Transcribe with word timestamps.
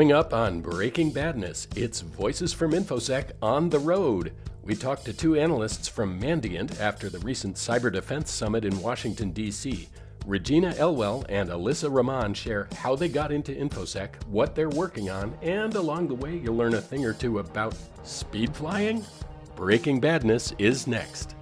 Coming 0.00 0.12
up 0.12 0.32
on 0.32 0.62
Breaking 0.62 1.10
Badness, 1.10 1.68
it's 1.76 2.00
Voices 2.00 2.54
from 2.54 2.72
InfoSec 2.72 3.32
on 3.42 3.68
the 3.68 3.78
road. 3.78 4.32
We 4.64 4.74
talked 4.74 5.04
to 5.04 5.12
two 5.12 5.38
analysts 5.38 5.88
from 5.88 6.18
Mandiant 6.18 6.80
after 6.80 7.10
the 7.10 7.18
recent 7.18 7.56
Cyber 7.56 7.92
Defense 7.92 8.30
Summit 8.30 8.64
in 8.64 8.80
Washington, 8.80 9.30
D.C. 9.32 9.90
Regina 10.24 10.74
Elwell 10.78 11.26
and 11.28 11.50
Alyssa 11.50 11.94
Rahman 11.94 12.32
share 12.32 12.66
how 12.76 12.96
they 12.96 13.10
got 13.10 13.30
into 13.30 13.52
InfoSec, 13.52 14.24
what 14.28 14.54
they're 14.54 14.70
working 14.70 15.10
on, 15.10 15.36
and 15.42 15.74
along 15.74 16.08
the 16.08 16.14
way, 16.14 16.34
you'll 16.38 16.56
learn 16.56 16.72
a 16.72 16.80
thing 16.80 17.04
or 17.04 17.12
two 17.12 17.38
about 17.38 17.76
speed 18.02 18.56
flying. 18.56 19.04
Breaking 19.54 20.00
Badness 20.00 20.54
is 20.56 20.86
next. 20.86 21.34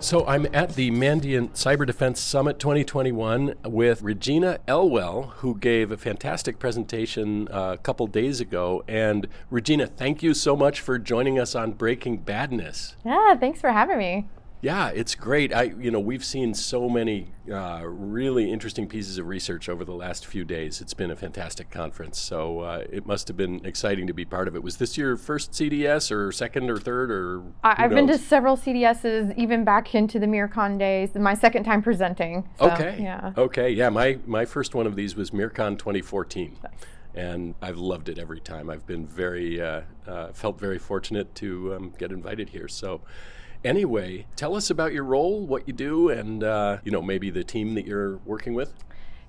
So 0.00 0.24
I'm 0.26 0.46
at 0.54 0.76
the 0.76 0.92
Mandiant 0.92 1.54
Cyber 1.54 1.84
Defense 1.84 2.20
Summit 2.20 2.60
2021 2.60 3.54
with 3.64 4.00
Regina 4.00 4.60
Elwell, 4.68 5.32
who 5.38 5.56
gave 5.58 5.90
a 5.90 5.96
fantastic 5.96 6.60
presentation 6.60 7.48
uh, 7.48 7.72
a 7.72 7.78
couple 7.78 8.06
days 8.06 8.40
ago. 8.40 8.84
And 8.86 9.26
Regina, 9.50 9.88
thank 9.88 10.22
you 10.22 10.34
so 10.34 10.54
much 10.54 10.80
for 10.80 11.00
joining 11.00 11.40
us 11.40 11.56
on 11.56 11.72
Breaking 11.72 12.18
Badness. 12.18 12.94
Yeah, 13.04 13.34
thanks 13.34 13.60
for 13.60 13.72
having 13.72 13.98
me. 13.98 14.28
Yeah, 14.60 14.88
it's 14.88 15.14
great. 15.14 15.54
I, 15.54 15.64
you 15.78 15.90
know, 15.90 16.00
we've 16.00 16.24
seen 16.24 16.52
so 16.52 16.88
many 16.88 17.28
uh, 17.50 17.82
really 17.84 18.50
interesting 18.50 18.88
pieces 18.88 19.16
of 19.16 19.26
research 19.26 19.68
over 19.68 19.84
the 19.84 19.94
last 19.94 20.26
few 20.26 20.44
days. 20.44 20.80
It's 20.80 20.94
been 20.94 21.12
a 21.12 21.16
fantastic 21.16 21.70
conference, 21.70 22.18
so 22.18 22.60
uh, 22.60 22.84
it 22.90 23.06
must 23.06 23.28
have 23.28 23.36
been 23.36 23.64
exciting 23.64 24.08
to 24.08 24.12
be 24.12 24.24
part 24.24 24.48
of 24.48 24.56
it. 24.56 24.62
Was 24.64 24.78
this 24.78 24.98
your 24.98 25.16
first 25.16 25.52
CDS, 25.52 26.10
or 26.10 26.32
second, 26.32 26.70
or 26.70 26.78
third, 26.78 27.10
or? 27.12 27.44
I, 27.62 27.82
have 27.82 27.90
been 27.90 28.08
to 28.08 28.18
several 28.18 28.56
CDSs, 28.56 29.36
even 29.38 29.62
back 29.62 29.94
into 29.94 30.18
the 30.18 30.26
MIRCON 30.26 30.76
days. 30.76 31.14
My 31.14 31.34
second 31.34 31.62
time 31.62 31.80
presenting. 31.80 32.48
So, 32.58 32.70
okay. 32.72 32.98
Yeah. 33.00 33.32
Okay. 33.38 33.70
Yeah. 33.70 33.90
My 33.90 34.18
my 34.26 34.44
first 34.44 34.74
one 34.74 34.86
of 34.86 34.96
these 34.96 35.14
was 35.14 35.32
MIRCON 35.32 35.76
2014. 35.78 36.56
Nice 36.62 36.72
and 37.14 37.54
I've 37.60 37.78
loved 37.78 38.08
it 38.08 38.18
every 38.18 38.38
time. 38.38 38.70
I've 38.70 38.86
been 38.86 39.06
very 39.06 39.60
uh, 39.60 39.80
uh, 40.06 40.32
felt 40.32 40.60
very 40.60 40.78
fortunate 40.78 41.34
to 41.36 41.74
um, 41.74 41.94
get 41.98 42.12
invited 42.12 42.50
here. 42.50 42.68
So, 42.68 43.00
Anyway, 43.64 44.26
tell 44.36 44.54
us 44.54 44.70
about 44.70 44.92
your 44.92 45.04
role, 45.04 45.46
what 45.46 45.66
you 45.66 45.72
do, 45.72 46.08
and 46.10 46.44
uh, 46.44 46.78
you 46.84 46.92
know 46.92 47.02
maybe 47.02 47.30
the 47.30 47.44
team 47.44 47.74
that 47.74 47.86
you're 47.86 48.18
working 48.18 48.54
with. 48.54 48.72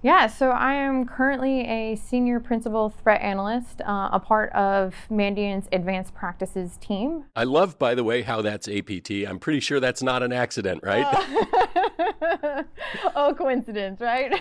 Yeah, 0.02 0.28
so 0.28 0.52
I 0.52 0.76
am 0.76 1.06
currently 1.06 1.60
a 1.68 1.98
senior 1.98 2.40
principal 2.40 2.90
threat 2.90 3.22
analyst, 3.22 3.82
uh, 3.82 4.08
a 4.14 4.20
part 4.20 4.50
of 4.54 4.96
Mandiant's 5.10 5.68
advanced 5.74 6.14
practices 6.14 6.78
team. 6.78 7.26
I 7.36 7.44
love, 7.44 7.78
by 7.78 7.96
the 7.96 8.04
way, 8.06 8.22
how 8.22 8.42
that's 8.42 8.70
APT. 8.70 9.12
I'm 9.28 9.40
pretty 9.40 9.60
sure 9.60 9.82
that's 9.82 10.02
not 10.02 10.24
an 10.24 10.32
accident, 10.32 10.84
right? 10.84 11.06
Uh, 11.06 12.64
oh, 13.16 13.36
coincidence, 13.38 14.00
right? 14.00 14.34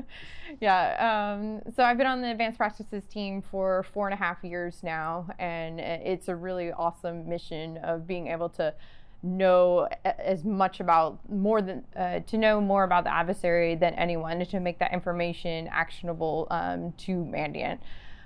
yeah. 0.60 1.34
Um, 1.34 1.62
so 1.74 1.82
I've 1.82 1.98
been 1.98 2.06
on 2.06 2.22
the 2.22 2.30
advanced 2.30 2.58
practices 2.58 3.04
team 3.06 3.42
for 3.42 3.84
four 3.92 4.06
and 4.06 4.14
a 4.14 4.16
half 4.16 4.44
years 4.44 4.84
now, 4.84 5.26
and 5.40 5.80
it's 5.80 6.28
a 6.28 6.36
really 6.36 6.70
awesome 6.70 7.28
mission 7.28 7.78
of 7.78 8.06
being 8.06 8.28
able 8.28 8.50
to 8.50 8.72
know 9.22 9.88
as 10.04 10.44
much 10.44 10.80
about 10.80 11.18
more 11.30 11.62
than 11.62 11.84
uh, 11.96 12.20
to 12.20 12.36
know 12.36 12.60
more 12.60 12.84
about 12.84 13.04
the 13.04 13.14
adversary 13.14 13.74
than 13.74 13.94
anyone 13.94 14.44
to 14.44 14.60
make 14.60 14.78
that 14.78 14.92
information 14.92 15.68
actionable 15.68 16.46
um, 16.50 16.92
to 16.98 17.12
Mandiant. 17.16 17.78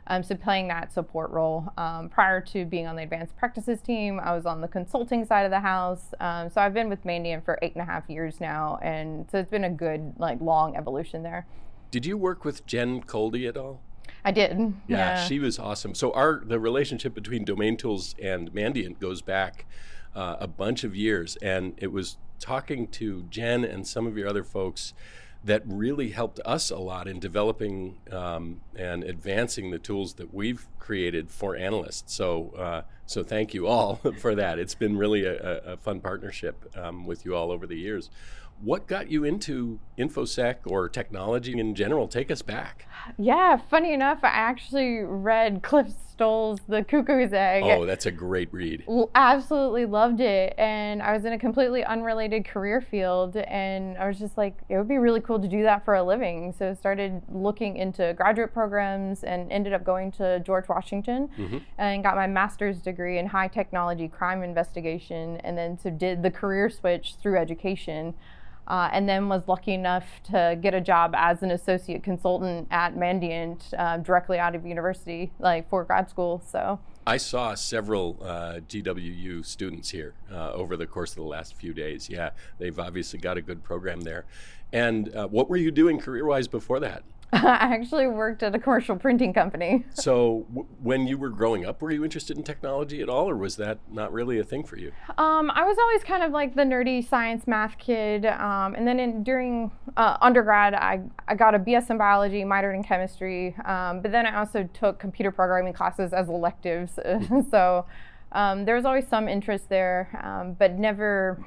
Um, 0.09 0.23
so 0.23 0.37
playing 0.37 0.69
that 0.69 0.93
support 0.93 1.31
role. 1.31 1.73
Um, 1.77 2.09
prior 2.09 2.41
to 2.41 2.65
being 2.65 2.87
on 2.87 2.97
the 2.97 3.03
advanced 3.03 3.37
practices 3.37 3.81
team, 3.81 4.21
I 4.21 4.35
was 4.35 4.47
on 4.47 4.61
the 4.61 4.69
consulting 4.69 5.25
side 5.25 5.43
of 5.43 5.51
the 5.51 5.61
house. 5.61 6.15
Um, 6.21 6.49
so 6.49 6.61
I've 6.61 6.75
been 6.75 6.89
with 6.89 7.05
Mandiant 7.05 7.45
for 7.45 7.59
eight 7.61 7.75
and 7.75 7.83
a 7.83 7.85
half 7.85 8.09
years 8.09 8.41
now, 8.41 8.79
and 8.83 9.29
so 9.31 9.39
it's 9.39 9.51
been 9.51 9.65
a 9.65 9.71
good 9.71 10.15
like 10.19 10.41
long 10.41 10.77
evolution 10.77 11.23
there. 11.23 11.47
Did 11.91 12.07
you 12.07 12.17
work 12.17 12.45
with 12.45 12.67
Jen 12.67 13.03
Kolde 13.03 13.49
at 13.49 13.57
all? 13.57 13.81
I 14.27 14.33
did. 14.33 14.59
Yeah, 14.89 14.97
yeah, 14.97 15.25
she 15.25 15.39
was 15.39 15.57
awesome. 15.57 15.95
So 15.95 16.13
our 16.13 16.43
the 16.45 16.59
relationship 16.59 17.15
between 17.15 17.45
Domain 17.45 17.77
Tools 17.77 18.17
and 18.21 18.53
Mandiant 18.53 18.99
goes 18.99 19.23
back 19.23 19.67
uh, 20.17 20.35
a 20.41 20.49
bunch 20.49 20.83
of 20.83 20.97
years, 20.97 21.37
and 21.37 21.75
it 21.77 21.93
was 21.93 22.17
talking 22.41 22.89
to 22.89 23.23
Jen 23.31 23.65
and 23.65 23.87
some 23.87 24.05
of 24.05 24.19
your 24.19 24.29
other 24.29 24.43
folks 24.43 24.95
that 25.45 25.63
really 25.65 26.11
helped 26.11 26.41
us 26.45 26.71
a 26.71 26.77
lot 26.77 27.07
in 27.07 27.21
developing 27.21 27.99
um, 28.11 28.63
and 28.75 29.05
advancing 29.05 29.71
the 29.71 29.79
tools 29.79 30.15
that 30.15 30.35
we've 30.35 30.67
created 30.81 31.31
for 31.31 31.55
analysts. 31.55 32.13
So, 32.13 32.51
uh, 32.59 32.83
so 33.07 33.23
thank 33.23 33.55
you 33.55 33.69
all 33.69 34.01
for 34.19 34.35
that. 34.35 34.59
It's 34.59 34.75
been 34.75 34.97
really 34.97 35.25
a, 35.25 35.59
a 35.59 35.77
fun 35.77 36.01
partnership 36.01 36.69
um, 36.77 37.07
with 37.07 37.25
you 37.25 37.37
all 37.37 37.53
over 37.53 37.65
the 37.65 37.79
years. 37.79 38.11
What 38.61 38.87
got 38.87 39.11
you 39.11 39.25
into 39.25 39.79
InfoSec 39.99 40.57
or 40.67 40.89
technology 40.89 41.59
in 41.59 41.75
general? 41.75 42.09
Take 42.09 42.31
us 42.31 42.43
back. 42.43 42.87
Yeah, 43.19 43.59
funny 43.71 43.93
enough, 43.93 44.21
I 44.23 44.29
actually 44.29 44.99
read 44.99 45.63
Cliff 45.63 45.89
Stoll's 46.11 46.61
The 46.67 46.83
Cuckoo's 46.83 47.35
Egg. 47.35 47.65
Oh, 47.65 47.85
that's 47.85 48.07
a 48.07 48.11
great 48.11 48.53
read. 48.53 48.85
Absolutely 49.15 49.85
loved 49.85 50.21
it. 50.21 50.55
And 50.57 51.03
I 51.03 51.13
was 51.13 51.27
in 51.27 51.35
a 51.35 51.39
completely 51.39 51.85
unrelated 51.85 52.47
career 52.47 52.81
field. 52.81 53.37
And 53.37 53.99
I 53.99 54.09
was 54.09 54.19
just 54.19 54.39
like, 54.39 54.57
it 54.71 54.79
would 54.79 54.89
be 54.89 54.97
really 54.97 55.21
cool 55.21 55.39
to 55.39 55.47
do 55.47 55.63
that 55.65 55.85
for 55.85 55.95
a 55.95 56.03
living. 56.03 56.55
So 56.59 56.71
I 56.71 56.75
started 56.75 57.21
looking 57.29 57.77
into 57.77 58.15
graduate 58.15 58.55
programs 58.55 59.25
and 59.25 59.53
ended 59.53 59.75
up 59.75 59.85
going 59.85 60.11
to 60.13 60.41
George 60.41 60.69
Washington 60.69 61.29
mm-hmm. 61.37 61.59
and 61.77 62.03
got 62.03 62.17
my 62.17 62.27
master's 62.27 62.81
degree 62.81 63.19
in 63.19 63.27
high 63.27 63.49
technology 63.49 64.09
crime 64.09 64.43
investigation. 64.43 65.37
And 65.45 65.57
then 65.57 65.79
so 65.79 65.91
did 65.91 66.23
the 66.23 66.31
career 66.31 66.71
switch 66.71 67.17
through 67.21 67.39
education. 67.39 68.15
Uh, 68.69 68.89
and 68.93 69.09
then 69.09 69.29
was 69.29 69.47
lucky 69.47 69.75
enough 69.75 70.05
to 70.25 70.59
get 70.61 70.75
a 70.75 70.81
job 70.81 71.15
as 71.17 71.43
an 71.43 71.51
associate 71.51 72.03
consultant 72.03 72.67
at 72.71 72.97
Mandiant 72.97 73.73
uh, 73.79 73.99
directly 73.99 74.39
out 74.39 74.55
of 74.55 74.67
university, 74.67 75.31
like 75.39 75.69
for 75.69 75.85
grad 75.85 76.11
school. 76.11 76.43
So 76.51 76.81
I 77.07 77.19
saw 77.19 77.55
several 77.55 78.19
uh, 78.21 78.61
GWU 78.69 79.47
students 79.47 79.91
here 79.91 80.15
uh, 80.33 80.53
over 80.53 80.77
the 80.77 80.87
course 80.87 81.11
of 81.11 81.17
the 81.17 81.23
last 81.23 81.55
few 81.55 81.73
days. 81.73 82.11
Yeah, 82.11 82.31
they've 82.59 82.79
obviously 82.79 83.21
got 83.21 83.37
a 83.37 83.43
good 83.43 83.63
program 83.63 84.01
there. 84.01 84.25
And 84.73 85.15
uh, 85.15 85.29
what 85.29 85.49
were 85.49 85.57
you 85.57 85.71
doing 85.71 86.01
career 86.01 86.27
wise 86.27 86.49
before 86.49 86.81
that? 86.81 87.05
I 87.33 87.75
actually 87.75 88.07
worked 88.07 88.43
at 88.43 88.55
a 88.55 88.59
commercial 88.59 88.97
printing 88.97 89.33
company. 89.33 89.85
so, 89.95 90.47
w- 90.49 90.69
when 90.81 91.07
you 91.07 91.19
were 91.19 91.31
growing 91.31 91.65
up, 91.67 91.83
were 91.83 91.91
you 91.91 92.05
interested 92.05 92.37
in 92.37 92.45
technology 92.45 93.03
at 93.03 93.09
all, 93.09 93.29
or 93.29 93.37
was 93.37 93.57
that 93.57 93.79
not 93.91 94.13
really 94.13 94.39
a 94.39 94.45
thing 94.45 94.63
for 94.63 94.77
you? 94.77 94.93
Um, 95.19 95.51
I 95.51 95.65
was 95.65 95.77
always 95.79 96.05
kind 96.05 96.23
of 96.23 96.31
like 96.31 96.55
the 96.55 96.63
nerdy 96.63 97.07
science 97.07 97.47
math 97.47 97.79
kid. 97.79 98.27
Um, 98.27 98.75
and 98.75 98.87
then 98.87 99.01
in, 99.01 99.23
during 99.25 99.73
uh, 99.97 100.17
undergrad, 100.21 100.75
I, 100.75 101.01
I 101.27 101.35
got 101.35 101.55
a 101.55 101.59
BS 101.59 101.91
in 101.91 101.99
biology, 101.99 102.43
minored 102.45 102.77
in 102.77 102.85
chemistry. 102.85 103.57
Um, 103.65 104.01
but 104.03 104.13
then 104.13 104.25
I 104.27 104.39
also 104.39 104.69
took 104.73 104.99
computer 104.99 105.33
programming 105.33 105.73
classes 105.73 106.13
as 106.13 106.29
electives. 106.29 106.93
so, 107.51 107.87
um, 108.33 108.65
there 108.65 108.75
was 108.75 108.85
always 108.85 109.07
some 109.09 109.29
interest 109.29 109.69
there, 109.69 110.21
um, 110.23 110.55
but 110.55 110.79
never 110.79 111.45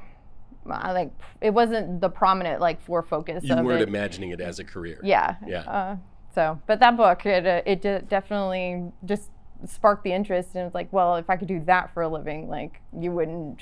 uh, 0.72 0.91
like 0.94 1.12
it 1.41 1.52
wasn't 1.52 2.02
the 2.02 2.09
prominent 2.09 2.62
like 2.62 2.81
for 2.81 3.03
focus. 3.03 3.44
You 3.44 3.56
weren't 3.56 3.81
it. 3.81 3.88
imagining 3.88 4.31
it 4.31 4.41
as 4.41 4.59
a 4.59 4.63
career. 4.63 5.00
Yeah. 5.03 5.35
Yeah. 5.46 5.62
Uh, 5.62 5.97
so, 6.34 6.59
but 6.68 6.80
that 6.80 6.96
book, 6.96 7.25
it 7.25 7.46
uh, 7.46 7.62
it 7.66 8.07
definitely 8.07 8.84
just 9.06 9.30
sparked 9.66 10.03
the 10.03 10.13
interest, 10.13 10.56
and 10.56 10.66
it's 10.66 10.75
like, 10.75 10.91
well, 10.94 11.16
if 11.16 11.30
I 11.30 11.35
could 11.35 11.47
do 11.47 11.59
that 11.66 11.94
for 11.94 12.03
a 12.03 12.07
living, 12.07 12.47
like 12.47 12.81
you 12.97 13.12
wouldn't 13.12 13.62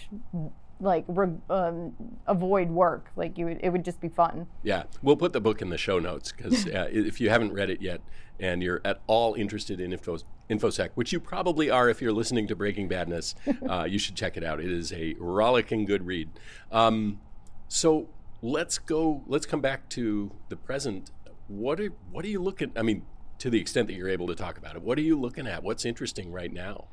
like 0.80 1.06
re- 1.08 1.40
um, 1.50 1.94
avoid 2.28 2.70
work. 2.70 3.10
Like 3.16 3.38
you 3.38 3.46
would, 3.46 3.60
it 3.64 3.70
would 3.70 3.86
just 3.86 4.00
be 4.00 4.10
fun. 4.10 4.48
Yeah, 4.64 4.84
we'll 5.02 5.18
put 5.18 5.34
the 5.34 5.42
book 5.42 5.62
in 5.62 5.70
the 5.70 5.78
show 5.78 6.00
notes 6.00 6.32
because 6.32 6.68
uh, 6.68 6.90
if 6.92 7.20
you 7.20 7.30
haven't 7.30 7.54
read 7.54 7.70
it 7.70 7.82
yet 7.82 8.02
and 8.40 8.62
you're 8.62 8.82
at 8.86 9.02
all 9.08 9.34
interested 9.34 9.80
in 9.80 9.94
info, 9.94 10.18
infosec, 10.50 10.90
which 10.96 11.12
you 11.12 11.20
probably 11.20 11.70
are 11.70 11.90
if 11.90 12.02
you're 12.02 12.14
listening 12.14 12.48
to 12.48 12.56
Breaking 12.56 12.88
Badness, 12.88 13.36
uh, 13.70 13.84
you 13.84 14.00
should 14.00 14.16
check 14.16 14.38
it 14.38 14.44
out. 14.44 14.60
It 14.60 14.72
is 14.72 14.92
a 14.94 15.16
rollicking 15.20 15.86
good 15.86 16.06
read. 16.06 16.30
Um, 16.72 17.20
so 17.68 18.10
let's 18.42 18.78
go. 18.78 19.24
Let's 19.28 19.46
come 19.46 19.62
back 19.62 19.90
to 19.90 20.32
the 20.50 20.56
present. 20.56 21.12
What 21.48 21.80
are 21.80 21.94
what 22.12 22.26
are 22.26 22.30
you 22.30 22.42
looking? 22.42 22.72
I 22.76 22.82
mean, 22.82 23.06
to 23.40 23.50
the 23.50 23.60
extent 23.60 23.88
that 23.88 23.94
you're 23.94 24.10
able 24.10 24.28
to 24.28 24.36
talk 24.36 24.58
about 24.58 24.76
it, 24.76 24.82
what 24.82 24.98
are 24.98 25.02
you 25.02 25.20
looking 25.20 25.48
at? 25.48 25.64
What's 25.64 25.86
interesting 25.86 26.32
right 26.32 26.52
now? 26.52 26.86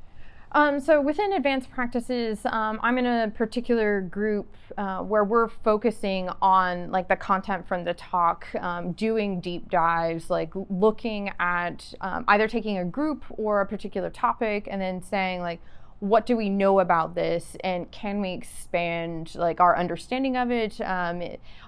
Um, 0.55 0.79
so 0.79 1.01
within 1.01 1.33
advanced 1.33 1.69
practices, 1.69 2.39
um, 2.45 2.79
I'm 2.81 2.97
in 2.97 3.05
a 3.05 3.29
particular 3.29 3.99
group 3.99 4.55
uh, 4.77 4.99
where 4.99 5.25
we're 5.25 5.49
focusing 5.49 6.29
on 6.41 6.91
like 6.91 7.09
the 7.09 7.17
content 7.17 7.67
from 7.67 7.83
the 7.83 7.93
talk, 7.93 8.47
um, 8.61 8.93
doing 8.93 9.41
deep 9.41 9.69
dives, 9.69 10.29
like 10.29 10.53
looking 10.69 11.29
at 11.41 11.93
um, 11.99 12.23
either 12.29 12.47
taking 12.47 12.77
a 12.77 12.85
group 12.85 13.25
or 13.31 13.59
a 13.59 13.65
particular 13.65 14.09
topic, 14.09 14.69
and 14.71 14.81
then 14.81 15.03
saying 15.03 15.41
like, 15.41 15.59
what 15.99 16.25
do 16.25 16.35
we 16.35 16.49
know 16.49 16.79
about 16.79 17.15
this? 17.15 17.55
And 17.63 17.89
can 17.89 18.21
we 18.21 18.31
expand 18.31 19.33
like 19.35 19.59
our 19.59 19.77
understanding 19.77 20.35
of 20.35 20.51
it? 20.51 20.79
Um, 20.81 21.23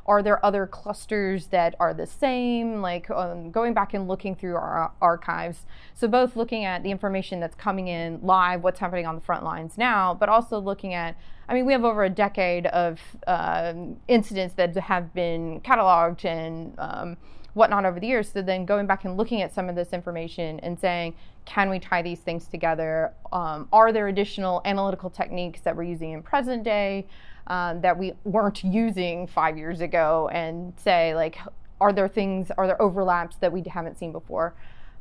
are 0.06 0.22
there 0.22 0.46
other 0.46 0.68
clusters 0.68 1.48
that 1.48 1.76
are 1.80 1.94
the 1.94 2.06
same? 2.06 2.82
Like 2.82 3.10
um, 3.10 3.52
going 3.52 3.74
back 3.74 3.94
and 3.94 4.08
looking 4.08 4.36
through 4.36 4.56
our 4.56 4.92
archives. 5.02 5.66
So 5.94 6.08
both 6.08 6.36
looking 6.36 6.66
at 6.66 6.84
the 6.84 6.92
information 6.92 7.40
that's 7.40 7.56
coming 7.56 7.88
in 7.88 8.20
live 8.22 8.64
what's 8.64 8.80
happening 8.80 9.06
on 9.06 9.16
the 9.16 9.22
front 9.22 9.44
lines 9.44 9.78
now 9.78 10.14
but 10.14 10.30
also 10.30 10.60
looking 10.60 10.94
at 10.94 11.16
i 11.48 11.54
mean 11.54 11.66
we 11.66 11.74
have 11.74 11.84
over 11.84 12.04
a 12.04 12.10
decade 12.10 12.66
of 12.68 13.00
uh, 13.26 13.74
incidents 14.08 14.56
that 14.56 14.76
have 14.76 15.14
been 15.14 15.60
cataloged 15.62 16.26
and 16.26 16.74
um, 16.78 17.18
whatnot 17.58 17.86
over 17.86 18.00
the 18.00 18.08
years. 18.08 18.32
So 18.32 18.42
then 18.42 18.66
going 18.66 18.88
back 18.88 19.04
and 19.04 19.18
looking 19.18 19.42
at 19.42 19.54
some 19.54 19.68
of 19.68 19.76
this 19.76 19.92
information 19.92 20.60
and 20.62 20.80
saying, 20.80 21.16
can 21.48 21.70
we 21.70 21.80
tie 21.80 22.02
these 22.02 22.20
things 22.20 22.46
together? 22.46 23.14
Um, 23.32 23.70
are 23.72 23.94
there 23.94 24.10
additional 24.10 24.62
analytical 24.66 25.10
techniques 25.10 25.62
that 25.62 25.76
we're 25.76 25.84
using 25.84 26.12
in 26.12 26.22
present 26.22 26.64
day 26.64 27.08
um, 27.48 27.80
that 27.82 27.98
we 27.98 28.14
weren't 28.26 28.64
using 28.66 29.28
five 29.28 29.58
years 29.58 29.80
ago? 29.80 30.30
And 30.34 30.74
say, 30.78 31.16
like, 31.16 31.40
are 31.80 31.94
there 31.94 32.10
things, 32.10 32.52
are 32.58 32.68
there 32.68 32.80
overlaps 32.82 33.38
that 33.38 33.52
we 33.52 33.64
haven't 33.64 33.98
seen 33.98 34.12
before? 34.12 34.56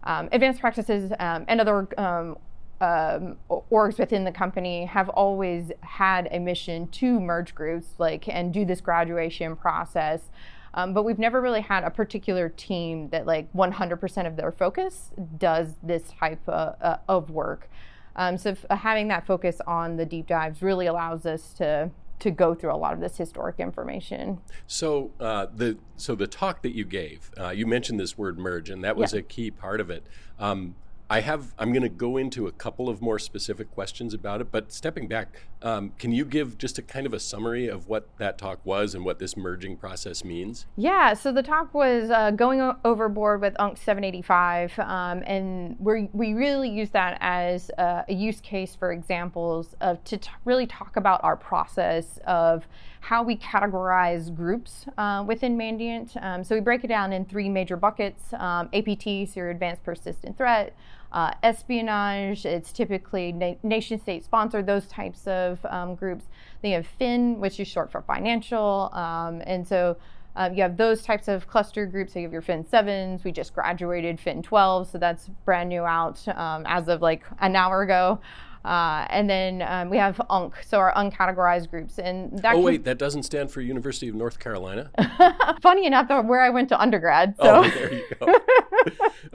Um, 0.04 0.28
advanced 0.30 0.60
practices 0.60 1.10
um, 1.18 1.44
and 1.48 1.60
other 1.60 1.88
um, 1.98 2.36
um, 2.80 3.36
orgs 3.50 3.98
within 3.98 4.22
the 4.22 4.30
company 4.30 4.84
have 4.84 5.08
always 5.08 5.72
had 5.80 6.28
a 6.30 6.38
mission 6.38 6.86
to 6.88 7.18
merge 7.18 7.54
groups 7.54 7.88
like 7.98 8.28
and 8.28 8.52
do 8.52 8.64
this 8.64 8.80
graduation 8.80 9.56
process 9.56 10.20
um, 10.76 10.92
but 10.92 11.04
we've 11.04 11.18
never 11.18 11.40
really 11.40 11.62
had 11.62 11.82
a 11.82 11.90
particular 11.90 12.50
team 12.50 13.08
that 13.08 13.26
like 13.26 13.52
100% 13.54 14.26
of 14.26 14.36
their 14.36 14.52
focus 14.52 15.10
does 15.38 15.74
this 15.82 16.12
type 16.20 16.46
of, 16.46 16.76
uh, 16.80 16.98
of 17.08 17.30
work. 17.30 17.68
Um, 18.14 18.38
so 18.38 18.50
f- 18.50 18.78
having 18.78 19.08
that 19.08 19.26
focus 19.26 19.60
on 19.66 19.96
the 19.96 20.06
deep 20.06 20.26
dives 20.26 20.62
really 20.62 20.86
allows 20.86 21.26
us 21.26 21.52
to 21.54 21.90
to 22.18 22.30
go 22.30 22.54
through 22.54 22.72
a 22.72 22.76
lot 22.76 22.94
of 22.94 23.00
this 23.00 23.18
historic 23.18 23.56
information. 23.58 24.40
So 24.66 25.10
uh, 25.20 25.48
the 25.54 25.76
so 25.96 26.14
the 26.14 26.26
talk 26.26 26.62
that 26.62 26.74
you 26.74 26.86
gave, 26.86 27.30
uh, 27.38 27.50
you 27.50 27.66
mentioned 27.66 28.00
this 28.00 28.16
word 28.16 28.38
merge, 28.38 28.70
and 28.70 28.82
that 28.84 28.96
was 28.96 29.12
yeah. 29.12 29.18
a 29.18 29.22
key 29.22 29.50
part 29.50 29.80
of 29.80 29.90
it. 29.90 30.06
Um, 30.38 30.76
I 31.08 31.20
have. 31.20 31.54
I'm 31.56 31.72
going 31.72 31.82
to 31.84 31.88
go 31.88 32.16
into 32.16 32.48
a 32.48 32.52
couple 32.52 32.88
of 32.88 33.00
more 33.00 33.20
specific 33.20 33.70
questions 33.70 34.12
about 34.12 34.40
it. 34.40 34.50
But 34.50 34.72
stepping 34.72 35.06
back, 35.06 35.42
um, 35.62 35.92
can 35.98 36.10
you 36.10 36.24
give 36.24 36.58
just 36.58 36.78
a 36.78 36.82
kind 36.82 37.06
of 37.06 37.14
a 37.14 37.20
summary 37.20 37.68
of 37.68 37.86
what 37.86 38.08
that 38.18 38.38
talk 38.38 38.58
was 38.64 38.92
and 38.92 39.04
what 39.04 39.20
this 39.20 39.36
merging 39.36 39.76
process 39.76 40.24
means? 40.24 40.66
Yeah. 40.76 41.14
So 41.14 41.30
the 41.30 41.44
talk 41.44 41.72
was 41.72 42.10
uh, 42.10 42.32
going 42.32 42.60
o- 42.60 42.76
overboard 42.84 43.40
with 43.40 43.54
UNC 43.60 43.78
785, 43.78 44.78
um, 44.80 45.22
and 45.26 45.76
we 45.78 46.08
we 46.12 46.34
really 46.34 46.70
use 46.70 46.90
that 46.90 47.18
as 47.20 47.70
a, 47.78 48.04
a 48.08 48.14
use 48.14 48.40
case 48.40 48.74
for 48.74 48.90
examples 48.90 49.76
of 49.80 50.02
to 50.04 50.16
t- 50.18 50.30
really 50.44 50.66
talk 50.66 50.96
about 50.96 51.22
our 51.22 51.36
process 51.36 52.18
of 52.26 52.66
how 52.98 53.22
we 53.22 53.36
categorize 53.36 54.34
groups 54.34 54.86
uh, 54.98 55.22
within 55.24 55.56
Mandiant. 55.56 56.20
Um, 56.20 56.42
so 56.42 56.56
we 56.56 56.60
break 56.60 56.82
it 56.82 56.88
down 56.88 57.12
in 57.12 57.24
three 57.24 57.48
major 57.48 57.76
buckets: 57.76 58.32
APT, 58.32 59.04
so 59.04 59.32
your 59.36 59.50
advanced 59.50 59.84
persistent 59.84 60.36
threat 60.36 60.74
uh, 61.12 61.32
espionage. 61.42 62.44
It's 62.44 62.72
typically 62.72 63.32
na- 63.32 63.54
nation 63.62 64.00
state 64.00 64.24
sponsored, 64.24 64.66
those 64.66 64.86
types 64.86 65.26
of 65.26 65.64
um, 65.66 65.94
groups. 65.94 66.26
Then 66.62 66.70
you 66.72 66.76
have 66.76 66.86
FIN, 66.86 67.40
which 67.40 67.60
is 67.60 67.68
short 67.68 67.90
for 67.90 68.02
financial. 68.02 68.90
Um, 68.92 69.42
and 69.46 69.66
so 69.66 69.96
um, 70.36 70.54
you 70.54 70.62
have 70.62 70.76
those 70.76 71.02
types 71.02 71.28
of 71.28 71.48
cluster 71.48 71.86
groups. 71.86 72.12
So 72.12 72.18
you 72.18 72.26
have 72.26 72.32
your 72.32 72.42
Fin 72.42 72.64
7s. 72.64 73.24
We 73.24 73.32
just 73.32 73.54
graduated 73.54 74.20
Fin 74.20 74.42
12, 74.42 74.90
so 74.90 74.98
that's 74.98 75.28
brand 75.44 75.70
new 75.70 75.82
out 75.82 76.26
um, 76.28 76.64
as 76.66 76.88
of 76.88 77.00
like 77.02 77.24
an 77.40 77.56
hour 77.56 77.82
ago. 77.82 78.20
Uh, 78.66 79.06
and 79.10 79.30
then 79.30 79.62
um, 79.62 79.88
we 79.88 79.96
have 79.96 80.20
UNC, 80.28 80.52
so 80.66 80.78
our 80.78 80.92
uncategorized 80.94 81.70
groups. 81.70 82.00
And 82.00 82.36
that 82.40 82.56
oh 82.56 82.60
wait, 82.60 82.84
that 82.84 82.98
doesn't 82.98 83.22
stand 83.22 83.52
for 83.52 83.60
University 83.60 84.08
of 84.08 84.16
North 84.16 84.40
Carolina. 84.40 84.90
Funny 85.62 85.86
enough, 85.86 86.08
where 86.08 86.40
I 86.40 86.50
went 86.50 86.68
to 86.70 86.80
undergrad. 86.80 87.36
So. 87.40 87.58
Oh, 87.64 87.70
there 87.70 87.94
you 87.94 88.04
go. 88.18 88.34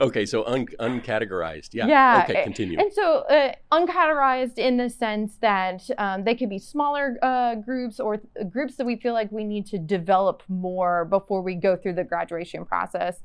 okay, 0.00 0.26
so 0.26 0.44
un- 0.44 0.66
uncategorized. 0.78 1.70
Yeah. 1.72 1.86
Yeah. 1.86 2.26
Okay, 2.28 2.44
continue. 2.44 2.78
And 2.78 2.92
so 2.92 3.20
uh, 3.20 3.54
uncategorized 3.72 4.58
in 4.58 4.76
the 4.76 4.90
sense 4.90 5.38
that 5.40 5.88
um, 5.96 6.24
they 6.24 6.34
could 6.34 6.50
be 6.50 6.58
smaller 6.58 7.16
uh, 7.22 7.54
groups 7.54 8.00
or 8.00 8.18
th- 8.18 8.50
groups 8.50 8.76
that 8.76 8.84
we 8.84 8.96
feel 8.96 9.14
like 9.14 9.32
we 9.32 9.44
need 9.44 9.64
to 9.68 9.78
develop 9.78 10.42
more 10.48 11.06
before 11.06 11.40
we 11.40 11.54
go 11.54 11.74
through 11.74 11.94
the 11.94 12.04
graduation 12.04 12.66
process. 12.66 13.22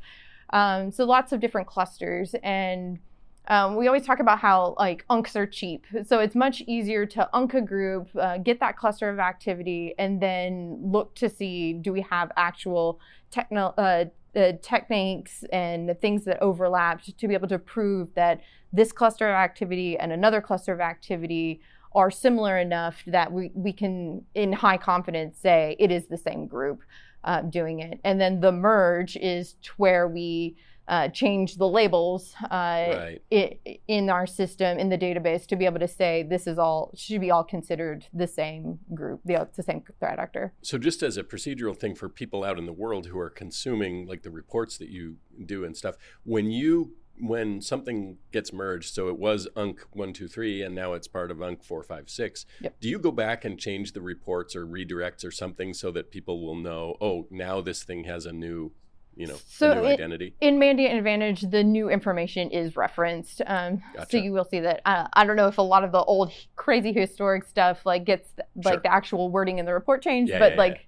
Um, 0.54 0.90
so 0.92 1.04
lots 1.04 1.34
of 1.34 1.42
different 1.42 1.68
clusters 1.68 2.34
and 2.44 3.00
um, 3.48 3.76
we 3.76 3.88
always 3.88 4.06
talk 4.06 4.20
about 4.20 4.40
how 4.40 4.76
like 4.78 5.06
unks 5.10 5.36
are 5.36 5.48
cheap. 5.48 5.86
So 6.06 6.20
it's 6.20 6.36
much 6.36 6.62
easier 6.68 7.06
to 7.08 7.30
unk 7.34 7.54
a 7.54 7.62
group, 7.62 8.10
uh, 8.20 8.38
get 8.40 8.60
that 8.60 8.78
cluster 8.78 9.10
of 9.10 9.20
activity, 9.20 9.94
and 9.98 10.22
then 10.22 10.80
look 10.82 11.16
to 11.16 11.30
see 11.30 11.74
do 11.74 11.94
we 11.94 12.02
have 12.02 12.32
actual 12.36 13.00
techno, 13.32 13.74
uh, 13.78 14.06
uh, 14.36 14.52
techniques 14.62 15.44
and 15.52 15.90
the 15.90 15.94
things 15.96 16.26
that 16.26 16.42
overlapped 16.42 17.18
to 17.18 17.28
be 17.28 17.34
able 17.34 17.48
to 17.48 17.58
prove 17.58 18.10
that 18.14 18.42
this 18.72 18.92
cluster 18.92 19.28
of 19.28 19.34
activity 19.34 19.98
and 19.98 20.12
another 20.12 20.42
cluster 20.42 20.74
of 20.74 20.80
activity 20.80 21.62
are 21.94 22.12
similar 22.12 22.60
enough 22.60 23.02
that 23.08 23.32
we, 23.32 23.52
we 23.56 23.74
can, 23.74 24.24
in 24.36 24.54
high 24.54 24.78
confidence, 24.78 25.40
say 25.40 25.76
it 25.80 25.90
is 25.90 26.06
the 26.08 26.18
same 26.18 26.46
group 26.46 26.82
uh, 27.24 27.42
doing 27.42 27.80
it. 27.80 28.00
And 28.04 28.22
then 28.22 28.40
the 28.40 28.52
merge 28.52 29.16
is 29.18 29.56
where 29.78 30.08
we 30.08 30.56
uh, 30.88 31.08
change 31.10 31.56
the 31.56 31.68
labels 31.68 32.34
uh, 32.44 32.48
right. 32.52 33.22
it, 33.30 33.82
in 33.88 34.10
our 34.10 34.26
system 34.26 34.78
in 34.78 34.90
the 34.90 34.98
database 34.98 35.46
to 35.46 35.56
be 35.56 35.66
able 35.66 35.80
to 35.80 35.88
say 35.88 36.24
this 36.24 36.48
is 36.48 36.58
all 36.58 36.92
should 36.96 37.22
be 37.22 37.32
all 37.32 37.44
considered 37.44 38.06
the 38.14 38.28
same 38.28 38.80
group 38.94 39.20
the, 39.26 39.48
the 39.56 39.64
same 39.64 39.84
threat 40.00 40.20
actor 40.20 40.54
so 40.62 40.78
just 40.78 41.04
as 41.04 41.18
a 41.18 41.24
procedural 41.24 41.78
thing 41.78 41.96
for 41.96 42.10
people 42.10 42.44
out 42.44 42.58
in 42.58 42.66
the 42.66 42.74
world 42.74 43.08
who 43.08 43.20
are 43.20 43.30
consuming 43.30 44.06
like 44.08 44.24
the 44.24 44.32
reports 44.32 44.78
that 44.78 44.90
you 44.90 45.18
do 45.46 45.64
and 45.64 45.76
stuff 45.76 45.96
when 46.24 46.50
you 46.50 46.94
when 47.20 47.62
something 47.62 48.18
gets 48.32 48.54
merged, 48.54 48.94
so 48.94 49.08
it 49.08 49.18
was 49.18 49.48
UNC 49.56 49.80
123 49.92 50.62
and 50.62 50.76
now 50.76 50.94
it's 50.94 51.08
part 51.08 51.32
of 51.32 51.42
UNC 51.42 51.64
456, 51.64 52.46
yep. 52.62 52.76
do 52.80 52.90
you 52.90 53.00
go 53.00 53.12
back 53.12 53.44
and 53.44 53.60
change 53.60 53.94
the 53.94 54.02
reports 54.02 54.56
or 54.56 54.66
redirects 54.66 55.26
or 55.26 55.32
something 55.32 55.74
so 55.74 55.92
that 55.92 56.12
people 56.12 56.46
will 56.46 56.56
know, 56.56 56.96
oh, 57.02 57.28
now 57.30 57.62
this 57.62 57.84
thing 57.84 58.04
has 58.04 58.26
a 58.26 58.32
new 58.32 58.72
you 59.18 59.28
know, 59.28 59.38
so 59.48 59.74
new 59.74 59.88
identity? 59.88 60.34
In 60.42 60.60
Mandiant 60.60 60.98
Advantage, 60.98 61.42
the 61.42 61.64
new 61.64 61.90
information 61.90 62.52
is 62.52 62.76
referenced. 62.76 63.42
Um, 63.48 63.82
gotcha. 63.96 64.12
So 64.12 64.18
you 64.18 64.32
will 64.32 64.46
see 64.46 64.60
that. 64.60 64.82
Uh, 64.86 65.08
I 65.14 65.26
don't 65.26 65.36
know 65.36 65.48
if 65.48 65.58
a 65.58 65.64
lot 65.64 65.84
of 65.84 65.92
the 65.92 66.04
old 66.04 66.32
crazy 66.56 66.94
historic 66.94 67.44
stuff 67.44 67.86
like 67.86 68.06
gets 68.06 68.30
like 68.64 68.76
sure. 68.76 68.82
the 68.82 68.92
actual 68.92 69.30
wording 69.30 69.58
in 69.58 69.66
the 69.66 69.74
report 69.74 70.04
changed, 70.04 70.32
yeah, 70.32 70.40
but 70.40 70.52
yeah, 70.54 70.58
like 70.58 70.74
yeah. 70.74 70.80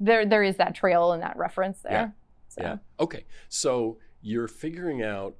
there 0.00 0.26
there 0.26 0.42
is 0.42 0.56
that 0.56 0.74
trail 0.74 1.12
and 1.12 1.22
that 1.22 1.36
reference 1.36 1.80
there. 1.80 1.92
Yeah. 1.92 2.08
So. 2.48 2.62
yeah. 2.62 2.76
Okay. 3.00 3.24
So 3.48 3.98
you're 4.20 4.48
figuring 4.48 5.02
out 5.02 5.34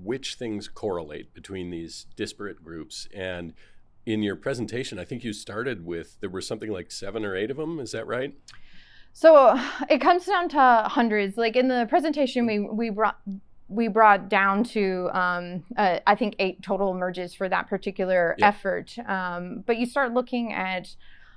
which 0.00 0.34
things 0.34 0.68
correlate 0.68 1.34
between 1.34 1.70
these 1.70 2.06
disparate 2.14 2.62
groups 2.62 3.08
and 3.12 3.52
in 4.06 4.22
your 4.22 4.36
presentation 4.36 4.98
i 4.98 5.04
think 5.04 5.24
you 5.24 5.32
started 5.32 5.84
with 5.84 6.18
there 6.20 6.30
were 6.30 6.40
something 6.40 6.70
like 6.70 6.90
seven 6.90 7.24
or 7.24 7.34
eight 7.34 7.50
of 7.50 7.56
them 7.56 7.80
is 7.80 7.90
that 7.90 8.06
right 8.06 8.34
so 9.12 9.58
it 9.90 10.00
comes 10.00 10.26
down 10.26 10.48
to 10.50 10.84
hundreds. 10.86 11.36
Like 11.36 11.56
in 11.56 11.68
the 11.68 11.86
presentation, 11.88 12.46
we 12.46 12.60
we 12.60 12.90
brought 12.90 13.18
we 13.68 13.88
brought 13.88 14.28
down 14.28 14.64
to 14.64 15.10
um, 15.12 15.64
uh, 15.76 15.98
I 16.06 16.14
think 16.14 16.36
eight 16.38 16.62
total 16.62 16.94
merges 16.94 17.34
for 17.34 17.48
that 17.48 17.68
particular 17.68 18.36
effort. 18.40 18.96
Um, 19.06 19.62
but 19.66 19.76
you 19.76 19.86
start 19.86 20.14
looking 20.14 20.52
at 20.52 20.94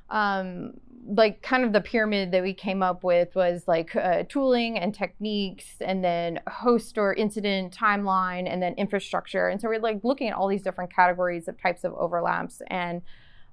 um, 0.10 0.74
like 1.08 1.42
kind 1.42 1.64
of 1.64 1.74
the 1.74 1.82
pyramid 1.82 2.32
that 2.32 2.44
we 2.44 2.54
came 2.54 2.84
up 2.84 3.04
with 3.04 3.36
was 3.36 3.68
like 3.68 3.96
uh, 3.96 4.24
tooling 4.30 4.78
and 4.78 4.94
techniques, 4.94 5.76
and 5.82 6.04
then 6.04 6.40
host 6.48 6.98
or 6.98 7.14
incident 7.14 7.76
timeline, 7.76 8.48
and 8.48 8.62
then 8.62 8.74
infrastructure. 8.76 9.48
And 9.48 9.60
so 9.60 9.68
we're 9.68 9.80
like 9.80 10.02
looking 10.04 10.30
at 10.30 10.36
all 10.36 10.48
these 10.48 10.62
different 10.62 10.94
categories 10.94 11.48
of 11.48 11.62
types 11.62 11.84
of 11.84 11.94
overlaps 11.96 12.62
and 12.68 13.02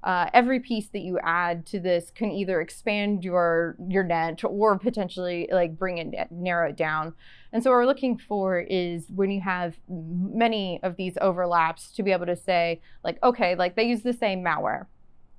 uh, 0.05 0.31
every 0.33 0.61
piece 0.61 0.89
that 0.89 1.01
you 1.01 1.19
add 1.23 1.67
to 1.67 1.81
this 1.81 2.11
can 2.15 2.31
either 2.31 2.61
expand 2.61 3.25
your 3.25 3.77
your 3.89 4.05
net 4.05 4.41
or 4.45 4.79
potentially 4.79 5.49
like 5.51 5.77
bring 5.77 5.99
it 5.99 6.31
narrow 6.31 6.69
it 6.69 6.77
down. 6.77 7.15
And 7.53 7.63
so 7.63 7.71
what 7.71 7.77
we're 7.77 7.87
looking 7.87 8.17
for 8.17 8.61
is 8.61 9.07
when 9.15 9.31
you 9.31 9.41
have 9.41 9.77
many 9.89 10.79
of 10.83 10.97
these 10.97 11.19
overlaps 11.21 11.91
to 11.93 12.03
be 12.03 12.13
able 12.13 12.27
to 12.27 12.37
say 12.37 12.81
like 13.03 13.19
okay 13.23 13.57
like 13.57 13.75
they 13.75 13.85
use 13.85 14.03
the 14.03 14.13
same 14.13 14.43
malware. 14.45 14.87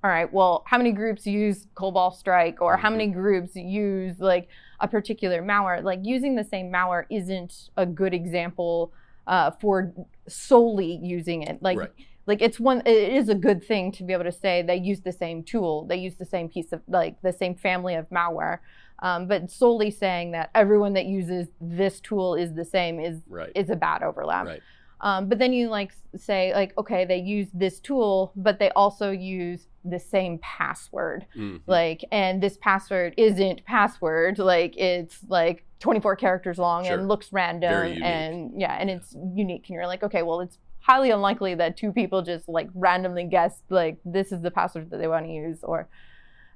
All 0.01 0.09
right, 0.09 0.31
well, 0.31 0.63
how 0.65 0.77
many 0.77 0.93
groups 0.93 1.27
use 1.27 1.67
Cobalt 1.75 2.15
Strike 2.15 2.61
or 2.61 2.77
how 2.77 2.89
many 2.89 3.07
mm-hmm. 3.07 3.19
groups 3.19 3.55
use 3.55 4.17
like 4.19 4.47
a 4.79 4.87
particular 4.87 5.41
malware? 5.41 5.83
Like 5.83 5.99
using 6.03 6.35
the 6.35 6.43
same 6.43 6.71
malware 6.71 7.05
isn't 7.09 7.69
a 7.75 7.85
good 7.85 8.13
example 8.13 8.93
uh, 9.27 9.51
for 9.51 9.93
solely 10.25 10.99
using 11.03 11.43
it. 11.43 11.61
Like 11.61 11.79
right 11.79 11.91
like 12.29 12.41
it's 12.41 12.59
one 12.59 12.81
it 12.85 13.13
is 13.13 13.27
a 13.27 13.35
good 13.35 13.61
thing 13.61 13.91
to 13.91 14.03
be 14.03 14.13
able 14.13 14.23
to 14.23 14.31
say 14.31 14.61
they 14.61 14.77
use 14.77 15.01
the 15.01 15.11
same 15.11 15.43
tool 15.43 15.85
they 15.85 15.97
use 15.97 16.15
the 16.15 16.25
same 16.25 16.47
piece 16.47 16.71
of 16.71 16.81
like 16.87 17.21
the 17.21 17.33
same 17.33 17.55
family 17.55 17.95
of 17.95 18.09
malware 18.09 18.59
um, 19.01 19.27
but 19.27 19.49
solely 19.49 19.91
saying 19.91 20.31
that 20.31 20.49
everyone 20.55 20.93
that 20.93 21.05
uses 21.05 21.47
this 21.59 21.99
tool 21.99 22.35
is 22.35 22.53
the 22.53 22.65
same 22.65 22.99
is 22.99 23.21
right. 23.27 23.51
is 23.55 23.69
a 23.69 23.75
bad 23.75 24.03
overlap 24.03 24.45
right. 24.45 24.61
Um, 25.01 25.29
but 25.29 25.39
then 25.39 25.53
you 25.53 25.69
like 25.69 25.93
say 26.15 26.53
like, 26.53 26.77
okay, 26.77 27.05
they 27.05 27.17
use 27.17 27.47
this 27.53 27.79
tool, 27.79 28.33
but 28.35 28.59
they 28.59 28.69
also 28.71 29.11
use 29.11 29.67
the 29.85 29.99
same 29.99 30.39
password. 30.39 31.25
Mm-hmm. 31.35 31.57
Like, 31.67 32.03
and 32.11 32.43
this 32.43 32.57
password 32.57 33.13
isn't 33.17 33.63
password. 33.65 34.39
Like, 34.39 34.77
it's 34.77 35.19
like 35.27 35.63
24 35.79 36.17
characters 36.17 36.57
long 36.57 36.83
sure. 36.83 36.95
and 36.95 37.07
looks 37.07 37.31
random, 37.31 37.71
and 37.71 38.59
yeah, 38.59 38.75
and 38.77 38.89
yeah. 38.89 38.95
it's 38.97 39.15
unique. 39.33 39.65
And 39.69 39.75
you're 39.75 39.87
like, 39.87 40.03
okay, 40.03 40.21
well, 40.21 40.41
it's 40.41 40.57
highly 40.89 41.11
unlikely 41.11 41.53
that 41.55 41.77
two 41.77 41.91
people 41.91 42.21
just 42.21 42.49
like 42.49 42.69
randomly 42.73 43.25
guess 43.25 43.61
like 43.69 43.97
this 44.03 44.31
is 44.31 44.41
the 44.41 44.51
password 44.51 44.89
that 44.89 44.97
they 44.97 45.07
want 45.07 45.25
to 45.25 45.31
use, 45.31 45.59
or. 45.63 45.87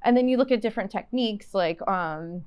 And 0.05 0.17
then 0.17 0.27
you 0.27 0.35
look 0.35 0.51
at 0.51 0.61
different 0.61 0.91
techniques 0.91 1.53
like 1.53 1.79
um, 1.87 2.43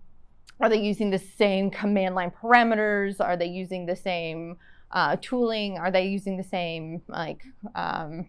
are 0.60 0.68
they 0.68 0.80
using 0.80 1.10
the 1.10 1.18
same 1.18 1.70
command 1.70 2.14
line 2.14 2.30
parameters? 2.42 3.20
Are 3.20 3.36
they 3.36 3.46
using 3.46 3.86
the 3.86 3.96
same 3.96 4.56
uh, 4.90 5.16
tooling? 5.20 5.78
Are 5.78 5.90
they 5.90 6.06
using 6.06 6.36
the 6.36 6.44
same 6.44 7.02
like 7.08 7.42
um, 7.74 8.26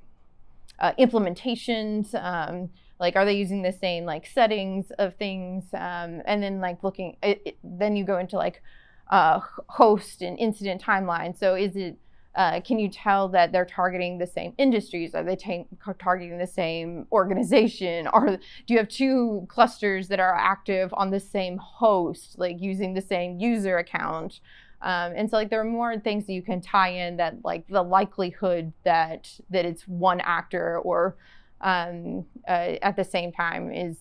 uh, 0.79 0.93
implementations? 0.99 2.13
Um, 2.15 2.69
like, 2.99 3.15
are 3.15 3.25
they 3.25 3.33
using 3.33 3.61
the 3.61 3.71
same 3.71 4.05
like 4.05 4.25
settings 4.25 4.91
of 4.97 5.15
things? 5.15 5.65
Um, 5.73 6.21
and 6.25 6.41
then 6.43 6.59
like 6.59 6.83
looking, 6.83 7.15
it, 7.23 7.41
it, 7.45 7.57
then 7.63 7.95
you 7.95 8.03
go 8.03 8.17
into 8.17 8.35
like 8.37 8.61
uh, 9.09 9.39
host 9.69 10.21
and 10.21 10.37
incident 10.37 10.81
timeline. 10.81 11.37
So 11.37 11.55
is 11.55 11.75
it 11.75 11.97
uh, 12.37 12.61
can 12.61 12.77
you 12.77 12.87
tell 12.87 13.27
that 13.29 13.51
they're 13.51 13.65
targeting 13.65 14.19
the 14.19 14.27
same 14.27 14.53
industries? 14.59 15.15
Are 15.15 15.23
they 15.23 15.35
ta- 15.35 15.93
targeting 15.99 16.37
the 16.37 16.47
same 16.47 17.07
organization? 17.11 18.07
Or 18.13 18.37
do 18.37 18.73
you 18.73 18.77
have 18.77 18.87
two 18.87 19.45
clusters 19.49 20.07
that 20.09 20.19
are 20.19 20.35
active 20.35 20.93
on 20.93 21.09
the 21.09 21.19
same 21.19 21.57
host, 21.57 22.35
like 22.37 22.61
using 22.61 22.93
the 22.93 23.01
same 23.01 23.39
user 23.39 23.77
account? 23.77 24.39
Um, 24.81 25.13
and 25.15 25.29
so 25.29 25.37
like 25.37 25.49
there 25.49 25.59
are 25.59 25.65
more 25.65 25.97
things 25.99 26.27
that 26.27 26.33
you 26.33 26.43
can 26.43 26.61
tie 26.61 26.89
in 26.89 27.17
that 27.17 27.43
like 27.43 27.67
the 27.67 27.81
likelihood 27.81 28.71
that 28.83 29.39
that 29.49 29.65
it's 29.65 29.87
one 29.87 30.21
actor 30.21 30.79
or 30.79 31.15
um, 31.61 32.25
uh, 32.47 32.77
at 32.83 32.95
the 32.95 33.03
same 33.03 33.31
time 33.31 33.71
is 33.71 33.97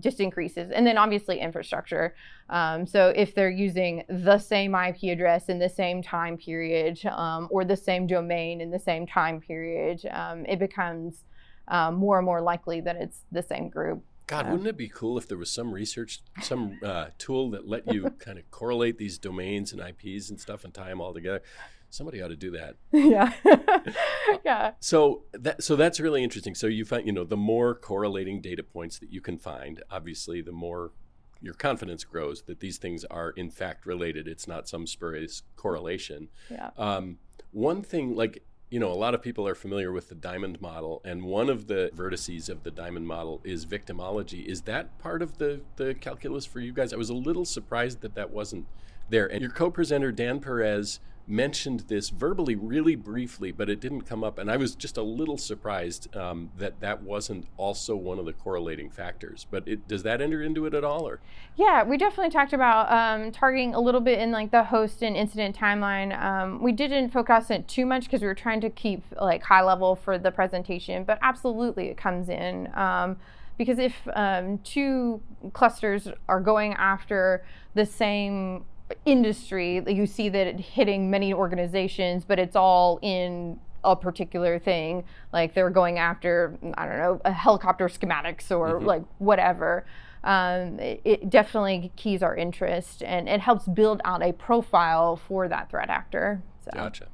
just 0.00 0.20
increases. 0.20 0.70
And 0.70 0.86
then 0.86 0.98
obviously 0.98 1.40
infrastructure. 1.40 2.14
Um, 2.48 2.86
so 2.86 3.12
if 3.16 3.34
they're 3.34 3.50
using 3.50 4.04
the 4.08 4.38
same 4.38 4.74
IP 4.74 5.04
address 5.04 5.48
in 5.48 5.58
the 5.58 5.68
same 5.68 6.02
time 6.02 6.36
period 6.36 7.04
um, 7.06 7.48
or 7.50 7.64
the 7.64 7.76
same 7.76 8.06
domain 8.06 8.60
in 8.60 8.70
the 8.70 8.78
same 8.78 9.06
time 9.06 9.40
period, 9.40 10.00
um, 10.10 10.44
it 10.46 10.58
becomes 10.58 11.24
um, 11.68 11.96
more 11.96 12.18
and 12.18 12.24
more 12.24 12.40
likely 12.40 12.80
that 12.80 12.96
it's 12.96 13.20
the 13.32 13.42
same 13.42 13.68
group. 13.68 14.02
God, 14.26 14.46
uh, 14.46 14.50
wouldn't 14.50 14.68
it 14.68 14.76
be 14.76 14.88
cool 14.88 15.18
if 15.18 15.26
there 15.26 15.38
was 15.38 15.50
some 15.50 15.72
research, 15.72 16.20
some 16.42 16.78
uh, 16.84 17.06
tool 17.18 17.50
that 17.50 17.66
let 17.66 17.92
you 17.92 18.10
kind 18.18 18.38
of 18.38 18.50
correlate 18.50 18.98
these 18.98 19.18
domains 19.18 19.72
and 19.72 19.80
IPs 19.80 20.30
and 20.30 20.38
stuff 20.40 20.64
and 20.64 20.72
tie 20.72 20.88
them 20.88 21.00
all 21.00 21.14
together? 21.14 21.42
Somebody 21.90 22.22
ought 22.22 22.28
to 22.28 22.36
do 22.36 22.50
that. 22.52 22.76
Yeah. 22.92 23.32
yeah. 24.44 24.72
So 24.80 25.24
that 25.32 25.62
so 25.62 25.76
that's 25.76 26.00
really 26.00 26.22
interesting. 26.22 26.54
So 26.54 26.66
you 26.66 26.84
find, 26.84 27.06
you 27.06 27.12
know, 27.12 27.24
the 27.24 27.36
more 27.36 27.74
correlating 27.74 28.40
data 28.40 28.62
points 28.62 28.98
that 28.98 29.12
you 29.12 29.20
can 29.20 29.38
find, 29.38 29.82
obviously 29.90 30.42
the 30.42 30.52
more 30.52 30.92
your 31.40 31.54
confidence 31.54 32.04
grows 32.04 32.42
that 32.42 32.60
these 32.60 32.78
things 32.78 33.04
are 33.04 33.30
in 33.30 33.50
fact 33.50 33.86
related. 33.86 34.26
It's 34.26 34.48
not 34.48 34.68
some 34.68 34.86
spurious 34.86 35.42
correlation. 35.56 36.28
Yeah. 36.50 36.70
Um, 36.76 37.18
one 37.52 37.82
thing 37.82 38.14
like 38.14 38.42
you 38.70 38.78
know, 38.78 38.92
a 38.92 38.94
lot 38.94 39.14
of 39.14 39.22
people 39.22 39.48
are 39.48 39.54
familiar 39.54 39.92
with 39.92 40.08
the 40.08 40.14
diamond 40.14 40.60
model, 40.60 41.00
and 41.04 41.24
one 41.24 41.48
of 41.48 41.68
the 41.68 41.90
vertices 41.94 42.50
of 42.50 42.64
the 42.64 42.70
diamond 42.70 43.06
model 43.06 43.40
is 43.42 43.64
victimology. 43.64 44.44
Is 44.44 44.62
that 44.62 44.98
part 44.98 45.22
of 45.22 45.38
the, 45.38 45.62
the 45.76 45.94
calculus 45.94 46.44
for 46.44 46.60
you 46.60 46.72
guys? 46.72 46.92
I 46.92 46.96
was 46.96 47.08
a 47.08 47.14
little 47.14 47.46
surprised 47.46 48.02
that 48.02 48.14
that 48.14 48.30
wasn't 48.30 48.66
there. 49.08 49.26
And 49.26 49.40
your 49.40 49.50
co 49.50 49.70
presenter, 49.70 50.12
Dan 50.12 50.40
Perez, 50.40 51.00
mentioned 51.28 51.80
this 51.88 52.08
verbally 52.08 52.54
really 52.54 52.96
briefly, 52.96 53.52
but 53.52 53.68
it 53.68 53.80
didn't 53.80 54.02
come 54.02 54.24
up. 54.24 54.38
And 54.38 54.50
I 54.50 54.56
was 54.56 54.74
just 54.74 54.96
a 54.96 55.02
little 55.02 55.36
surprised 55.36 56.14
um, 56.16 56.50
that 56.56 56.80
that 56.80 57.02
wasn't 57.02 57.46
also 57.56 57.94
one 57.94 58.18
of 58.18 58.24
the 58.24 58.32
correlating 58.32 58.88
factors. 58.90 59.46
But 59.50 59.68
it, 59.68 59.86
does 59.86 60.02
that 60.04 60.20
enter 60.20 60.42
into 60.42 60.64
it 60.66 60.74
at 60.74 60.84
all? 60.84 61.06
Or 61.06 61.20
yeah, 61.56 61.84
we 61.84 61.98
definitely 61.98 62.30
talked 62.30 62.52
about 62.52 62.90
um, 62.90 63.30
targeting 63.30 63.74
a 63.74 63.80
little 63.80 64.00
bit 64.00 64.18
in 64.18 64.30
like 64.30 64.50
the 64.50 64.64
host 64.64 65.02
and 65.02 65.16
incident 65.16 65.56
timeline. 65.56 66.18
Um, 66.18 66.62
we 66.62 66.72
didn't 66.72 67.10
focus 67.10 67.50
on 67.50 67.58
it 67.58 67.68
too 67.68 67.84
much 67.84 68.04
because 68.04 68.22
we 68.22 68.26
were 68.26 68.34
trying 68.34 68.60
to 68.62 68.70
keep 68.70 69.02
like 69.20 69.42
high 69.42 69.62
level 69.62 69.96
for 69.96 70.18
the 70.18 70.30
presentation. 70.30 71.04
But 71.04 71.18
absolutely, 71.20 71.88
it 71.88 71.96
comes 71.96 72.28
in 72.28 72.72
um, 72.74 73.16
because 73.58 73.78
if 73.78 73.94
um, 74.14 74.58
two 74.58 75.20
clusters 75.52 76.08
are 76.28 76.40
going 76.40 76.72
after 76.74 77.44
the 77.74 77.84
same 77.84 78.64
industry, 79.04 79.82
you 79.86 80.06
see 80.06 80.28
that 80.28 80.46
it 80.46 80.60
hitting 80.60 81.10
many 81.10 81.32
organizations, 81.32 82.24
but 82.24 82.38
it's 82.38 82.56
all 82.56 82.98
in 83.02 83.58
a 83.84 83.94
particular 83.96 84.58
thing. 84.58 85.04
Like 85.32 85.54
they're 85.54 85.70
going 85.70 85.98
after, 85.98 86.58
I 86.74 86.86
don't 86.86 86.98
know, 86.98 87.30
helicopter 87.30 87.88
schematics 87.88 88.50
or 88.50 88.74
mm-hmm. 88.74 88.86
like 88.86 89.02
whatever. 89.18 89.86
Um, 90.24 90.80
it, 90.80 91.00
it, 91.04 91.30
definitely 91.30 91.92
keys 91.96 92.22
our 92.22 92.36
interest 92.36 93.02
and 93.04 93.28
it 93.28 93.40
helps 93.40 93.68
build 93.68 94.00
out 94.04 94.22
a 94.22 94.32
profile 94.32 95.16
for 95.16 95.48
that 95.48 95.70
threat 95.70 95.90
actor. 95.90 96.42
So. 96.64 96.70
Gotcha. 96.74 97.06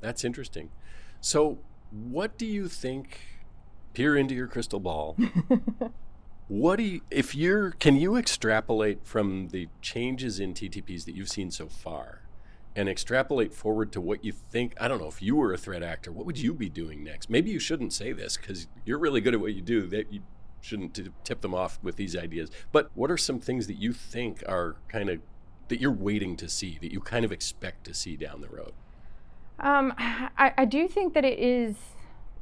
That's 0.00 0.24
interesting. 0.24 0.70
So, 1.20 1.58
what 1.90 2.38
do 2.38 2.46
you 2.46 2.68
think? 2.68 3.20
Peer 3.94 4.16
into 4.16 4.34
your 4.34 4.46
crystal 4.46 4.80
ball. 4.80 5.16
What 6.52 6.76
do 6.76 6.82
you, 6.82 7.00
if 7.10 7.34
you're, 7.34 7.70
can 7.70 7.96
you 7.96 8.14
extrapolate 8.14 9.06
from 9.06 9.48
the 9.48 9.68
changes 9.80 10.38
in 10.38 10.52
TTPs 10.52 11.06
that 11.06 11.14
you've 11.14 11.30
seen 11.30 11.50
so 11.50 11.66
far 11.66 12.20
and 12.76 12.90
extrapolate 12.90 13.54
forward 13.54 13.90
to 13.92 14.02
what 14.02 14.22
you 14.22 14.32
think? 14.32 14.74
I 14.78 14.86
don't 14.86 15.00
know, 15.00 15.08
if 15.08 15.22
you 15.22 15.34
were 15.34 15.54
a 15.54 15.56
threat 15.56 15.82
actor, 15.82 16.12
what 16.12 16.26
would 16.26 16.36
you 16.36 16.52
be 16.52 16.68
doing 16.68 17.02
next? 17.02 17.30
Maybe 17.30 17.50
you 17.50 17.58
shouldn't 17.58 17.94
say 17.94 18.12
this 18.12 18.36
because 18.36 18.66
you're 18.84 18.98
really 18.98 19.22
good 19.22 19.32
at 19.32 19.40
what 19.40 19.54
you 19.54 19.62
do. 19.62 19.86
That 19.86 20.12
you 20.12 20.20
shouldn't 20.60 21.00
tip 21.24 21.40
them 21.40 21.54
off 21.54 21.78
with 21.82 21.96
these 21.96 22.14
ideas. 22.14 22.50
But 22.70 22.90
what 22.92 23.10
are 23.10 23.16
some 23.16 23.40
things 23.40 23.66
that 23.68 23.78
you 23.78 23.94
think 23.94 24.44
are 24.46 24.76
kind 24.88 25.08
of, 25.08 25.22
that 25.68 25.80
you're 25.80 25.90
waiting 25.90 26.36
to 26.36 26.50
see, 26.50 26.76
that 26.82 26.92
you 26.92 27.00
kind 27.00 27.24
of 27.24 27.32
expect 27.32 27.84
to 27.84 27.94
see 27.94 28.14
down 28.14 28.42
the 28.42 28.48
road? 28.48 28.74
Um, 29.58 29.94
I, 29.96 30.52
I 30.58 30.64
do 30.66 30.86
think 30.86 31.14
that 31.14 31.24
it 31.24 31.38
is 31.38 31.76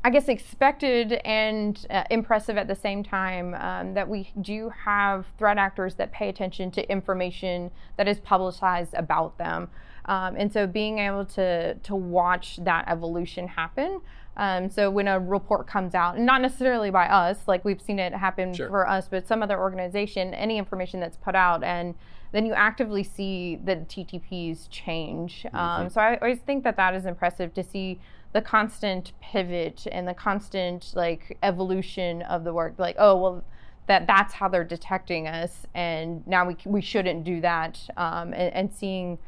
I 0.03 0.11
guess 0.11 0.29
expected 0.29 1.13
and 1.25 1.87
uh, 1.91 2.05
impressive 2.11 2.57
at 2.57 2.67
the 2.67 2.75
same 2.75 3.03
time 3.03 3.55
um, 3.55 3.95
that 3.95 4.09
we 4.09 4.33
do 4.41 4.71
have 4.71 5.27
threat 5.37 5.59
actors 5.59 5.95
that 5.97 6.11
pay 6.11 6.31
attention 6.31 6.71
to 6.73 6.91
information 6.91 7.71
that 7.99 8.09
is 8.09 8.19
publicized 8.21 8.95
about 8.95 9.37
them. 9.37 9.69
Um, 10.07 10.37
and 10.37 10.51
so 10.51 10.67
being 10.67 10.99
able 10.99 11.27
to 11.27 11.75
to 11.75 11.95
watch 11.95 12.59
that 12.65 12.87
evolution 12.89 13.47
happen. 13.47 14.01
Um, 14.37 14.71
so 14.71 14.91
when 14.91 15.07
a 15.07 15.21
report 15.21 15.67
comes 15.67 15.95
out, 15.95 16.19
not 16.19 16.41
necessarily 16.41 16.91
by 16.91 17.07
us, 17.07 17.47
like 17.47 17.65
we've 17.65 17.83
seen 17.83 17.99
it 17.99 18.15
happen 18.15 18.55
sure. 18.55 18.69
for 18.69 18.89
us, 18.89 19.09
but 19.09 19.27
some 19.29 19.43
other 19.43 19.59
organization, 19.59 20.33
any 20.33 20.57
information 20.57 20.99
that's 20.99 21.19
put 21.19 21.35
out, 21.35 21.63
and 21.63 21.95
then 22.33 22.47
you 22.47 22.55
actively 22.55 23.03
see 23.03 23.57
the 23.63 23.77
TTPs 23.77 24.71
change. 24.71 25.43
Mm-hmm. 25.47 25.57
Um, 25.57 25.91
so 25.91 26.01
I 26.01 26.17
always 26.17 26.39
think 26.39 26.65
that 26.65 26.77
that 26.77 26.95
is 26.95 27.05
impressive 27.05 27.53
to 27.55 27.63
see 27.63 28.01
the 28.33 28.41
constant 28.41 29.13
pivot 29.21 29.87
and 29.91 30.07
the 30.07 30.15
constant 30.15 30.93
like 30.95 31.37
evolution 31.43 32.23
of 32.23 32.45
the 32.45 32.53
work 32.53 32.75
like 32.79 32.97
oh 32.99 33.17
well 33.17 33.45
that 33.91 34.07
that's 34.07 34.35
how 34.35 34.47
they're 34.47 34.63
detecting 34.63 35.27
us 35.27 35.67
and 35.75 36.25
now 36.27 36.47
we, 36.47 36.57
we 36.65 36.81
shouldn't 36.81 37.25
do 37.25 37.41
that 37.41 37.77
um, 37.97 38.33
and, 38.33 38.55
and, 38.55 38.73
seeing 38.73 39.19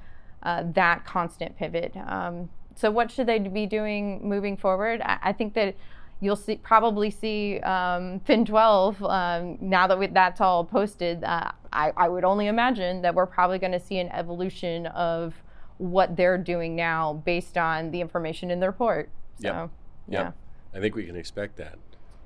uh, 0.44 0.62
that 0.75 1.04
constant 1.04 1.56
pivot. 1.56 1.97
Um, 1.97 2.49
so 2.76 2.88
what 2.90 3.11
should 3.11 3.26
they 3.26 3.40
be 3.40 3.66
doing 3.66 4.21
moving 4.23 4.56
forward? 4.56 5.00
I, 5.02 5.18
I 5.23 5.32
think 5.32 5.54
that 5.54 5.75
you'll 6.21 6.37
see 6.37 6.56
probably 6.56 7.11
see 7.11 7.59
um, 7.61 8.21
fin 8.21 8.44
12 8.44 9.02
um, 9.02 9.59
now 9.61 9.88
that 9.88 9.99
we, 9.99 10.06
that's 10.06 10.40
all 10.40 10.64
posted 10.64 11.25
uh, 11.25 11.50
I, 11.73 11.92
I 11.97 12.09
would 12.09 12.23
only 12.23 12.47
imagine 12.47 13.02
that 13.02 13.16
we're 13.16 13.26
probably 13.26 13.59
going 13.59 13.73
to 13.73 13.80
see 13.80 13.99
an 13.99 14.11
evolution 14.11 14.87
of 14.87 15.35
what 15.79 16.17
they're 16.17 16.38
doing 16.38 16.76
now 16.76 17.12
based 17.12 17.59
on 17.59 17.91
the 17.91 18.00
information 18.00 18.50
in 18.50 18.61
the 18.61 18.67
report. 18.67 19.11
So, 19.41 19.49
yep. 19.49 19.71
yeah. 20.09 20.33
I 20.75 20.81
think 20.81 20.95
we 20.95 21.05
can 21.05 21.17
expect 21.17 21.57
that. 21.57 21.79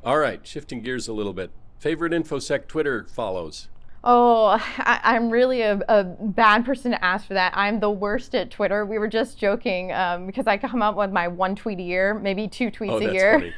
All 0.04 0.18
right, 0.18 0.46
shifting 0.46 0.82
gears 0.82 1.08
a 1.08 1.12
little 1.12 1.32
bit. 1.32 1.50
Favorite 1.78 2.12
InfoSec 2.12 2.68
Twitter 2.68 3.06
follows? 3.08 3.68
Oh, 4.04 4.46
I, 4.78 5.16
am 5.16 5.30
really 5.30 5.62
a, 5.62 5.80
a, 5.88 6.04
bad 6.04 6.64
person 6.64 6.92
to 6.92 7.04
ask 7.04 7.26
for 7.26 7.34
that. 7.34 7.52
I'm 7.56 7.80
the 7.80 7.90
worst 7.90 8.34
at 8.34 8.50
Twitter. 8.50 8.86
We 8.86 8.98
were 8.98 9.08
just 9.08 9.36
joking 9.36 9.92
um, 9.92 10.26
because 10.26 10.46
I 10.46 10.56
come 10.56 10.80
up 10.80 10.96
with 10.96 11.10
my 11.10 11.26
one 11.28 11.56
tweet 11.56 11.80
a 11.80 11.82
year, 11.82 12.14
maybe 12.14 12.46
two 12.46 12.70
tweets 12.70 12.92
oh, 12.92 13.08
a 13.08 13.12
year. 13.12 13.52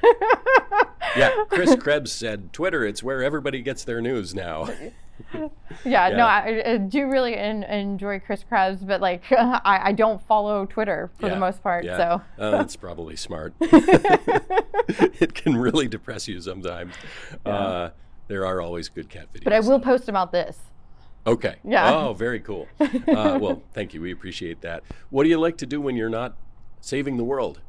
yeah, 1.16 1.45
Chris 1.50 1.76
Krebs 1.76 2.11
said 2.12 2.52
Twitter, 2.52 2.85
it's 2.85 3.02
where 3.02 3.23
everybody 3.23 3.61
gets 3.61 3.85
their 3.85 4.00
news 4.00 4.35
now. 4.35 4.68
yeah, 5.34 5.48
yeah, 5.84 6.16
no, 6.16 6.25
I, 6.26 6.62
I 6.66 6.76
do 6.78 7.08
really 7.08 7.34
in, 7.34 7.62
enjoy 7.64 8.20
Chris 8.20 8.44
Krebs, 8.48 8.82
but 8.82 9.00
like 9.00 9.25
I, 9.30 9.80
I 9.84 9.92
don't 9.92 10.20
follow 10.26 10.66
Twitter 10.66 11.10
for 11.18 11.26
yeah, 11.26 11.34
the 11.34 11.40
most 11.40 11.62
part. 11.62 11.84
Yeah. 11.84 11.96
So 11.96 12.22
uh, 12.42 12.50
that's 12.52 12.76
probably 12.76 13.16
smart. 13.16 13.54
it 13.60 15.34
can 15.34 15.56
really 15.56 15.88
depress 15.88 16.28
you 16.28 16.40
sometimes. 16.40 16.94
Uh, 17.44 17.90
there 18.28 18.46
are 18.46 18.60
always 18.60 18.88
good 18.88 19.08
cat 19.08 19.32
videos. 19.32 19.44
But 19.44 19.52
I 19.52 19.60
will 19.60 19.80
post 19.80 20.08
about 20.08 20.32
this. 20.32 20.58
Okay. 21.26 21.56
Yeah. 21.64 21.94
Oh, 21.94 22.14
very 22.14 22.40
cool. 22.40 22.68
Uh, 22.80 23.38
well, 23.40 23.62
thank 23.75 23.92
you. 23.92 24.00
We 24.00 24.12
appreciate 24.12 24.62
that. 24.62 24.82
What 25.10 25.25
do 25.25 25.28
you 25.28 25.38
like 25.38 25.58
to 25.58 25.66
do 25.66 25.80
when 25.80 25.96
you're 25.96 26.08
not 26.08 26.37
saving 26.80 27.16
the 27.16 27.25
world? 27.25 27.60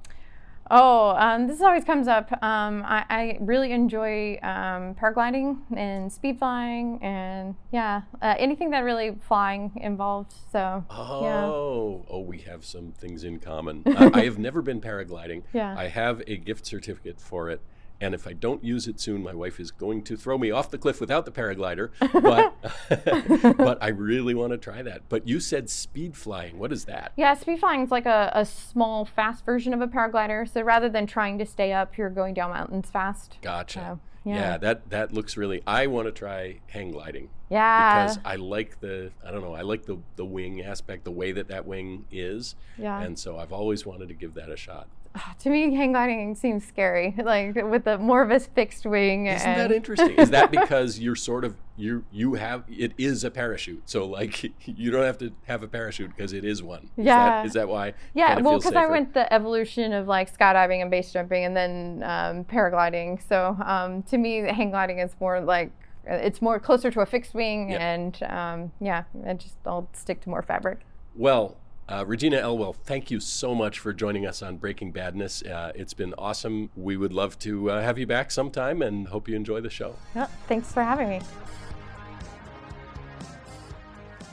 Oh, 0.72 1.16
um, 1.18 1.48
this 1.48 1.62
always 1.62 1.84
comes 1.84 2.08
up. 2.08 2.32
Um, 2.44 2.84
I, 2.86 3.06
I, 3.10 3.38
really 3.42 3.72
enjoy 3.72 4.38
um, 4.44 4.94
paragliding 4.94 5.58
and 5.76 6.12
speed 6.12 6.38
flying, 6.38 7.00
and 7.02 7.56
yeah, 7.72 8.04
uh, 8.22 8.36
anything 8.38 8.70
that 8.72 8.82
really 8.82 9.16
flying 9.28 9.72
involved. 9.76 10.34
So. 10.52 10.86
Oh, 10.90 11.24
yeah. 11.24 11.46
oh, 11.46 12.26
we 12.28 12.40
have 12.40 12.64
some 12.64 12.92
things 12.92 13.24
in 13.24 13.40
common. 13.40 13.84
I, 13.88 14.12
I 14.14 14.24
have 14.26 14.38
never 14.38 14.62
been 14.62 14.80
paragliding. 14.80 15.44
Yeah. 15.54 15.76
I 15.78 15.88
have 15.88 16.22
a 16.28 16.38
gift 16.38 16.66
certificate 16.66 17.20
for 17.20 17.50
it. 17.50 17.62
And 18.01 18.13
if 18.13 18.27
I 18.27 18.34
don't 18.34 18.63
use 18.63 18.88
it 18.88 19.00
soon, 19.00 19.24
my 19.24 19.34
wife 19.34 19.60
is 19.60 19.72
going 19.72 20.03
to 20.03 20.15
throw 20.15 20.38
me 20.38 20.51
off 20.51 20.72
the 20.72 20.77
cliff 20.77 21.01
without 21.01 21.25
the 21.25 21.32
paraglider. 21.32 21.89
But, 22.00 23.58
but 23.58 23.77
I 23.82 23.89
really 23.89 24.34
want 24.34 24.51
to 24.51 24.58
try 24.58 24.82
that. 24.82 25.03
But 25.10 25.27
you 25.27 25.39
said 25.39 25.70
speed 25.70 26.15
flying. 26.15 26.60
What 26.60 26.72
is 26.72 26.86
that? 26.86 27.12
Yeah, 27.18 27.34
speed 27.34 27.60
flying 27.60 27.82
is 27.82 27.91
like 27.91 28.06
a, 28.06 28.32
a 28.34 28.46
small, 28.46 29.06
fast 29.06 29.46
version 29.46 29.74
of 29.74 29.82
a 29.82 29.88
paraglider. 29.88 30.51
So 30.51 30.62
rather 30.62 30.89
than 30.89 31.08
trying 31.08 31.38
to 31.39 31.46
stay 31.46 31.74
up, 31.74 31.98
you're 31.98 32.10
going 32.10 32.34
down 32.34 32.51
mountains 32.51 32.89
fast. 32.89 33.38
Gotcha. 33.41 33.79
So, 33.79 34.00
yeah. 34.24 34.36
yeah. 34.36 34.58
that 34.58 34.89
that 34.89 35.13
looks 35.13 35.38
really. 35.38 35.62
I 35.65 35.88
want 35.88 36.08
to 36.08 36.12
try 36.12 36.60
hang 36.68 36.91
gliding 36.91 37.29
Yeah. 37.50 38.03
because 38.03 38.20
I 38.25 38.36
like 38.36 38.79
the 38.79 39.12
I 39.25 39.32
don't 39.32 39.41
know 39.41 39.53
I 39.53 39.62
like 39.62 39.86
the 39.86 39.98
the 40.15 40.25
wing 40.25 40.62
aspect, 40.62 41.06
the 41.06 41.12
way 41.12 41.32
that 41.32 41.48
that 41.48 41.65
wing 41.65 42.06
is, 42.12 42.56
yeah. 42.77 43.01
and 43.01 43.18
so 43.18 43.38
I've 43.38 43.53
always 43.53 43.86
wanted 43.86 44.10
to 44.10 44.13
give 44.13 44.34
that 44.36 44.50
a 44.50 44.58
shot. 44.58 44.88
to 45.39 45.50
me, 45.50 45.74
hang 45.74 45.92
gliding 45.92 46.36
seems 46.36 46.66
scary, 46.66 47.16
like 47.24 47.56
with 47.56 47.86
the 47.86 47.98
more 47.98 48.22
of 48.22 48.32
a 48.32 48.39
fixed 48.39 48.86
wing. 48.86 49.28
Isn't 49.28 49.48
and, 49.48 49.60
that 49.60 49.75
interesting? 49.75 50.12
Is 50.12 50.30
that 50.32 50.51
because 50.60 51.00
you're 51.00 51.16
sort 51.16 51.44
of 51.44 51.56
you 51.78 52.04
you 52.12 52.36
have 52.36 52.63
it 52.68 52.94
is 52.98 53.24
a 53.24 53.32
parachute, 53.32 53.84
so 53.86 54.06
like 54.06 54.44
you 54.66 54.92
don't 54.92 55.06
have 55.06 55.18
to 55.20 55.32
have 55.46 55.63
a 55.63 55.68
parachute 55.68 56.16
because 56.16 56.34
it 56.34 56.46
is 56.46 56.62
one. 56.62 56.89
Is 56.98 57.06
Yeah. 57.06 57.30
That, 57.30 57.46
is 57.46 57.54
that 57.54 57.68
why? 57.68 57.94
Yeah, 58.13 58.39
well, 58.39 58.58
because 58.58 58.75
I 58.75 58.88
went 58.88 59.13
the 59.13 59.32
evolution 59.34 59.94
of 59.94 60.08
like 60.08 60.36
skydiving 60.36 60.82
and 60.82 60.92
base 60.92 61.12
jumping, 61.12 61.46
and 61.46 61.56
then 61.56 62.04
um, 62.04 62.44
paragliding. 62.46 63.22
So 63.28 63.58
um, 63.66 64.04
to 64.04 64.18
me, 64.18 64.39
hang 64.39 64.72
gliding 64.72 65.00
is 65.00 65.12
more 65.20 65.39
like 65.42 65.72
it's 66.06 66.42
more 66.42 66.60
closer 66.60 66.89
to 66.92 67.01
a 67.01 67.06
fixed 67.06 67.34
wing, 67.34 67.72
Yep. 67.72 67.82
and 67.82 68.24
um, 68.24 68.72
yeah, 68.80 69.04
I 69.28 69.34
just 69.34 69.56
I'll 69.66 69.88
stick 69.94 70.22
to 70.22 70.30
more 70.30 70.42
fabric. 70.42 70.80
Well, 71.16 71.58
uh, 71.89 72.05
Regina 72.05 72.38
Elwell, 72.38 72.74
thank 72.74 73.10
you 73.10 73.19
so 73.19 73.55
much 73.55 73.79
for 73.79 73.91
joining 73.93 74.27
us 74.27 74.41
on 74.41 74.58
Breaking 74.58 74.91
Badness. 74.91 75.41
Uh, 75.43 75.72
it's 75.74 75.93
been 75.93 76.13
awesome. 76.17 76.69
We 76.75 76.98
would 76.98 77.12
love 77.12 77.39
to 77.39 77.72
uh, 77.72 77.81
have 77.81 77.98
you 77.98 78.05
back 78.05 78.29
sometime, 78.29 78.81
and 78.84 79.08
hope 79.08 79.27
you 79.27 79.36
enjoy 79.36 79.62
the 79.62 79.69
show. 79.69 79.96
Yeah, 80.15 80.27
thanks 80.48 80.72
for 80.72 80.84
having 80.84 81.10
me. 81.10 81.22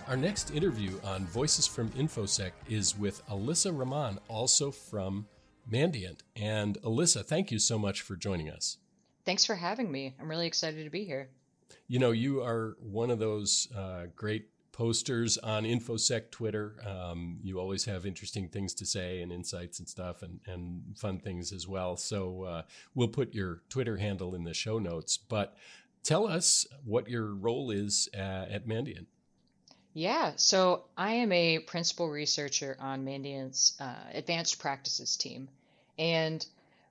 Our 0.06 0.16
next 0.16 0.52
interview 0.52 1.00
on 1.02 1.26
Voices 1.26 1.66
from 1.66 1.88
InfoSec 1.90 2.52
is 2.68 2.96
with 2.96 3.26
Alyssa 3.26 3.76
Rahman, 3.76 4.20
also 4.28 4.70
from 4.70 5.26
Mandiant. 5.68 6.20
And 6.36 6.80
Alyssa, 6.82 7.24
thank 7.24 7.50
you 7.50 7.58
so 7.58 7.78
much 7.78 8.02
for 8.02 8.14
joining 8.16 8.50
us. 8.50 8.76
Thanks 9.24 9.44
for 9.44 9.56
having 9.56 9.90
me. 9.90 10.14
I'm 10.20 10.28
really 10.28 10.46
excited 10.46 10.84
to 10.84 10.90
be 10.90 11.04
here. 11.04 11.30
You 11.88 11.98
know, 11.98 12.12
you 12.12 12.42
are 12.42 12.76
one 12.80 13.10
of 13.10 13.18
those 13.18 13.66
uh, 13.76 14.06
great 14.14 14.46
posters 14.76 15.38
on 15.38 15.64
InfoSec 15.64 16.30
Twitter. 16.30 16.76
Um, 16.86 17.38
you 17.42 17.58
always 17.58 17.86
have 17.86 18.04
interesting 18.04 18.46
things 18.46 18.74
to 18.74 18.84
say 18.84 19.22
and 19.22 19.32
insights 19.32 19.78
and 19.78 19.88
stuff 19.88 20.22
and, 20.22 20.38
and 20.46 20.82
fun 20.98 21.18
things 21.18 21.50
as 21.50 21.66
well. 21.66 21.96
So 21.96 22.42
uh, 22.42 22.62
we'll 22.94 23.08
put 23.08 23.34
your 23.34 23.62
Twitter 23.70 23.96
handle 23.96 24.34
in 24.34 24.44
the 24.44 24.52
show 24.52 24.78
notes. 24.78 25.16
But 25.16 25.56
tell 26.02 26.26
us 26.26 26.66
what 26.84 27.08
your 27.08 27.34
role 27.34 27.70
is 27.70 28.10
uh, 28.14 28.44
at 28.50 28.68
Mandiant. 28.68 29.06
Yeah, 29.94 30.32
so 30.36 30.84
I 30.94 31.12
am 31.14 31.32
a 31.32 31.60
principal 31.60 32.10
researcher 32.10 32.76
on 32.78 33.02
Mandiant's 33.02 33.80
uh, 33.80 33.94
advanced 34.12 34.58
practices 34.58 35.16
team. 35.16 35.48
And 35.98 36.44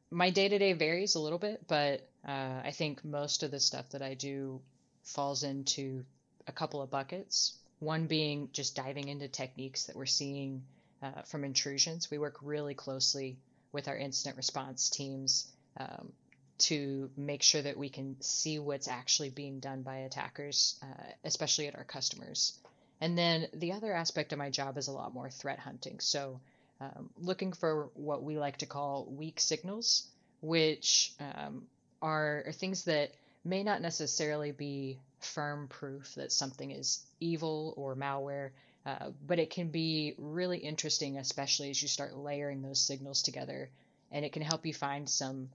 my 0.09 0.31
day 0.31 0.49
to 0.49 0.57
day 0.57 0.73
varies 0.73 1.13
a 1.13 1.19
little 1.19 1.37
bit, 1.37 1.61
but 1.67 2.01
uh, 2.27 2.61
I 2.63 2.71
think 2.71 3.05
most 3.05 3.43
of 3.43 3.51
the 3.51 3.59
stuff 3.59 3.89
that 3.91 4.01
I 4.01 4.15
do 4.15 4.59
falls 5.03 5.43
into 5.43 6.03
a 6.47 6.51
couple 6.51 6.81
of 6.81 6.89
buckets. 6.89 7.59
One 7.85 8.07
being 8.07 8.49
just 8.51 8.75
diving 8.75 9.09
into 9.09 9.27
techniques 9.27 9.83
that 9.83 9.95
we're 9.95 10.07
seeing 10.07 10.63
uh, 11.03 11.21
from 11.21 11.43
intrusions. 11.43 12.09
We 12.09 12.17
work 12.17 12.37
really 12.41 12.73
closely 12.73 13.37
with 13.71 13.87
our 13.87 13.95
incident 13.95 14.37
response 14.37 14.89
teams 14.89 15.47
um, 15.77 16.11
to 16.57 17.11
make 17.15 17.43
sure 17.43 17.61
that 17.61 17.77
we 17.77 17.89
can 17.89 18.15
see 18.21 18.57
what's 18.57 18.87
actually 18.87 19.29
being 19.29 19.59
done 19.59 19.83
by 19.83 19.97
attackers, 19.97 20.79
uh, 20.81 21.11
especially 21.23 21.67
at 21.67 21.75
our 21.75 21.83
customers. 21.83 22.57
And 23.01 23.15
then 23.15 23.49
the 23.53 23.73
other 23.73 23.93
aspect 23.93 24.33
of 24.33 24.39
my 24.39 24.49
job 24.49 24.79
is 24.79 24.87
a 24.87 24.91
lot 24.91 25.13
more 25.13 25.29
threat 25.29 25.59
hunting. 25.59 25.99
So, 25.99 26.39
um, 26.81 27.11
looking 27.19 27.53
for 27.53 27.89
what 27.93 28.23
we 28.23 28.39
like 28.39 28.57
to 28.57 28.65
call 28.65 29.05
weak 29.05 29.39
signals, 29.39 30.07
which 30.41 31.13
um, 31.19 31.67
are, 32.01 32.45
are 32.47 32.51
things 32.51 32.85
that 32.85 33.11
may 33.45 33.63
not 33.63 33.81
necessarily 33.81 34.51
be 34.51 34.99
firm 35.19 35.67
proof 35.67 36.15
that 36.15 36.31
something 36.31 36.71
is 36.71 37.05
evil 37.19 37.73
or 37.77 37.95
malware, 37.95 38.49
uh, 38.85 39.11
but 39.25 39.39
it 39.39 39.49
can 39.49 39.69
be 39.69 40.13
really 40.17 40.57
interesting, 40.57 41.17
especially 41.17 41.69
as 41.69 41.81
you 41.81 41.87
start 41.87 42.17
layering 42.17 42.61
those 42.61 42.79
signals 42.79 43.21
together. 43.21 43.69
And 44.11 44.25
it 44.25 44.33
can 44.33 44.41
help 44.41 44.65
you 44.65 44.73
find 44.73 45.09
some 45.09 45.49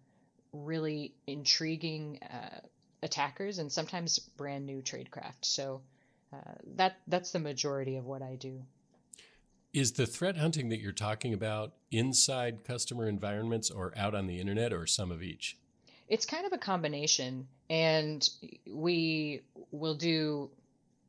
really 0.52 1.12
intriguing 1.26 2.20
uh, 2.22 2.60
attackers 3.02 3.58
and 3.58 3.70
sometimes 3.70 4.18
brand 4.18 4.66
new 4.66 4.82
tradecraft. 4.82 5.42
So, 5.42 5.82
uh, 6.32 6.52
that 6.76 6.96
that's 7.08 7.32
the 7.32 7.38
majority 7.40 7.96
of 7.96 8.06
what 8.06 8.22
I 8.22 8.36
do. 8.36 8.62
Is 9.72 9.92
the 9.92 10.06
threat 10.06 10.36
hunting 10.36 10.68
that 10.68 10.80
you're 10.80 10.92
talking 10.92 11.32
about 11.32 11.72
inside 11.90 12.64
customer 12.64 13.08
environments 13.08 13.70
or 13.70 13.92
out 13.96 14.14
on 14.14 14.26
the 14.26 14.40
internet 14.40 14.72
or 14.72 14.86
some 14.86 15.12
of 15.12 15.22
each? 15.22 15.56
It's 16.10 16.26
kind 16.26 16.44
of 16.44 16.52
a 16.52 16.58
combination, 16.58 17.46
and 17.70 18.28
we 18.66 19.42
will 19.70 19.94
do 19.94 20.50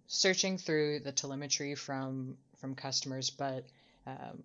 searching 0.07 0.57
through 0.57 0.99
the 0.99 1.11
telemetry 1.11 1.75
from 1.75 2.37
from 2.57 2.75
customers, 2.75 3.31
but 3.31 3.65
um, 4.05 4.43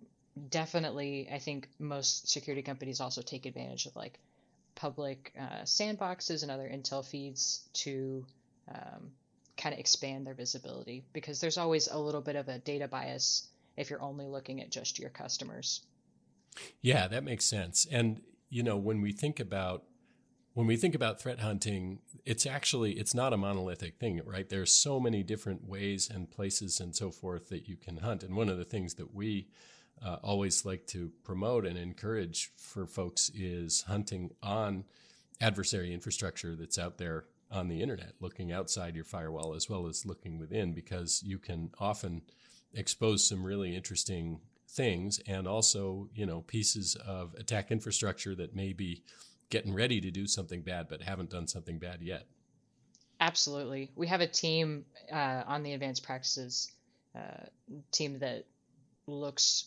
definitely, 0.49 1.29
I 1.31 1.37
think 1.37 1.69
most 1.79 2.27
security 2.27 2.63
companies 2.63 2.99
also 2.99 3.21
take 3.21 3.45
advantage 3.45 3.85
of 3.85 3.95
like 3.95 4.19
public 4.75 5.31
uh, 5.39 5.61
sandboxes 5.63 6.41
and 6.41 6.51
other 6.51 6.67
intel 6.67 7.05
feeds 7.05 7.67
to 7.73 8.25
um, 8.67 9.11
kind 9.57 9.73
of 9.73 9.79
expand 9.79 10.25
their 10.25 10.33
visibility 10.33 11.03
because 11.13 11.39
there's 11.39 11.57
always 11.57 11.87
a 11.87 11.97
little 11.97 12.21
bit 12.21 12.35
of 12.35 12.47
a 12.47 12.59
data 12.59 12.87
bias 12.87 13.47
if 13.75 13.89
you're 13.89 14.01
only 14.01 14.25
looking 14.25 14.61
at 14.61 14.71
just 14.71 14.99
your 14.99 15.09
customers. 15.09 15.81
Yeah, 16.81 17.07
that 17.07 17.23
makes 17.23 17.45
sense. 17.45 17.85
And 17.91 18.21
you 18.49 18.63
know, 18.63 18.77
when 18.77 19.01
we 19.01 19.11
think 19.11 19.39
about 19.39 19.83
when 20.57 20.65
we 20.65 20.75
think 20.75 20.95
about 20.95 21.21
threat 21.21 21.41
hunting, 21.41 21.99
it's 22.25 22.47
actually 22.47 22.93
it's 22.93 23.13
not 23.13 23.31
a 23.31 23.37
monolithic 23.37 23.99
thing, 23.99 24.19
right? 24.25 24.49
There's 24.49 24.71
so 24.71 24.99
many 24.99 25.21
different 25.21 25.69
ways 25.69 26.09
and 26.11 26.31
places 26.31 26.79
and 26.79 26.95
so 26.95 27.11
forth 27.11 27.49
that 27.49 27.69
you 27.69 27.75
can 27.75 27.97
hunt. 27.97 28.23
And 28.23 28.35
one 28.35 28.49
of 28.49 28.57
the 28.57 28.65
things 28.65 28.95
that 28.95 29.13
we 29.13 29.49
uh, 30.03 30.15
always 30.23 30.65
like 30.65 30.87
to 30.87 31.11
promote 31.23 31.63
and 31.63 31.77
encourage 31.77 32.49
for 32.57 32.87
folks 32.87 33.29
is 33.35 33.83
hunting 33.83 34.31
on 34.41 34.85
adversary 35.39 35.93
infrastructure 35.93 36.55
that's 36.55 36.79
out 36.79 36.97
there 36.97 37.25
on 37.51 37.67
the 37.67 37.83
internet, 37.83 38.13
looking 38.19 38.51
outside 38.51 38.95
your 38.95 39.05
firewall 39.05 39.53
as 39.53 39.69
well 39.69 39.85
as 39.85 40.07
looking 40.07 40.39
within, 40.39 40.73
because 40.73 41.21
you 41.23 41.37
can 41.37 41.69
often 41.77 42.23
expose 42.73 43.29
some 43.29 43.45
really 43.45 43.75
interesting 43.75 44.39
things 44.67 45.19
and 45.27 45.47
also, 45.47 46.09
you 46.15 46.25
know, 46.25 46.41
pieces 46.41 46.95
of 47.05 47.35
attack 47.35 47.69
infrastructure 47.69 48.33
that 48.33 48.55
may 48.55 48.73
be 48.73 49.03
getting 49.49 49.73
ready 49.73 50.01
to 50.01 50.11
do 50.11 50.27
something 50.27 50.61
bad 50.61 50.87
but 50.89 51.01
haven't 51.01 51.29
done 51.29 51.47
something 51.47 51.79
bad 51.79 52.01
yet. 52.01 52.25
Absolutely. 53.19 53.91
We 53.95 54.07
have 54.07 54.21
a 54.21 54.27
team 54.27 54.85
uh, 55.11 55.43
on 55.47 55.63
the 55.63 55.73
advanced 55.73 56.03
practices 56.03 56.71
uh, 57.15 57.45
team 57.91 58.19
that 58.19 58.45
looks 59.07 59.65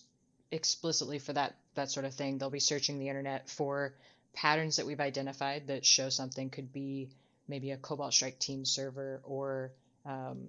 explicitly 0.52 1.18
for 1.18 1.32
that 1.32 1.56
that 1.74 1.90
sort 1.90 2.06
of 2.06 2.14
thing. 2.14 2.38
They'll 2.38 2.50
be 2.50 2.60
searching 2.60 2.98
the 2.98 3.08
internet 3.08 3.48
for 3.48 3.94
patterns 4.34 4.76
that 4.76 4.86
we've 4.86 5.00
identified 5.00 5.66
that 5.68 5.84
show 5.84 6.08
something 6.08 6.50
could 6.50 6.72
be 6.72 7.10
maybe 7.48 7.72
a 7.72 7.76
Cobalt 7.76 8.12
Strike 8.12 8.38
team 8.38 8.64
server 8.64 9.20
or 9.24 9.72
um, 10.06 10.48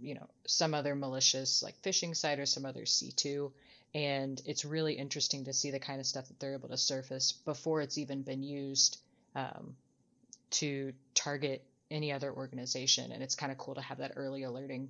you 0.00 0.14
know 0.14 0.28
some 0.46 0.74
other 0.74 0.94
malicious 0.94 1.62
like 1.62 1.80
phishing 1.82 2.14
site 2.16 2.38
or 2.38 2.46
some 2.46 2.64
other 2.64 2.82
C2 2.82 3.50
and 3.94 4.40
it's 4.46 4.64
really 4.64 4.94
interesting 4.94 5.44
to 5.44 5.52
see 5.52 5.70
the 5.70 5.80
kind 5.80 6.00
of 6.00 6.06
stuff 6.06 6.28
that 6.28 6.38
they're 6.38 6.54
able 6.54 6.68
to 6.68 6.76
surface 6.76 7.32
before 7.32 7.80
it's 7.80 7.98
even 7.98 8.22
been 8.22 8.42
used 8.42 8.98
um, 9.34 9.74
to 10.50 10.92
target 11.14 11.64
any 11.90 12.12
other 12.12 12.32
organization 12.32 13.10
and 13.12 13.22
it's 13.22 13.34
kind 13.34 13.50
of 13.50 13.58
cool 13.58 13.74
to 13.74 13.80
have 13.80 13.98
that 13.98 14.12
early 14.16 14.44
alerting 14.44 14.88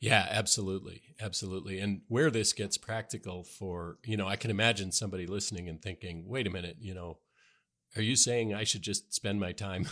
Yeah, 0.00 0.26
absolutely. 0.30 1.02
Absolutely. 1.20 1.78
And 1.78 2.02
where 2.08 2.30
this 2.30 2.52
gets 2.52 2.78
practical 2.78 3.44
for, 3.44 3.98
you 4.04 4.16
know, 4.16 4.26
I 4.26 4.36
can 4.36 4.50
imagine 4.50 4.92
somebody 4.92 5.26
listening 5.26 5.68
and 5.68 5.80
thinking, 5.80 6.24
wait 6.26 6.46
a 6.46 6.50
minute, 6.50 6.76
you 6.80 6.94
know, 6.94 7.18
are 7.94 8.02
you 8.02 8.16
saying 8.16 8.54
I 8.54 8.64
should 8.64 8.82
just 8.82 9.14
spend 9.14 9.40
my 9.40 9.52
time 9.52 9.86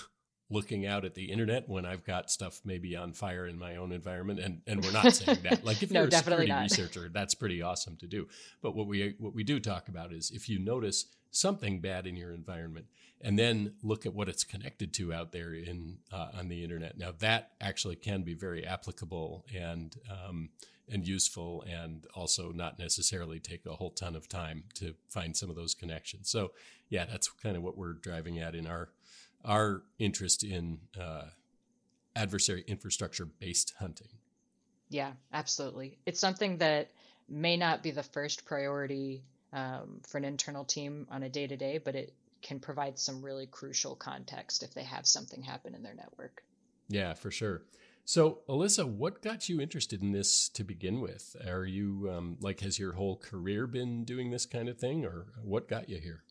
looking 0.50 0.86
out 0.86 1.04
at 1.04 1.14
the 1.14 1.24
internet 1.24 1.68
when 1.68 1.84
I've 1.86 2.04
got 2.04 2.30
stuff 2.30 2.60
maybe 2.64 2.96
on 2.96 3.12
fire 3.12 3.46
in 3.46 3.58
my 3.58 3.76
own 3.76 3.92
environment? 3.92 4.40
And 4.40 4.60
and 4.66 4.84
we're 4.84 4.92
not 4.92 5.12
saying 5.14 5.38
that. 5.42 5.64
Like 5.64 5.82
if 5.82 5.90
No, 5.92 6.00
you're 6.00 6.08
a 6.08 6.12
security 6.12 6.48
not. 6.48 6.62
researcher, 6.62 7.08
that's 7.12 7.34
pretty 7.34 7.62
awesome 7.62 7.96
to 7.96 8.06
do. 8.06 8.28
But 8.62 8.74
what 8.74 8.86
we 8.86 9.14
what 9.18 9.34
we 9.34 9.44
do 9.44 9.60
talk 9.60 9.88
about 9.88 10.12
is 10.12 10.30
if 10.30 10.48
you 10.48 10.58
notice 10.58 11.06
something 11.30 11.80
bad 11.80 12.06
in 12.06 12.16
your 12.16 12.32
environment 12.32 12.86
and 13.20 13.38
then 13.38 13.72
look 13.82 14.06
at 14.06 14.14
what 14.14 14.28
it's 14.28 14.44
connected 14.44 14.92
to 14.94 15.12
out 15.12 15.32
there 15.32 15.52
in 15.52 15.98
uh, 16.12 16.28
on 16.38 16.48
the 16.48 16.62
internet 16.62 16.96
now 16.96 17.12
that 17.18 17.50
actually 17.60 17.96
can 17.96 18.22
be 18.22 18.34
very 18.34 18.64
applicable 18.64 19.44
and 19.52 19.96
um, 20.08 20.48
and 20.88 21.08
useful 21.08 21.64
and 21.68 22.04
also 22.14 22.52
not 22.52 22.78
necessarily 22.78 23.40
take 23.40 23.66
a 23.66 23.72
whole 23.72 23.90
ton 23.90 24.14
of 24.14 24.28
time 24.28 24.62
to 24.74 24.94
find 25.08 25.36
some 25.36 25.50
of 25.50 25.56
those 25.56 25.74
connections 25.74 26.30
so 26.30 26.52
yeah 26.88 27.04
that's 27.04 27.28
kind 27.28 27.56
of 27.56 27.64
what 27.64 27.76
we're 27.76 27.94
driving 27.94 28.38
at 28.38 28.54
in 28.54 28.66
our 28.66 28.90
our 29.44 29.82
interest 29.98 30.42
in 30.44 30.78
uh, 31.00 31.24
adversary 32.16 32.64
infrastructure 32.66 33.26
based 33.26 33.74
hunting 33.78 34.08
yeah 34.88 35.12
absolutely 35.32 35.98
it's 36.06 36.20
something 36.20 36.58
that 36.58 36.90
may 37.28 37.56
not 37.56 37.82
be 37.82 37.90
the 37.90 38.02
first 38.02 38.44
priority 38.44 39.22
um, 39.54 40.00
for 40.06 40.18
an 40.18 40.24
internal 40.24 40.64
team 40.64 41.06
on 41.10 41.22
a 41.22 41.28
day 41.28 41.46
to 41.46 41.56
day, 41.56 41.78
but 41.78 41.94
it 41.94 42.12
can 42.42 42.60
provide 42.60 42.98
some 42.98 43.22
really 43.22 43.46
crucial 43.46 43.94
context 43.94 44.62
if 44.62 44.74
they 44.74 44.82
have 44.82 45.06
something 45.06 45.42
happen 45.42 45.74
in 45.74 45.82
their 45.82 45.94
network. 45.94 46.42
Yeah, 46.88 47.14
for 47.14 47.30
sure. 47.30 47.62
So, 48.04 48.40
Alyssa, 48.48 48.86
what 48.86 49.22
got 49.22 49.48
you 49.48 49.62
interested 49.62 50.02
in 50.02 50.12
this 50.12 50.50
to 50.50 50.64
begin 50.64 51.00
with? 51.00 51.36
Are 51.48 51.64
you 51.64 52.10
um, 52.14 52.36
like, 52.40 52.60
has 52.60 52.78
your 52.78 52.92
whole 52.92 53.16
career 53.16 53.66
been 53.66 54.04
doing 54.04 54.30
this 54.30 54.44
kind 54.44 54.68
of 54.68 54.76
thing, 54.76 55.06
or 55.06 55.28
what 55.42 55.68
got 55.68 55.88
you 55.88 55.98
here? 55.98 56.24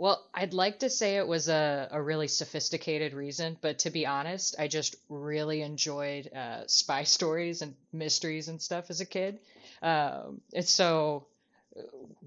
Well, 0.00 0.26
I'd 0.32 0.54
like 0.54 0.78
to 0.78 0.88
say 0.88 1.18
it 1.18 1.28
was 1.28 1.50
a, 1.50 1.88
a 1.90 2.00
really 2.00 2.26
sophisticated 2.26 3.12
reason, 3.12 3.58
but 3.60 3.80
to 3.80 3.90
be 3.90 4.06
honest, 4.06 4.56
I 4.58 4.66
just 4.66 4.96
really 5.10 5.60
enjoyed 5.60 6.32
uh, 6.34 6.66
spy 6.68 7.02
stories 7.16 7.60
and 7.60 7.74
mysteries 7.92 8.48
and 8.48 8.62
stuff 8.62 8.88
as 8.88 9.02
a 9.02 9.04
kid. 9.04 9.40
Um, 9.82 10.40
and 10.54 10.66
so 10.66 11.26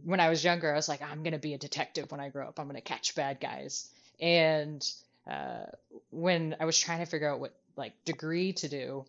when 0.03 0.19
I 0.19 0.29
was 0.29 0.43
younger, 0.43 0.71
I 0.71 0.75
was 0.75 0.87
like, 0.87 1.01
I'm 1.01 1.23
going 1.23 1.33
to 1.33 1.39
be 1.39 1.55
a 1.55 1.57
detective 1.57 2.11
when 2.11 2.19
I 2.19 2.29
grow 2.29 2.47
up. 2.47 2.59
I'm 2.59 2.67
going 2.67 2.75
to 2.75 2.81
catch 2.81 3.15
bad 3.15 3.39
guys. 3.39 3.89
And 4.19 4.87
uh, 5.27 5.65
when 6.11 6.55
I 6.59 6.65
was 6.65 6.77
trying 6.77 6.99
to 6.99 7.07
figure 7.07 7.27
out 7.27 7.39
what 7.39 7.55
like 7.75 7.93
degree 8.05 8.53
to 8.53 8.69
do, 8.69 9.03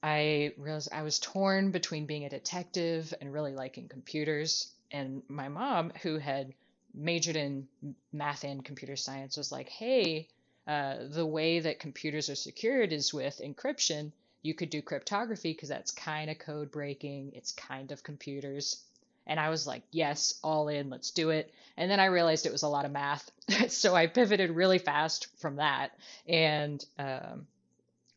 I 0.00 0.52
realized 0.58 0.90
I 0.92 1.02
was 1.02 1.18
torn 1.18 1.72
between 1.72 2.06
being 2.06 2.24
a 2.24 2.30
detective 2.30 3.12
and 3.20 3.32
really 3.32 3.56
liking 3.56 3.88
computers. 3.88 4.70
And 4.92 5.24
my 5.26 5.48
mom, 5.48 5.90
who 6.02 6.18
had 6.18 6.54
majored 6.96 7.36
in 7.36 7.68
math 8.12 8.44
and 8.44 8.64
computer 8.64 8.96
science, 8.96 9.36
was 9.36 9.52
like, 9.52 9.68
hey, 9.68 10.28
uh, 10.66 10.96
the 11.08 11.26
way 11.26 11.60
that 11.60 11.78
computers 11.78 12.28
are 12.28 12.34
secured 12.34 12.92
is 12.92 13.14
with 13.14 13.40
encryption. 13.44 14.10
You 14.42 14.54
could 14.54 14.70
do 14.70 14.82
cryptography 14.82 15.52
because 15.52 15.68
that's 15.68 15.90
kind 15.90 16.30
of 16.30 16.38
code 16.38 16.70
breaking. 16.70 17.32
It's 17.34 17.52
kind 17.52 17.92
of 17.92 18.02
computers. 18.02 18.82
And 19.26 19.38
I 19.40 19.50
was 19.50 19.66
like, 19.66 19.82
yes, 19.90 20.38
all 20.42 20.68
in, 20.68 20.88
let's 20.88 21.10
do 21.10 21.30
it. 21.30 21.52
And 21.76 21.90
then 21.90 22.00
I 22.00 22.06
realized 22.06 22.46
it 22.46 22.52
was 22.52 22.62
a 22.62 22.68
lot 22.68 22.84
of 22.84 22.92
math. 22.92 23.30
so 23.68 23.94
I 23.94 24.06
pivoted 24.06 24.50
really 24.50 24.78
fast 24.78 25.28
from 25.38 25.56
that. 25.56 25.92
And 26.28 26.84
um, 26.98 27.46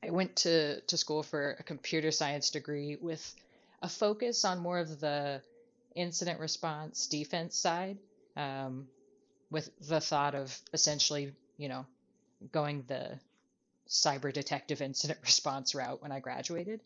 I 0.04 0.12
went 0.12 0.36
to, 0.38 0.82
to 0.82 0.98
school 0.98 1.24
for 1.24 1.58
a 1.60 1.64
computer 1.64 2.12
science 2.12 2.52
degree 2.52 2.98
with 3.02 3.36
a 3.82 3.90
focus 3.90 4.46
on 4.46 4.60
more 4.60 4.80
of 4.80 5.00
the 5.00 5.42
incident 5.96 6.40
response 6.40 7.08
defense 7.08 7.56
side, 7.56 7.98
um, 8.40 8.88
with 9.52 9.70
the 9.88 10.00
thought 10.00 10.34
of 10.34 10.58
essentially, 10.74 11.34
you 11.58 11.68
know, 11.68 11.86
going 12.52 12.84
the 12.88 13.20
cyber 13.88 14.32
detective 14.32 14.82
incident 14.82 15.20
response 15.24 15.76
route 15.76 16.02
when 16.02 16.12
I 16.12 16.20
graduated. 16.20 16.80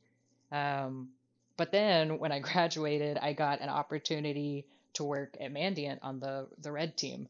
Um, 0.51 1.09
but 1.55 1.71
then 1.71 2.17
when 2.17 2.31
I 2.31 2.39
graduated, 2.51 3.17
I 3.17 3.33
got 3.33 3.61
an 3.61 3.69
opportunity 3.69 4.65
to 4.93 5.03
work 5.03 5.37
at 5.39 5.53
Mandiant 5.53 5.99
on 6.01 6.19
the 6.19 6.47
the 6.59 6.71
red 6.71 6.97
team, 6.97 7.27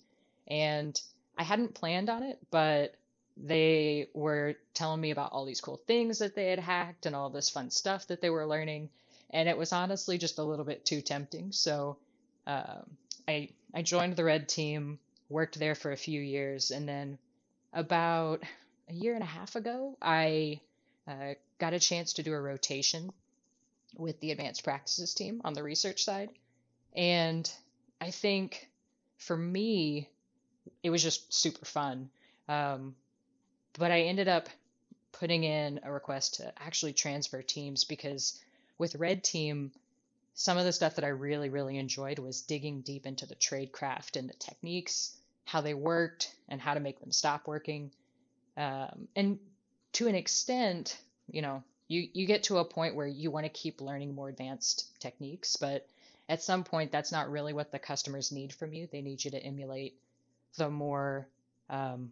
and 0.48 1.00
I 1.38 1.44
hadn't 1.44 1.76
planned 1.76 2.10
on 2.10 2.24
it, 2.24 2.40
but 2.52 2.96
they 3.36 4.10
were 4.14 4.56
telling 4.74 5.02
me 5.02 5.12
about 5.12 5.32
all 5.32 5.46
these 5.46 5.62
cool 5.62 5.82
things 5.88 6.20
that 6.20 6.36
they 6.36 6.50
had 6.50 6.60
hacked 6.60 7.06
and 7.06 7.16
all 7.16 7.30
this 7.30 7.50
fun 7.50 7.72
stuff 7.72 8.08
that 8.08 8.22
they 8.22 8.30
were 8.30 8.46
learning, 8.46 8.90
and 9.32 9.50
it 9.50 9.58
was 9.58 9.74
honestly 9.74 10.18
just 10.18 10.40
a 10.40 10.44
little 10.44 10.66
bit 10.66 10.86
too 10.86 11.02
tempting. 11.02 11.52
So 11.52 11.98
um, 12.46 12.98
I 13.28 13.50
I 13.74 13.82
joined 13.82 14.16
the 14.16 14.24
red 14.24 14.50
team, 14.50 15.00
worked 15.30 15.58
there 15.58 15.76
for 15.76 15.92
a 15.92 15.98
few 15.98 16.22
years, 16.22 16.72
and 16.72 16.88
then 16.88 17.18
about 17.74 18.44
a 18.90 18.94
year 18.94 19.14
and 19.14 19.24
a 19.24 19.28
half 19.28 19.56
ago, 19.56 19.98
I 20.02 20.62
uh, 21.08 21.34
got 21.60 21.74
a 21.74 21.80
chance 21.80 22.14
to 22.14 22.24
do 22.24 22.34
a 22.34 22.40
rotation 22.40 23.12
with 23.98 24.20
the 24.20 24.32
advanced 24.32 24.64
practices 24.64 25.14
team 25.14 25.42
on 25.44 25.54
the 25.54 25.64
research 25.64 26.04
side. 26.04 26.30
And 26.96 27.50
I 28.00 28.12
think 28.12 28.70
for 29.18 29.36
me, 29.36 30.10
it 30.82 30.90
was 30.90 31.04
just 31.04 31.34
super 31.34 31.66
fun. 31.66 32.10
Um, 32.48 32.96
but 33.78 33.92
I 33.92 34.02
ended 34.02 34.28
up 34.28 34.50
putting 35.12 35.44
in 35.44 35.80
a 35.84 35.92
request 35.92 36.36
to 36.36 36.54
actually 36.62 36.94
transfer 36.94 37.42
teams 37.42 37.84
because 37.84 38.40
with 38.78 38.96
Red 38.96 39.24
Team, 39.24 39.72
some 40.36 40.58
of 40.58 40.66
the 40.66 40.74
stuff 40.74 40.96
that 40.96 41.06
I 41.06 41.10
really, 41.10 41.50
really 41.50 41.78
enjoyed 41.78 42.20
was 42.20 42.42
digging 42.42 42.82
deep 42.82 43.06
into 43.06 43.26
the 43.26 43.36
tradecraft 43.36 44.16
and 44.18 44.28
the 44.28 44.34
techniques, 44.34 45.16
how 45.46 45.62
they 45.62 45.74
worked, 45.74 46.34
and 46.50 46.60
how 46.60 46.74
to 46.74 46.80
make 46.80 47.00
them 47.00 47.12
stop 47.12 47.48
working. 47.48 47.92
Um, 48.58 49.08
and 49.16 49.40
to 49.94 50.08
an 50.08 50.16
extent, 50.16 50.98
you 51.30 51.42
know, 51.42 51.64
you 51.88 52.08
you 52.14 52.26
get 52.26 52.44
to 52.44 52.58
a 52.58 52.66
point 52.66 52.96
where 52.96 53.08
you 53.08 53.30
want 53.30 53.46
to 53.46 53.50
keep 53.50 53.82
learning 53.82 54.16
more 54.16 54.30
advanced 54.30 54.88
techniques, 55.00 55.56
but 55.56 55.88
at 56.28 56.42
some 56.42 56.64
point 56.64 56.92
that's 56.92 57.12
not 57.12 57.30
really 57.30 57.54
what 57.54 57.72
the 57.72 57.80
customers 57.80 58.32
need 58.32 58.54
from 58.54 58.74
you. 58.74 58.88
They 58.92 59.02
need 59.02 59.24
you 59.24 59.32
to 59.32 59.44
emulate 59.44 59.96
the 60.58 60.70
more 60.70 61.28
um, 61.70 62.12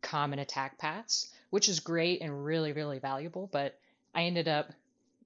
common 0.00 0.38
attack 0.38 0.78
paths, 0.78 1.30
which 1.50 1.68
is 1.68 1.80
great 1.80 2.22
and 2.22 2.44
really 2.44 2.72
really 2.72 2.98
valuable. 2.98 3.48
But 3.50 3.78
I 4.14 4.22
ended 4.22 4.48
up 4.48 4.72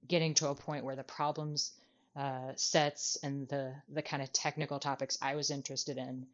getting 0.07 0.33
to 0.35 0.49
a 0.49 0.55
point 0.55 0.83
where 0.83 0.95
the 0.95 1.03
problems 1.03 1.71
uh, 2.15 2.51
sets 2.55 3.17
and 3.23 3.47
the 3.47 3.73
the 3.89 4.01
kind 4.01 4.21
of 4.21 4.31
technical 4.31 4.79
topics 4.79 5.17
I 5.21 5.35
was 5.35 5.49
interested 5.49 5.97
in, 5.97 6.25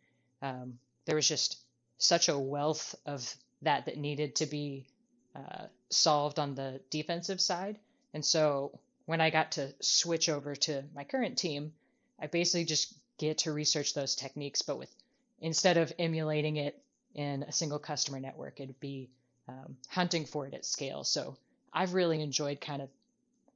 um, 0.41 0.79
there 1.05 1.15
was 1.15 1.27
just 1.27 1.57
such 1.97 2.29
a 2.29 2.37
wealth 2.37 2.95
of 3.05 3.33
that 3.61 3.85
that 3.85 3.97
needed 3.97 4.35
to 4.37 4.45
be 4.45 4.87
uh, 5.35 5.65
solved 5.89 6.39
on 6.39 6.55
the 6.55 6.81
defensive 6.89 7.41
side. 7.41 7.77
And 8.13 8.25
so 8.25 8.79
when 9.05 9.21
I 9.21 9.29
got 9.29 9.53
to 9.53 9.73
switch 9.79 10.29
over 10.29 10.55
to 10.55 10.83
my 10.95 11.03
current 11.03 11.37
team, 11.37 11.73
I 12.19 12.27
basically 12.27 12.65
just 12.65 12.93
get 13.17 13.39
to 13.39 13.51
research 13.51 13.93
those 13.93 14.15
techniques, 14.15 14.61
but 14.61 14.77
with 14.77 14.93
instead 15.41 15.77
of 15.77 15.93
emulating 15.99 16.57
it 16.57 16.81
in 17.15 17.43
a 17.43 17.51
single 17.51 17.79
customer 17.79 18.19
network, 18.19 18.59
it'd 18.59 18.79
be 18.79 19.09
um, 19.47 19.77
hunting 19.87 20.25
for 20.25 20.45
it 20.47 20.53
at 20.53 20.65
scale. 20.65 21.03
So 21.03 21.37
I've 21.73 21.93
really 21.93 22.21
enjoyed 22.21 22.61
kind 22.61 22.81
of 22.81 22.89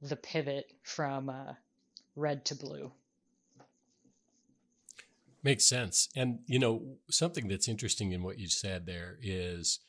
the 0.02 0.16
pivot 0.16 0.70
from 0.82 1.30
uh, 1.30 1.54
red 2.16 2.44
to 2.46 2.54
blue. 2.54 2.92
Makes 5.42 5.66
sense. 5.66 6.08
And, 6.16 6.38
you 6.46 6.58
know, 6.58 6.96
something 7.10 7.48
that's 7.48 7.68
interesting 7.68 8.12
in 8.12 8.22
what 8.22 8.38
you 8.38 8.48
said 8.48 8.86
there 8.86 9.18
is 9.22 9.80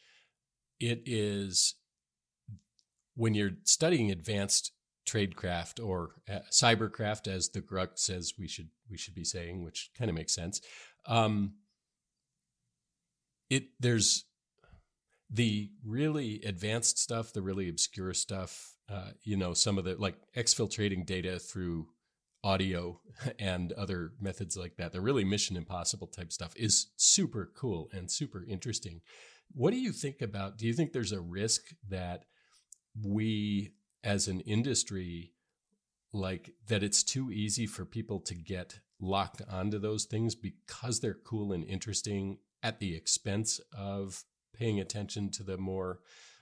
it 0.80 1.04
is 1.06 1.76
when 3.16 3.34
you're 3.34 3.52
studying 3.64 4.12
advanced 4.12 4.74
tradecraft 5.08 5.84
or 5.86 6.16
uh, 6.30 6.40
cybercraft, 6.52 7.28
as 7.28 7.50
the 7.50 7.62
grugq 7.62 7.92
says 7.96 8.34
we 8.38 8.48
should 8.48 8.70
we 8.90 8.98
should 8.98 9.16
be 9.16 9.24
saying, 9.24 9.64
which 9.64 9.92
kind 9.98 10.10
of 10.10 10.16
makes 10.16 10.34
sense. 10.34 10.62
Um, 11.06 11.54
it 13.50 13.68
there's 13.80 14.26
the 15.30 15.70
really 15.86 16.42
advanced 16.44 17.00
stuff, 17.00 17.34
the 17.34 17.42
really 17.42 17.70
obscure 17.70 18.14
stuff. 18.14 18.74
Uh, 18.90 19.12
you 19.24 19.38
know, 19.38 19.54
some 19.54 19.78
of 19.78 19.86
the 19.86 19.96
like 19.96 20.18
exfiltrating 20.36 21.06
data 21.06 21.40
through 21.40 21.88
audio 22.46 23.02
and 23.40 23.74
other 23.74 24.12
methods 24.22 24.56
like 24.56 24.78
that. 24.78 24.94
The 24.94 25.02
really 25.02 25.26
mission 25.26 25.58
impossible 25.58 26.08
type 26.08 26.32
stuff 26.32 26.54
is 26.56 26.88
super 26.96 27.52
cool 27.56 27.90
and 27.92 28.10
super 28.10 28.46
interesting. 28.48 29.02
What 29.52 29.72
do 29.72 29.78
you 29.78 29.92
think 29.92 30.22
about? 30.22 30.58
Do 30.58 30.66
you 30.66 30.74
think 30.74 30.94
there's 30.94 31.12
a 31.12 31.20
risk 31.20 31.64
that 31.90 32.26
we 33.04 33.74
as 34.04 34.28
an 34.28 34.40
industry 34.42 35.34
like 36.14 36.52
that 36.68 36.84
it's 36.84 37.04
too 37.04 37.32
easy 37.32 37.66
for 37.66 37.84
people 37.84 38.20
to 38.22 38.36
get 38.36 38.80
locked 39.02 39.42
onto 39.52 39.78
those 39.78 40.06
things 40.06 40.36
because 40.36 41.00
they're 41.00 41.18
cool 41.26 41.52
and 41.52 41.66
interesting 41.66 42.38
at 42.64 42.80
the 42.80 42.96
expense 42.96 43.60
of 43.78 44.24
paying 44.58 44.80
attention 44.80 45.30
to 45.30 45.44
the 45.44 45.58
more 45.58 46.00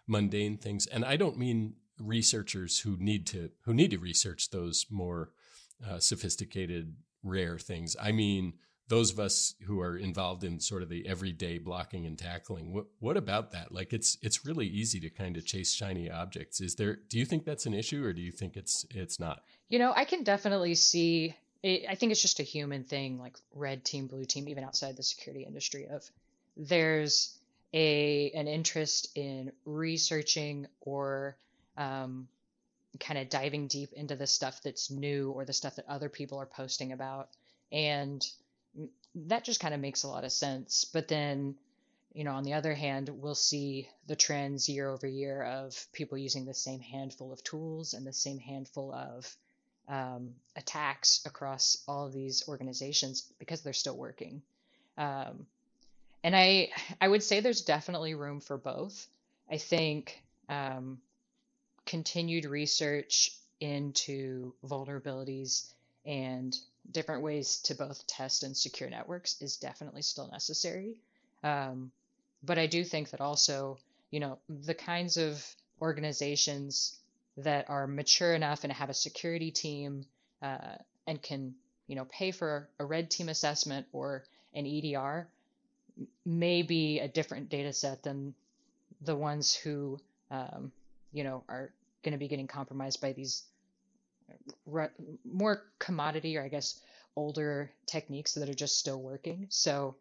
mundane 0.08 0.58
things 0.58 0.86
and 0.86 1.04
i 1.04 1.16
don't 1.16 1.38
mean 1.38 1.74
researchers 2.00 2.80
who 2.80 2.96
need 3.00 3.26
to 3.26 3.50
who 3.66 3.74
need 3.74 3.90
to 3.90 3.98
research 3.98 4.52
those 4.52 4.86
more 4.92 5.32
uh, 5.88 6.00
sophisticated 6.00 6.96
rare 7.24 7.58
things. 7.58 7.96
I 8.02 8.12
mean 8.12 8.54
those 8.90 9.12
of 9.12 9.20
us 9.20 9.56
who 9.66 9.80
are 9.80 9.96
involved 9.96 10.44
in 10.44 10.60
sort 10.60 10.84
of 10.84 10.90
the 10.90 11.08
everyday 11.08 11.58
blocking 11.58 12.06
and 12.06 12.18
tackling 12.18 12.74
what 12.74 12.86
what 13.00 13.18
about 13.18 13.52
that? 13.52 13.72
Like 13.72 13.94
it's 13.94 14.18
it's 14.22 14.46
really 14.46 14.68
easy 14.68 15.00
to 15.02 15.10
kind 15.10 15.38
of 15.38 15.46
chase 15.46 15.74
shiny 15.74 16.10
objects. 16.12 16.62
Is 16.62 16.76
there 16.76 16.98
do 17.10 17.18
you 17.18 17.26
think 17.26 17.46
that's 17.46 17.66
an 17.66 17.74
issue 17.74 18.04
or 18.04 18.14
do 18.14 18.22
you 18.22 18.32
think 18.32 18.58
it's 18.58 18.86
it's 18.92 19.20
not? 19.20 19.44
You 19.70 19.80
know 19.80 19.94
i 19.96 20.06
can 20.06 20.24
definitely 20.24 20.76
see 20.76 21.36
it, 21.64 21.86
I 21.90 21.96
think 21.96 22.12
it's 22.12 22.22
just 22.22 22.40
a 22.40 22.44
human 22.44 22.84
thing, 22.84 23.20
like 23.20 23.38
red 23.56 23.86
team, 23.86 24.08
blue 24.08 24.26
team, 24.26 24.50
even 24.50 24.64
outside 24.66 24.98
the 24.98 25.04
security 25.04 25.46
industry. 25.46 25.88
Of 25.88 26.04
there's 26.58 27.38
a 27.74 28.32
an 28.36 28.48
interest 28.48 29.18
in 29.18 29.52
researching 29.66 30.68
or 30.82 31.38
um, 31.78 32.28
kind 33.00 33.20
of 33.20 33.30
diving 33.30 33.68
deep 33.68 33.94
into 33.94 34.16
the 34.16 34.28
stuff 34.28 34.62
that's 34.64 34.92
new 34.92 35.32
or 35.32 35.46
the 35.46 35.54
stuff 35.54 35.76
that 35.76 35.88
other 35.88 36.10
people 36.10 36.40
are 36.40 36.46
posting 36.46 36.92
about, 36.92 37.30
and 37.72 38.26
that 39.16 39.44
just 39.44 39.60
kind 39.60 39.74
of 39.74 39.80
makes 39.80 40.04
a 40.04 40.08
lot 40.08 40.24
of 40.24 40.32
sense. 40.32 40.86
But 40.86 41.08
then 41.08 41.56
you 42.14 42.24
know, 42.24 42.34
on 42.34 42.44
the 42.44 42.54
other 42.54 42.76
hand, 42.76 43.10
we'll 43.10 43.36
see 43.36 43.90
the 44.08 44.16
trends 44.16 44.70
year 44.70 44.90
over 44.90 45.08
year 45.08 45.44
of 45.44 45.88
people 45.94 46.18
using 46.18 46.46
the 46.46 46.54
same 46.54 46.80
handful 46.80 47.34
of 47.34 47.44
tools 47.44 47.94
and 47.94 48.06
the 48.06 48.14
same 48.14 48.38
handful 48.38 48.94
of 48.94 49.36
um, 49.90 50.36
attacks 50.56 51.26
across 51.26 51.84
all 51.88 52.06
of 52.06 52.14
these 52.14 52.48
organizations 52.48 53.34
because 53.40 53.62
they're 53.62 53.74
still 53.74 53.98
working. 53.98 54.44
Um, 54.98 55.48
and 56.24 56.36
I, 56.36 56.70
I 57.02 57.08
would 57.08 57.24
say 57.24 57.40
there's 57.40 57.62
definitely 57.62 58.14
room 58.14 58.40
for 58.40 58.58
both. 58.58 59.08
I 59.52 59.58
think 59.58 60.22
um, 60.50 61.00
continued 61.86 62.46
research 62.46 63.38
into 63.60 64.54
vulnerabilities 64.66 65.72
and 66.06 66.58
different 66.92 67.24
ways 67.24 67.58
to 67.58 67.76
both 67.76 68.06
test 68.08 68.44
and 68.44 68.56
secure 68.56 68.90
networks 68.90 69.42
is 69.42 69.58
definitely 69.58 70.02
still 70.02 70.30
necessary. 70.32 70.98
Um, 71.44 71.92
but 72.44 72.60
I 72.60 72.68
do 72.68 72.84
think 72.84 73.10
that 73.12 73.22
also, 73.22 73.78
you 74.12 74.20
know, 74.20 74.38
the 74.50 74.74
kinds 74.74 75.18
of 75.18 75.46
organizations 75.82 76.98
that 77.38 77.70
are 77.70 77.88
mature 77.88 78.34
enough 78.34 78.64
and 78.64 78.74
have 78.74 78.90
a 78.90 78.94
security 78.94 79.52
team 79.52 80.06
uh, 80.42 80.76
and 81.08 81.22
can, 81.22 81.56
you 81.88 81.96
know, 81.96 82.06
pay 82.06 82.32
for 82.32 82.70
a 82.80 82.86
red 82.86 83.10
team 83.10 83.30
assessment 83.30 83.88
or 83.92 84.24
an 84.54 84.66
EDR 84.66 85.28
may 86.26 86.62
be 86.62 87.00
a 87.00 87.08
different 87.08 87.50
data 87.50 87.74
set 87.74 88.04
than 88.04 88.34
the 89.02 89.16
ones 89.16 89.54
who, 89.56 90.00
um, 90.32 90.72
you 91.14 91.24
know, 91.24 91.44
are 91.48 91.72
going 92.04 92.12
to 92.12 92.18
be 92.18 92.28
getting 92.28 92.48
compromised 92.48 93.00
by 93.00 93.14
these 93.14 93.44
re- 94.66 94.90
more 95.24 95.64
commodity 95.80 96.38
or 96.38 96.44
I 96.44 96.50
guess 96.50 96.80
older 97.16 97.72
techniques 97.86 98.34
that 98.34 98.50
are 98.50 98.54
just 98.54 98.78
still 98.78 99.00
working. 99.00 99.48
So 99.50 99.96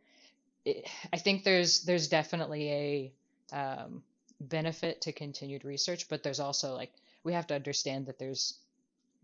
it, 0.65 0.89
I 1.13 1.19
think 1.19 1.45
there's 1.45 1.85
there's 1.85 2.09
definitely 2.09 3.13
a 3.53 3.57
um, 3.57 4.03
benefit 4.41 5.03
to 5.03 5.13
continued 5.13 5.65
research, 5.65 6.09
but 6.09 6.23
there's 6.23 6.41
also 6.41 6.75
like 6.75 6.93
we 7.25 7.33
have 7.35 7.47
to 7.49 7.55
understand 7.55 8.07
that 8.07 8.19
there's 8.19 8.59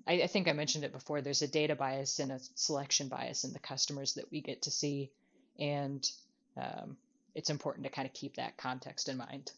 I, 0.07 0.13
I, 0.23 0.27
think 0.27 0.49
I 0.49 0.53
mentioned 0.53 0.85
it 0.85 0.93
before. 0.93 1.21
There's 1.21 1.43
a 1.43 1.49
data 1.49 1.75
bias 1.75 2.19
and 2.19 2.31
a 2.33 2.41
selection 2.55 3.09
bias 3.09 3.45
in 3.45 3.53
the 3.53 3.59
customers 3.59 4.15
that 4.15 4.31
we 4.31 4.41
get 4.41 4.63
to 4.63 4.71
see, 4.71 5.11
and 5.59 6.09
um, 6.57 6.97
it's 7.35 7.51
important 7.51 7.85
to 7.85 7.91
kind 7.91 8.07
of 8.07 8.15
keep 8.15 8.37
that 8.37 8.57
context 8.57 9.09
in 9.09 9.17
mind. 9.17 9.51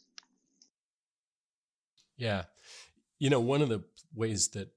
Yeah, 2.20 2.44
you 3.18 3.30
know, 3.30 3.40
one 3.40 3.62
of 3.62 3.70
the 3.70 3.82
ways 4.14 4.48
that 4.48 4.68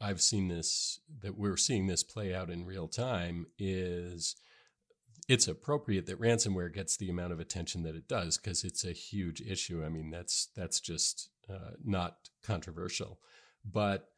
I've 0.00 0.22
seen 0.22 0.48
this, 0.48 1.00
that 1.20 1.36
we're 1.36 1.58
seeing 1.58 1.86
this 1.86 2.02
play 2.02 2.34
out 2.34 2.48
in 2.48 2.64
real 2.64 2.88
time, 2.88 3.46
is 3.58 4.36
it's 5.28 5.46
appropriate 5.46 6.06
that 6.06 6.18
ransomware 6.18 6.72
gets 6.72 6.96
the 6.96 7.10
amount 7.10 7.34
of 7.34 7.40
attention 7.40 7.82
that 7.82 7.94
it 7.94 8.08
does 8.08 8.38
because 8.38 8.64
it's 8.64 8.86
a 8.86 8.92
huge 8.92 9.42
issue. 9.42 9.84
I 9.84 9.90
mean, 9.90 10.10
that's 10.10 10.48
that's 10.56 10.80
just 10.80 11.28
uh, 11.50 11.72
not 11.84 12.30
controversial. 12.42 13.20
But 13.70 14.08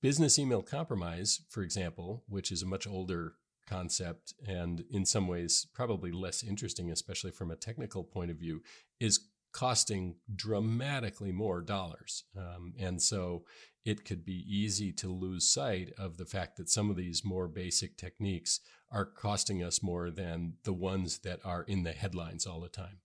business 0.00 0.38
email 0.38 0.62
compromise, 0.62 1.40
for 1.50 1.64
example, 1.64 2.22
which 2.28 2.52
is 2.52 2.62
a 2.62 2.66
much 2.66 2.86
older 2.86 3.32
concept 3.66 4.34
and 4.46 4.84
in 4.88 5.04
some 5.04 5.26
ways 5.26 5.66
probably 5.74 6.12
less 6.12 6.44
interesting, 6.44 6.92
especially 6.92 7.32
from 7.32 7.50
a 7.50 7.56
technical 7.56 8.04
point 8.04 8.30
of 8.30 8.36
view, 8.36 8.62
is 9.00 9.18
costing 9.52 10.16
dramatically 10.34 11.32
more 11.32 11.60
dollars. 11.60 12.24
Um, 12.36 12.74
and 12.78 13.00
so 13.02 13.44
it 13.84 14.04
could 14.04 14.24
be 14.24 14.44
easy 14.48 14.92
to 14.92 15.08
lose 15.08 15.48
sight 15.48 15.92
of 15.96 16.16
the 16.16 16.26
fact 16.26 16.56
that 16.56 16.68
some 16.68 16.90
of 16.90 16.96
these 16.96 17.24
more 17.24 17.48
basic 17.48 17.96
techniques 17.96 18.60
are 18.90 19.04
costing 19.04 19.62
us 19.62 19.82
more 19.82 20.10
than 20.10 20.54
the 20.64 20.72
ones 20.72 21.18
that 21.18 21.40
are 21.44 21.62
in 21.62 21.84
the 21.84 21.92
headlines 21.92 22.46
all 22.46 22.60
the 22.60 22.68
time. 22.68 22.98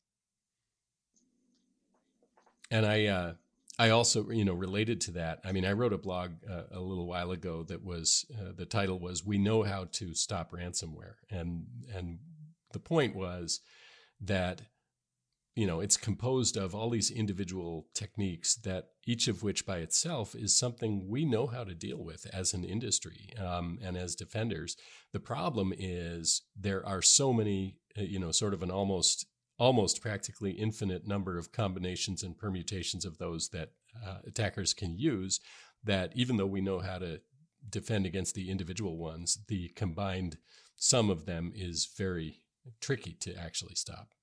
And 2.69 2.85
I, 2.85 3.05
uh, 3.05 3.33
I 3.77 3.89
also, 3.89 4.29
you 4.29 4.45
know, 4.45 4.53
related 4.53 5.01
to 5.01 5.11
that. 5.11 5.39
I 5.43 5.51
mean, 5.51 5.65
I 5.65 5.71
wrote 5.71 5.93
a 5.93 5.97
blog 5.97 6.31
uh, 6.49 6.63
a 6.71 6.79
little 6.79 7.07
while 7.07 7.31
ago 7.31 7.63
that 7.63 7.83
was 7.83 8.25
uh, 8.39 8.51
the 8.55 8.65
title 8.65 8.99
was 8.99 9.25
"We 9.25 9.37
Know 9.37 9.63
How 9.63 9.85
to 9.93 10.13
Stop 10.13 10.51
Ransomware," 10.51 11.15
and 11.29 11.65
and 11.93 12.19
the 12.73 12.79
point 12.79 13.15
was 13.15 13.61
that 14.21 14.61
you 15.55 15.67
know 15.67 15.79
it's 15.81 15.97
composed 15.97 16.55
of 16.55 16.73
all 16.73 16.89
these 16.89 17.11
individual 17.11 17.87
techniques 17.93 18.55
that 18.55 18.89
each 19.05 19.27
of 19.27 19.43
which 19.43 19.65
by 19.65 19.77
itself 19.77 20.35
is 20.35 20.57
something 20.57 21.07
we 21.09 21.25
know 21.25 21.47
how 21.47 21.63
to 21.63 21.73
deal 21.73 22.03
with 22.03 22.25
as 22.33 22.53
an 22.53 22.63
industry 22.63 23.33
um, 23.37 23.79
and 23.81 23.97
as 23.97 24.15
defenders. 24.15 24.77
The 25.11 25.19
problem 25.19 25.73
is 25.77 26.43
there 26.55 26.85
are 26.85 27.01
so 27.01 27.33
many 27.33 27.77
uh, 27.97 28.03
you 28.03 28.19
know 28.19 28.31
sort 28.31 28.53
of 28.53 28.63
an 28.63 28.71
almost 28.71 29.25
almost 29.57 30.01
practically 30.01 30.51
infinite 30.51 31.07
number 31.07 31.37
of 31.37 31.51
combinations 31.51 32.23
and 32.23 32.37
permutations 32.37 33.05
of 33.05 33.17
those 33.17 33.49
that 33.49 33.69
uh, 34.05 34.17
attackers 34.25 34.73
can 34.73 34.97
use 34.97 35.39
that 35.83 36.11
even 36.15 36.37
though 36.37 36.47
we 36.47 36.61
know 36.61 36.79
how 36.79 36.97
to 36.97 37.19
defend 37.69 38.05
against 38.05 38.33
the 38.33 38.49
individual 38.49 38.97
ones 38.97 39.37
the 39.47 39.69
combined 39.75 40.37
sum 40.77 41.11
of 41.11 41.25
them 41.27 41.51
is 41.53 41.87
very 41.95 42.39
tricky 42.79 43.13
to 43.19 43.35
actually 43.35 43.75
stop 43.75 44.15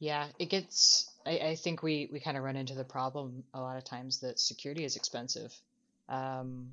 Yeah, 0.00 0.28
it 0.38 0.46
gets. 0.46 1.10
I, 1.26 1.38
I 1.38 1.54
think 1.54 1.82
we 1.82 2.08
we 2.10 2.20
kind 2.20 2.36
of 2.36 2.42
run 2.42 2.56
into 2.56 2.74
the 2.74 2.84
problem 2.84 3.44
a 3.52 3.60
lot 3.60 3.76
of 3.76 3.84
times 3.84 4.20
that 4.20 4.40
security 4.40 4.82
is 4.82 4.96
expensive, 4.96 5.54
um, 6.08 6.72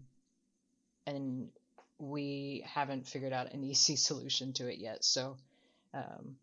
and 1.05 1.49
we 1.99 2.63
haven't 2.65 3.05
figured 3.05 3.33
out 3.33 3.53
an 3.53 3.63
easy 3.65 3.97
solution 3.97 4.53
to 4.53 4.67
it 4.67 4.79
yet. 4.79 5.03
So, 5.03 5.35
um, 5.93 6.37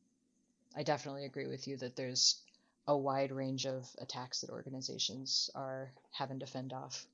I 0.77 0.83
definitely 0.83 1.25
agree 1.25 1.47
with 1.47 1.67
you 1.67 1.79
that 1.79 1.97
there's 1.97 2.43
a 2.87 2.97
wide 2.97 3.33
range 3.33 3.65
of 3.65 3.89
attacks 3.99 4.43
that 4.43 4.51
organizations 4.51 5.49
are 5.55 5.91
having 6.13 6.41
to 6.41 6.47
fend 6.47 6.75
off. 6.75 7.07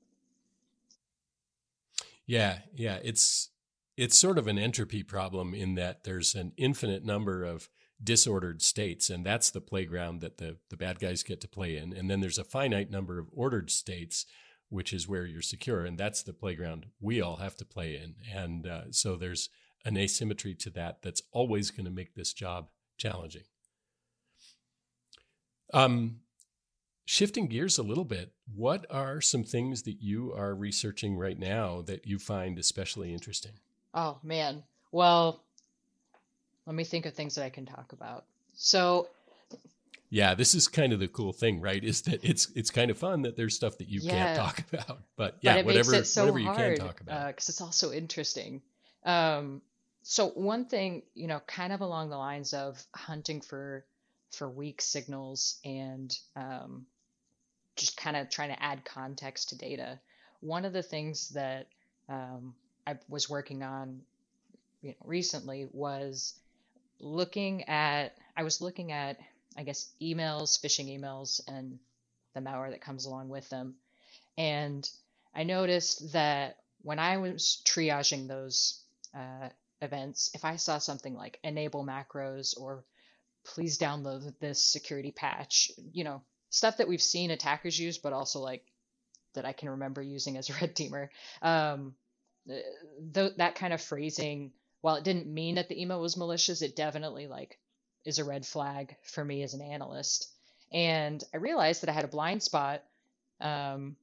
Yeah, 2.25 2.59
yeah, 2.75 2.99
it's 3.01 3.49
it's 3.95 4.19
sort 4.19 4.37
of 4.37 4.47
an 4.47 4.59
entropy 4.59 5.01
problem 5.01 5.53
in 5.53 5.75
that 5.75 6.03
there's 6.03 6.35
an 6.35 6.51
infinite 6.57 7.05
number 7.05 7.45
of 7.45 7.69
disordered 8.03 8.61
states 8.61 9.09
and 9.09 9.25
that's 9.25 9.51
the 9.51 9.61
playground 9.61 10.21
that 10.21 10.37
the 10.37 10.57
the 10.69 10.77
bad 10.77 10.99
guys 10.99 11.23
get 11.23 11.41
to 11.41 11.47
play 11.47 11.77
in. 11.77 11.93
And 11.93 12.09
then 12.09 12.19
there's 12.19 12.39
a 12.39 12.43
finite 12.43 12.89
number 12.89 13.19
of 13.19 13.27
ordered 13.31 13.69
states 13.69 14.25
which 14.69 14.93
is 14.93 15.07
where 15.07 15.25
you're 15.25 15.41
secure 15.41 15.85
and 15.85 15.97
that's 15.97 16.23
the 16.23 16.33
playground 16.33 16.87
we 16.99 17.21
all 17.21 17.37
have 17.37 17.55
to 17.57 17.65
play 17.65 17.95
in. 17.95 18.15
And 18.33 18.67
uh, 18.67 18.91
so 18.91 19.15
there's 19.15 19.49
an 19.85 19.97
asymmetry 19.97 20.55
to 20.55 20.69
that 20.71 21.01
that's 21.01 21.21
always 21.31 21.71
going 21.71 21.85
to 21.85 21.91
make 21.91 22.15
this 22.15 22.33
job 22.33 22.69
challenging. 22.97 23.43
Um, 25.73 26.17
shifting 27.05 27.47
gears 27.47 27.77
a 27.77 27.83
little 27.83 28.05
bit 28.05 28.31
what 28.55 28.85
are 28.89 29.21
some 29.21 29.43
things 29.43 29.83
that 29.83 30.01
you 30.01 30.33
are 30.33 30.53
researching 30.55 31.17
right 31.17 31.39
now 31.39 31.81
that 31.83 32.05
you 32.05 32.19
find 32.19 32.59
especially 32.59 33.13
interesting? 33.13 33.53
Oh 33.93 34.19
man. 34.23 34.63
Well 34.91 35.43
let 36.65 36.75
me 36.75 36.83
think 36.83 37.05
of 37.05 37.13
things 37.13 37.35
that 37.35 37.45
I 37.45 37.49
can 37.49 37.65
talk 37.65 37.93
about. 37.93 38.25
So, 38.53 39.07
yeah, 40.09 40.35
this 40.35 40.53
is 40.53 40.67
kind 40.67 40.93
of 40.93 40.99
the 40.99 41.07
cool 41.07 41.33
thing, 41.33 41.61
right? 41.61 41.83
Is 41.83 42.01
that 42.03 42.23
it's 42.23 42.49
it's 42.55 42.69
kind 42.69 42.91
of 42.91 42.97
fun 42.97 43.23
that 43.23 43.35
there's 43.35 43.55
stuff 43.55 43.77
that 43.79 43.87
you 43.87 44.01
yeah, 44.03 44.11
can't 44.35 44.37
talk 44.37 44.63
about, 44.71 44.99
but 45.15 45.37
yeah, 45.41 45.57
but 45.57 45.65
whatever 45.65 46.03
so 46.03 46.31
whatever 46.31 46.39
hard, 46.39 46.59
you 46.59 46.77
can 46.77 46.87
talk 46.87 47.01
about 47.01 47.27
because 47.27 47.49
uh, 47.49 47.51
it's 47.51 47.61
also 47.61 47.91
interesting. 47.91 48.61
Um, 49.05 49.61
so 50.03 50.29
one 50.29 50.65
thing, 50.65 51.03
you 51.13 51.27
know, 51.27 51.39
kind 51.47 51.73
of 51.73 51.81
along 51.81 52.09
the 52.09 52.17
lines 52.17 52.53
of 52.53 52.83
hunting 52.93 53.41
for 53.41 53.85
for 54.31 54.49
weak 54.49 54.81
signals 54.81 55.59
and 55.65 56.17
um, 56.35 56.85
just 57.75 57.97
kind 57.97 58.15
of 58.15 58.29
trying 58.29 58.49
to 58.49 58.61
add 58.61 58.85
context 58.85 59.49
to 59.49 59.57
data. 59.57 59.99
One 60.39 60.65
of 60.65 60.73
the 60.73 60.83
things 60.83 61.29
that 61.29 61.67
um, 62.09 62.55
I 62.87 62.97
was 63.09 63.29
working 63.29 63.63
on 63.63 64.01
you 64.81 64.89
know, 64.89 64.95
recently 65.05 65.67
was 65.71 66.33
looking 67.01 67.63
at, 67.67 68.15
I 68.37 68.43
was 68.43 68.61
looking 68.61 68.91
at, 68.91 69.19
I 69.57 69.63
guess, 69.63 69.91
emails, 70.01 70.59
phishing 70.59 70.97
emails, 70.97 71.41
and 71.47 71.79
the 72.33 72.39
malware 72.39 72.71
that 72.71 72.81
comes 72.81 73.05
along 73.05 73.29
with 73.29 73.49
them. 73.49 73.75
And 74.37 74.89
I 75.35 75.43
noticed 75.43 76.13
that 76.13 76.57
when 76.81 76.99
I 76.99 77.17
was 77.17 77.61
triaging 77.65 78.27
those 78.27 78.81
uh, 79.13 79.49
events, 79.81 80.31
if 80.33 80.45
I 80.45 80.55
saw 80.55 80.77
something 80.77 81.15
like 81.15 81.39
enable 81.43 81.85
macros 81.85 82.59
or 82.59 82.85
please 83.43 83.77
download 83.77 84.33
this 84.39 84.63
security 84.63 85.11
patch, 85.11 85.71
you 85.91 86.03
know, 86.03 86.21
stuff 86.49 86.77
that 86.77 86.87
we've 86.87 87.01
seen 87.01 87.31
attackers 87.31 87.79
use, 87.79 87.97
but 87.97 88.13
also 88.13 88.39
like 88.39 88.63
that 89.33 89.45
I 89.45 89.53
can 89.53 89.69
remember 89.71 90.01
using 90.01 90.37
as 90.37 90.49
a 90.49 90.53
red 90.53 90.75
teamer. 90.75 91.09
Um, 91.41 91.95
th- 92.47 93.33
that 93.37 93.55
kind 93.55 93.73
of 93.73 93.81
phrasing, 93.81 94.51
while 94.81 94.95
it 94.95 95.03
didn't 95.03 95.27
mean 95.27 95.55
that 95.55 95.69
the 95.69 95.81
email 95.81 96.01
was 96.01 96.17
malicious, 96.17 96.61
it 96.61 96.75
definitely 96.75 97.27
like 97.27 97.57
is 98.03 98.19
a 98.19 98.23
red 98.23 98.45
flag 98.45 98.95
for 99.03 99.23
me 99.23 99.43
as 99.43 99.53
an 99.53 99.61
analyst. 99.61 100.27
And 100.71 101.23
I 101.33 101.37
realized 101.37 101.81
that 101.81 101.89
I 101.89 101.93
had 101.93 102.05
a 102.05 102.09
blind 102.09 102.41
spot 102.43 102.83
um, 103.39 103.95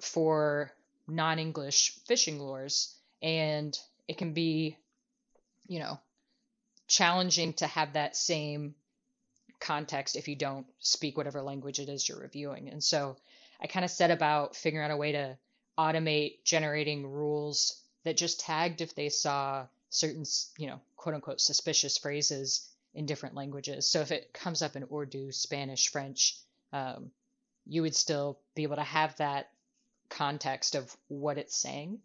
for 0.00 0.72
non-English 1.08 1.98
phishing 2.08 2.38
lures, 2.38 2.94
and 3.22 3.78
it 4.08 4.18
can 4.18 4.32
be, 4.32 4.76
you 5.68 5.78
know, 5.78 5.98
challenging 6.88 7.52
to 7.54 7.66
have 7.66 7.94
that 7.94 8.16
same 8.16 8.74
context 9.58 10.16
if 10.16 10.28
you 10.28 10.36
don't 10.36 10.66
speak 10.80 11.16
whatever 11.16 11.42
language 11.42 11.78
it 11.78 11.88
is 11.88 12.08
you're 12.08 12.20
reviewing. 12.20 12.68
And 12.68 12.82
so 12.82 13.16
I 13.60 13.66
kind 13.66 13.84
of 13.84 13.90
set 13.90 14.10
about 14.10 14.54
figuring 14.54 14.84
out 14.84 14.94
a 14.94 14.96
way 14.96 15.12
to 15.12 15.38
automate 15.78 16.44
generating 16.44 17.06
rules 17.10 17.80
that 18.04 18.16
just 18.16 18.40
tagged 18.40 18.80
if 18.80 18.94
they 18.94 19.08
saw 19.08 19.66
certain, 19.90 20.24
you 20.58 20.66
know, 20.66 20.80
quote 20.96 21.14
unquote 21.14 21.40
suspicious 21.40 21.98
phrases 21.98 22.68
in 22.94 23.06
different 23.06 23.34
languages. 23.34 23.88
So 23.88 24.00
if 24.00 24.10
it 24.10 24.32
comes 24.32 24.62
up 24.62 24.76
in 24.76 24.88
Urdu, 24.92 25.32
Spanish, 25.32 25.90
French, 25.90 26.38
um, 26.72 27.10
you 27.66 27.82
would 27.82 27.94
still 27.94 28.38
be 28.54 28.62
able 28.62 28.76
to 28.76 28.82
have 28.82 29.16
that 29.16 29.50
context 30.08 30.74
of 30.74 30.94
what 31.08 31.38
it's 31.38 31.56
saying. 31.56 31.98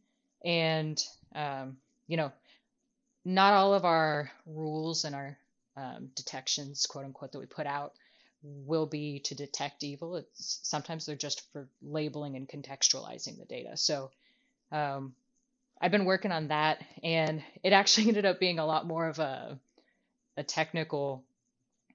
And, 0.44 1.02
um, 1.36 1.78
you 2.08 2.18
know, 2.18 2.32
not 3.24 3.54
all 3.54 3.74
of 3.74 3.86
our 3.86 4.32
rules 4.46 5.06
and 5.06 5.16
our 5.16 5.38
um, 5.78 6.10
detections, 6.16 6.86
quote 6.86 7.06
unquote, 7.06 7.32
that 7.32 7.40
we 7.40 7.46
put 7.46 7.68
out 7.68 7.94
will 8.44 8.88
be 8.88 9.20
to 9.20 9.36
detect 9.36 9.84
evil. 9.84 10.16
It's 10.16 10.60
sometimes 10.64 11.06
they're 11.06 11.16
just 11.16 11.44
for 11.54 11.68
labeling 11.82 12.36
and 12.36 12.50
contextualizing 12.50 13.38
the 13.38 13.46
data. 13.46 13.78
So 13.78 14.10
um, 14.72 15.14
I've 15.82 15.92
been 15.92 16.06
working 16.06 16.32
on 16.32 16.50
that, 16.50 16.84
and 17.04 17.44
it 17.64 17.74
actually 17.74 18.08
ended 18.10 18.26
up 18.26 18.40
being 18.40 18.60
a 18.60 18.66
lot 18.66 18.86
more 18.86 19.08
of 19.08 19.20
a 19.20 19.60
a 20.38 20.44
technical 20.44 21.26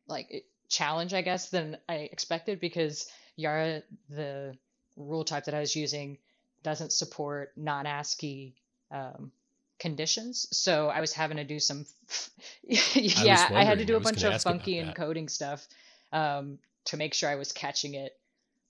like 0.09 0.45
challenge, 0.69 1.15
I 1.15 1.23
guess, 1.23 1.51
than 1.51 1.79
I 1.89 1.95
expected 1.95 2.61
because 2.61 3.11
Yara, 3.37 3.83
the 4.11 4.57
rule 4.97 5.25
type 5.25 5.45
that 5.45 5.55
I 5.55 5.61
was 5.61 5.75
using, 5.75 6.19
doesn't 6.63 6.93
support 6.93 7.53
non-ASCII 7.57 8.55
um, 8.91 9.31
conditions. 9.79 10.49
So 10.51 10.89
I 10.89 11.01
was 11.01 11.13
having 11.13 11.37
to 11.37 11.45
do 11.45 11.61
some, 11.61 11.87
yeah, 12.63 13.47
I, 13.51 13.61
I, 13.61 13.65
had 13.65 13.79
to 13.79 13.85
do 13.85 13.97
a 13.97 14.01
bunch 14.01 14.25
of 14.25 14.41
funky 14.43 14.83
encoding 14.83 15.29
stuff 15.31 15.67
um, 16.13 16.59
to 16.87 16.97
make 16.97 17.15
sure 17.15 17.29
I 17.29 17.37
was 17.37 17.53
catching 17.53 17.95
it. 17.95 18.17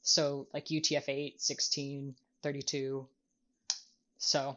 So 0.03 0.47
like 0.53 0.67
UTF-8, 0.67 1.41
16, 1.41 2.15
32. 2.43 3.07
So, 4.19 4.57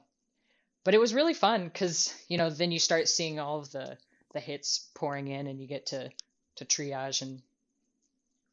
but 0.83 0.93
it 0.93 0.99
was 0.99 1.13
really 1.13 1.33
fun 1.33 1.65
because 1.65 2.13
you 2.27 2.37
know 2.37 2.49
then 2.49 2.71
you 2.71 2.79
start 2.79 3.07
seeing 3.07 3.39
all 3.39 3.59
of 3.59 3.71
the 3.71 3.97
the 4.33 4.39
hits 4.39 4.89
pouring 4.95 5.27
in, 5.27 5.47
and 5.47 5.59
you 5.59 5.67
get 5.67 5.87
to 5.87 6.09
to 6.55 6.65
triage 6.65 7.21
and 7.21 7.41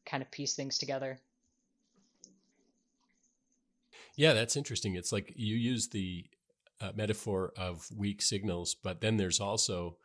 kind 0.05 0.23
of 0.23 0.31
piece 0.31 0.55
things 0.55 0.77
together. 0.77 1.19
Yeah, 4.15 4.33
that's 4.33 4.55
interesting. 4.55 4.95
It's 4.95 5.11
like 5.11 5.33
you 5.35 5.55
use 5.55 5.89
the 5.89 6.25
uh, 6.81 6.91
metaphor 6.95 7.53
of 7.57 7.87
weak 7.95 8.21
signals, 8.21 8.75
but 8.75 9.01
then 9.01 9.17
there's 9.17 9.39
also 9.39 9.97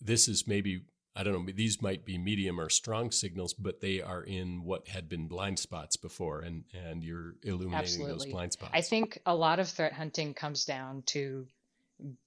this 0.00 0.28
is 0.28 0.46
maybe 0.46 0.82
I 1.16 1.24
don't 1.24 1.44
know 1.44 1.52
these 1.52 1.82
might 1.82 2.04
be 2.04 2.18
medium 2.18 2.60
or 2.60 2.68
strong 2.68 3.10
signals, 3.10 3.54
but 3.54 3.80
they 3.80 4.00
are 4.00 4.22
in 4.22 4.62
what 4.62 4.86
had 4.86 5.08
been 5.08 5.26
blind 5.26 5.58
spots 5.58 5.96
before, 5.96 6.40
and 6.40 6.64
and 6.72 7.02
you're 7.02 7.34
illuminating 7.42 7.74
Absolutely. 7.76 8.12
those 8.12 8.26
blind 8.26 8.52
spots. 8.52 8.72
I 8.74 8.82
think 8.82 9.20
a 9.26 9.34
lot 9.34 9.58
of 9.58 9.68
threat 9.68 9.92
hunting 9.92 10.34
comes 10.34 10.64
down 10.64 11.02
to 11.06 11.46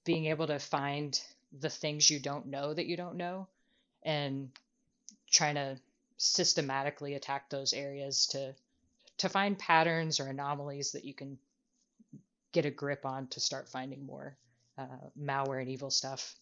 being 0.04 0.26
able 0.26 0.46
to 0.46 0.58
find 0.58 1.20
the 1.60 1.70
things 1.70 2.10
you 2.10 2.18
don't 2.18 2.46
know 2.46 2.72
that 2.72 2.86
you 2.86 2.96
don't 2.96 3.16
know, 3.16 3.46
and 4.02 4.50
trying 5.30 5.54
to 5.54 5.78
systematically 6.16 7.14
attack 7.14 7.50
those 7.50 7.72
areas 7.72 8.26
to 8.28 8.54
to 9.18 9.28
find 9.28 9.58
patterns 9.58 10.20
or 10.20 10.26
anomalies 10.26 10.92
that 10.92 11.04
you 11.04 11.14
can 11.14 11.38
get 12.52 12.64
a 12.64 12.70
grip 12.70 13.04
on 13.04 13.26
to 13.28 13.40
start 13.40 13.68
finding 13.68 14.04
more 14.04 14.36
uh, 14.78 14.86
malware 15.20 15.60
and 15.60 15.70
evil 15.70 15.90
stuff. 15.90 16.34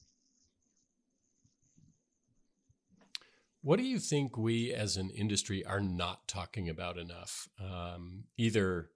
What 3.62 3.78
do 3.78 3.84
you 3.84 3.98
think 3.98 4.38
we 4.38 4.72
as 4.72 4.96
an 4.96 5.10
industry 5.10 5.64
are 5.66 5.80
not 5.80 6.26
talking 6.26 6.68
about 6.68 6.96
enough? 6.96 7.48
Um, 7.62 8.24
either, 8.38 8.90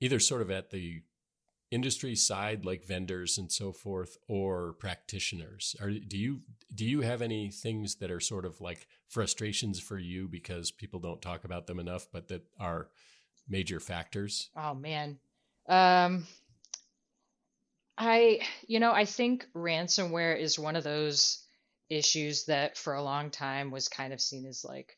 either 0.00 0.18
sort 0.18 0.42
of 0.42 0.50
at 0.50 0.70
the 0.70 1.02
industry 1.72 2.14
side, 2.14 2.64
like 2.64 2.84
vendors 2.84 3.38
and 3.38 3.50
so 3.50 3.72
forth, 3.72 4.18
or 4.28 4.74
practitioners. 4.74 5.74
Are, 5.80 5.90
do 5.90 6.18
you 6.18 6.40
do 6.74 6.84
you 6.84 7.00
have 7.00 7.22
any 7.22 7.50
things 7.50 7.96
that 7.96 8.10
are 8.10 8.20
sort 8.20 8.44
of 8.44 8.60
like 8.60 8.86
frustrations 9.08 9.80
for 9.80 9.98
you 9.98 10.28
because 10.28 10.70
people 10.70 11.00
don't 11.00 11.22
talk 11.22 11.44
about 11.44 11.66
them 11.66 11.80
enough, 11.80 12.06
but 12.12 12.28
that 12.28 12.42
are 12.60 12.88
major 13.48 13.80
factors? 13.80 14.50
Oh 14.54 14.74
man, 14.74 15.18
um, 15.68 16.26
I, 17.96 18.40
you 18.66 18.78
know, 18.78 18.92
I 18.92 19.06
think 19.06 19.46
ransomware 19.54 20.38
is 20.38 20.58
one 20.58 20.76
of 20.76 20.84
those 20.84 21.42
issues 21.88 22.44
that 22.46 22.76
for 22.76 22.94
a 22.94 23.02
long 23.02 23.30
time 23.30 23.70
was 23.70 23.88
kind 23.88 24.12
of 24.12 24.20
seen 24.20 24.46
as 24.46 24.64
like 24.64 24.96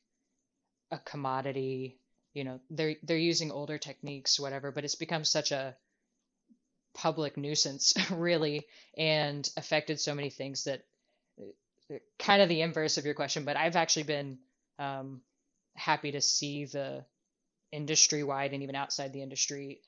a 0.90 0.98
commodity. 0.98 1.98
You 2.32 2.44
know, 2.44 2.60
they're 2.68 2.96
they're 3.04 3.16
using 3.16 3.52
older 3.52 3.78
techniques, 3.78 4.40
whatever, 4.40 4.72
but 4.72 4.84
it's 4.84 4.96
become 4.96 5.24
such 5.24 5.52
a 5.52 5.76
public 6.94 7.36
nuisance, 7.36 7.94
really, 8.10 8.66
and 8.96 9.48
affected 9.56 10.00
so 10.00 10.14
many 10.14 10.30
things 10.30 10.64
that 10.64 10.82
uh, 11.40 11.96
kind 12.18 12.42
of 12.42 12.48
the 12.48 12.62
inverse 12.62 12.98
of 12.98 13.04
your 13.04 13.14
question. 13.14 13.44
But 13.44 13.56
I've 13.56 13.76
actually 13.76 14.04
been 14.04 14.38
um, 14.78 15.20
happy 15.74 16.12
to 16.12 16.20
see 16.20 16.64
the 16.66 17.04
industry 17.72 18.22
wide 18.22 18.52
and 18.52 18.62
even 18.62 18.76
outside 18.76 19.12
the 19.12 19.22
industry 19.22 19.80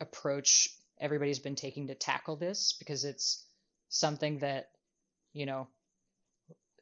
approach 0.00 0.70
everybody's 0.98 1.38
been 1.38 1.56
taking 1.56 1.88
to 1.88 1.94
tackle 1.94 2.36
this 2.36 2.74
because 2.78 3.04
it's 3.04 3.44
something 3.88 4.38
that 4.38 4.70
you 5.34 5.44
know 5.44 5.68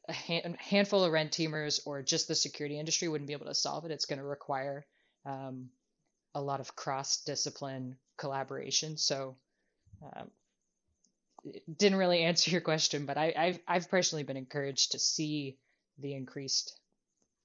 a 0.08 0.12
hand, 0.12 0.56
handful 0.58 1.04
of 1.04 1.12
red 1.12 1.32
teamers 1.32 1.80
or 1.84 2.02
just 2.02 2.28
the 2.28 2.34
security 2.34 2.78
industry 2.78 3.08
wouldn't 3.08 3.26
be 3.26 3.32
able 3.32 3.46
to 3.46 3.54
solve 3.54 3.84
it 3.84 3.90
it's 3.90 4.06
going 4.06 4.18
to 4.18 4.24
require 4.24 4.86
um, 5.26 5.68
a 6.34 6.40
lot 6.40 6.60
of 6.60 6.76
cross 6.76 7.22
discipline 7.24 7.96
collaboration 8.20 8.96
so 8.96 9.36
um, 10.02 10.30
didn't 11.76 11.98
really 11.98 12.22
answer 12.22 12.50
your 12.50 12.60
question 12.60 13.06
but 13.06 13.16
I, 13.16 13.32
I've, 13.36 13.58
I've 13.66 13.90
personally 13.90 14.22
been 14.22 14.36
encouraged 14.36 14.92
to 14.92 14.98
see 14.98 15.56
the 15.98 16.14
increased 16.14 16.78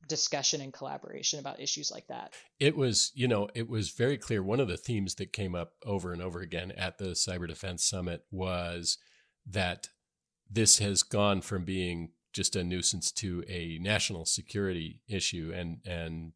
discussion 0.07 0.61
and 0.61 0.73
collaboration 0.73 1.39
about 1.39 1.59
issues 1.59 1.91
like 1.91 2.07
that. 2.07 2.33
It 2.59 2.75
was, 2.75 3.11
you 3.15 3.27
know, 3.27 3.49
it 3.55 3.67
was 3.67 3.89
very 3.89 4.17
clear. 4.17 4.43
One 4.43 4.59
of 4.59 4.67
the 4.67 4.77
themes 4.77 5.15
that 5.15 5.33
came 5.33 5.55
up 5.55 5.73
over 5.85 6.13
and 6.13 6.21
over 6.21 6.41
again 6.41 6.71
at 6.71 6.97
the 6.97 7.11
Cyber 7.11 7.47
Defense 7.47 7.83
Summit 7.83 8.23
was 8.31 8.97
that 9.47 9.89
this 10.49 10.79
has 10.79 11.03
gone 11.03 11.41
from 11.41 11.65
being 11.65 12.11
just 12.33 12.55
a 12.55 12.63
nuisance 12.63 13.11
to 13.13 13.43
a 13.47 13.79
national 13.81 14.25
security 14.25 15.01
issue 15.07 15.53
and 15.55 15.77
and 15.85 16.33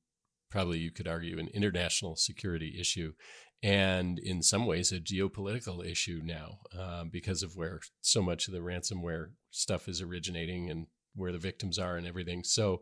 probably 0.50 0.80
you 0.80 0.92
could 0.92 1.08
argue 1.08 1.38
an 1.38 1.50
international 1.54 2.16
security 2.16 2.78
issue 2.80 3.14
and 3.62 4.20
in 4.20 4.42
some 4.42 4.66
ways 4.66 4.92
a 4.92 5.00
geopolitical 5.00 5.86
issue 5.86 6.22
now 6.24 6.60
um, 6.78 7.10
because 7.10 7.44
of 7.44 7.56
where 7.56 7.80
so 8.02 8.22
much 8.22 8.48
of 8.48 8.54
the 8.54 8.60
ransomware 8.60 9.32
stuff 9.52 9.88
is 9.88 10.02
originating 10.02 10.70
and 10.70 10.88
where 11.16 11.32
the 11.32 11.38
victims 11.38 11.78
are 11.78 11.98
and 11.98 12.08
everything 12.08 12.44
so 12.44 12.82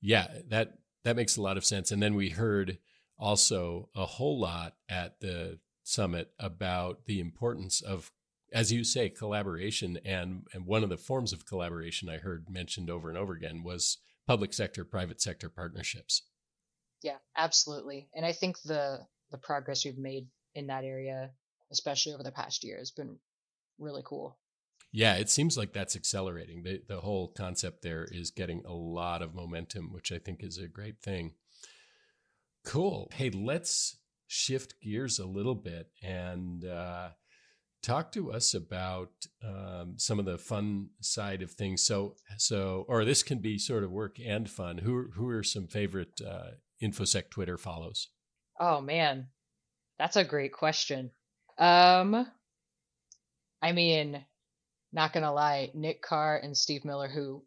yeah, 0.00 0.28
that 0.48 0.74
that 1.04 1.16
makes 1.16 1.36
a 1.36 1.42
lot 1.42 1.56
of 1.56 1.64
sense. 1.64 1.90
And 1.90 2.02
then 2.02 2.14
we 2.14 2.30
heard 2.30 2.78
also 3.18 3.88
a 3.94 4.06
whole 4.06 4.40
lot 4.40 4.74
at 4.88 5.20
the 5.20 5.58
summit 5.82 6.30
about 6.38 7.06
the 7.06 7.20
importance 7.20 7.80
of 7.80 8.12
as 8.52 8.72
you 8.72 8.84
say 8.84 9.08
collaboration 9.08 9.98
and 10.04 10.46
and 10.52 10.66
one 10.66 10.82
of 10.82 10.90
the 10.90 10.96
forms 10.96 11.32
of 11.32 11.46
collaboration 11.46 12.08
I 12.08 12.18
heard 12.18 12.46
mentioned 12.48 12.90
over 12.90 13.08
and 13.08 13.18
over 13.18 13.32
again 13.32 13.62
was 13.62 13.98
public 14.26 14.52
sector 14.52 14.84
private 14.84 15.20
sector 15.20 15.48
partnerships. 15.48 16.22
Yeah, 17.02 17.16
absolutely. 17.36 18.08
And 18.14 18.26
I 18.26 18.32
think 18.32 18.60
the 18.62 19.06
the 19.30 19.38
progress 19.38 19.84
we've 19.84 19.98
made 19.98 20.26
in 20.54 20.66
that 20.66 20.84
area 20.84 21.30
especially 21.70 22.14
over 22.14 22.22
the 22.22 22.32
past 22.32 22.64
year 22.64 22.78
has 22.78 22.90
been 22.90 23.16
really 23.78 24.02
cool. 24.04 24.38
Yeah, 24.90 25.14
it 25.16 25.28
seems 25.28 25.58
like 25.58 25.72
that's 25.72 25.96
accelerating. 25.96 26.62
The 26.62 26.80
the 26.88 27.00
whole 27.00 27.28
concept 27.28 27.82
there 27.82 28.06
is 28.10 28.30
getting 28.30 28.62
a 28.64 28.72
lot 28.72 29.20
of 29.20 29.34
momentum, 29.34 29.92
which 29.92 30.10
I 30.10 30.18
think 30.18 30.42
is 30.42 30.56
a 30.56 30.66
great 30.66 31.00
thing. 31.02 31.34
Cool. 32.64 33.10
Hey, 33.12 33.30
let's 33.30 33.98
shift 34.26 34.74
gears 34.82 35.18
a 35.18 35.26
little 35.26 35.54
bit 35.54 35.88
and 36.02 36.64
uh, 36.64 37.10
talk 37.82 38.12
to 38.12 38.32
us 38.32 38.54
about 38.54 39.10
um, 39.44 39.94
some 39.96 40.18
of 40.18 40.24
the 40.24 40.38
fun 40.38 40.88
side 41.00 41.42
of 41.42 41.50
things. 41.52 41.82
So, 41.82 42.16
so, 42.36 42.84
or 42.88 43.04
this 43.04 43.22
can 43.22 43.38
be 43.38 43.58
sort 43.58 43.84
of 43.84 43.90
work 43.90 44.16
and 44.24 44.48
fun. 44.48 44.78
Who 44.78 45.10
who 45.14 45.28
are 45.28 45.42
some 45.42 45.66
favorite 45.66 46.20
uh, 46.26 46.52
infosec 46.82 47.28
Twitter 47.28 47.58
follows? 47.58 48.08
Oh 48.58 48.80
man, 48.80 49.28
that's 49.98 50.16
a 50.16 50.24
great 50.24 50.52
question. 50.52 51.10
Um, 51.58 52.26
I 53.60 53.72
mean, 53.72 54.24
not 54.92 55.12
gonna 55.12 55.32
lie, 55.32 55.70
Nick 55.74 56.02
Carr 56.02 56.38
and 56.38 56.56
Steve 56.56 56.84
Miller, 56.84 57.08
who 57.08 57.42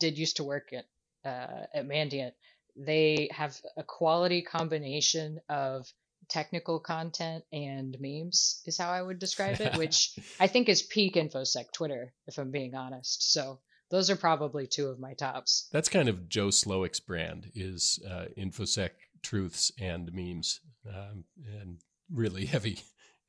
did 0.00 0.18
used 0.18 0.36
to 0.36 0.44
work 0.44 0.72
at 0.72 0.84
uh, 1.24 1.66
at 1.74 1.86
Mandiant, 1.86 2.32
they 2.76 3.28
have 3.32 3.56
a 3.76 3.82
quality 3.82 4.42
combination 4.42 5.40
of 5.48 5.86
technical 6.28 6.80
content 6.80 7.44
and 7.52 7.96
memes 8.00 8.62
is 8.66 8.78
how 8.78 8.90
I 8.90 9.02
would 9.02 9.18
describe 9.18 9.60
it, 9.60 9.76
which 9.76 10.18
I 10.40 10.46
think 10.46 10.68
is 10.68 10.82
peak 10.82 11.14
infosec 11.14 11.72
Twitter, 11.72 12.12
if 12.26 12.38
I'm 12.38 12.50
being 12.50 12.74
honest. 12.74 13.32
So 13.32 13.60
those 13.90 14.10
are 14.10 14.16
probably 14.16 14.66
two 14.66 14.88
of 14.88 14.98
my 14.98 15.14
tops. 15.14 15.68
That's 15.72 15.88
kind 15.88 16.08
of 16.08 16.28
Joe 16.28 16.48
Slowik's 16.48 17.00
brand 17.00 17.50
is 17.54 18.00
uh, 18.08 18.26
infosec 18.36 18.90
truths 19.26 19.72
and 19.80 20.12
memes, 20.12 20.60
um, 20.88 21.24
and 21.60 21.80
really 22.12 22.46
heavy, 22.54 22.78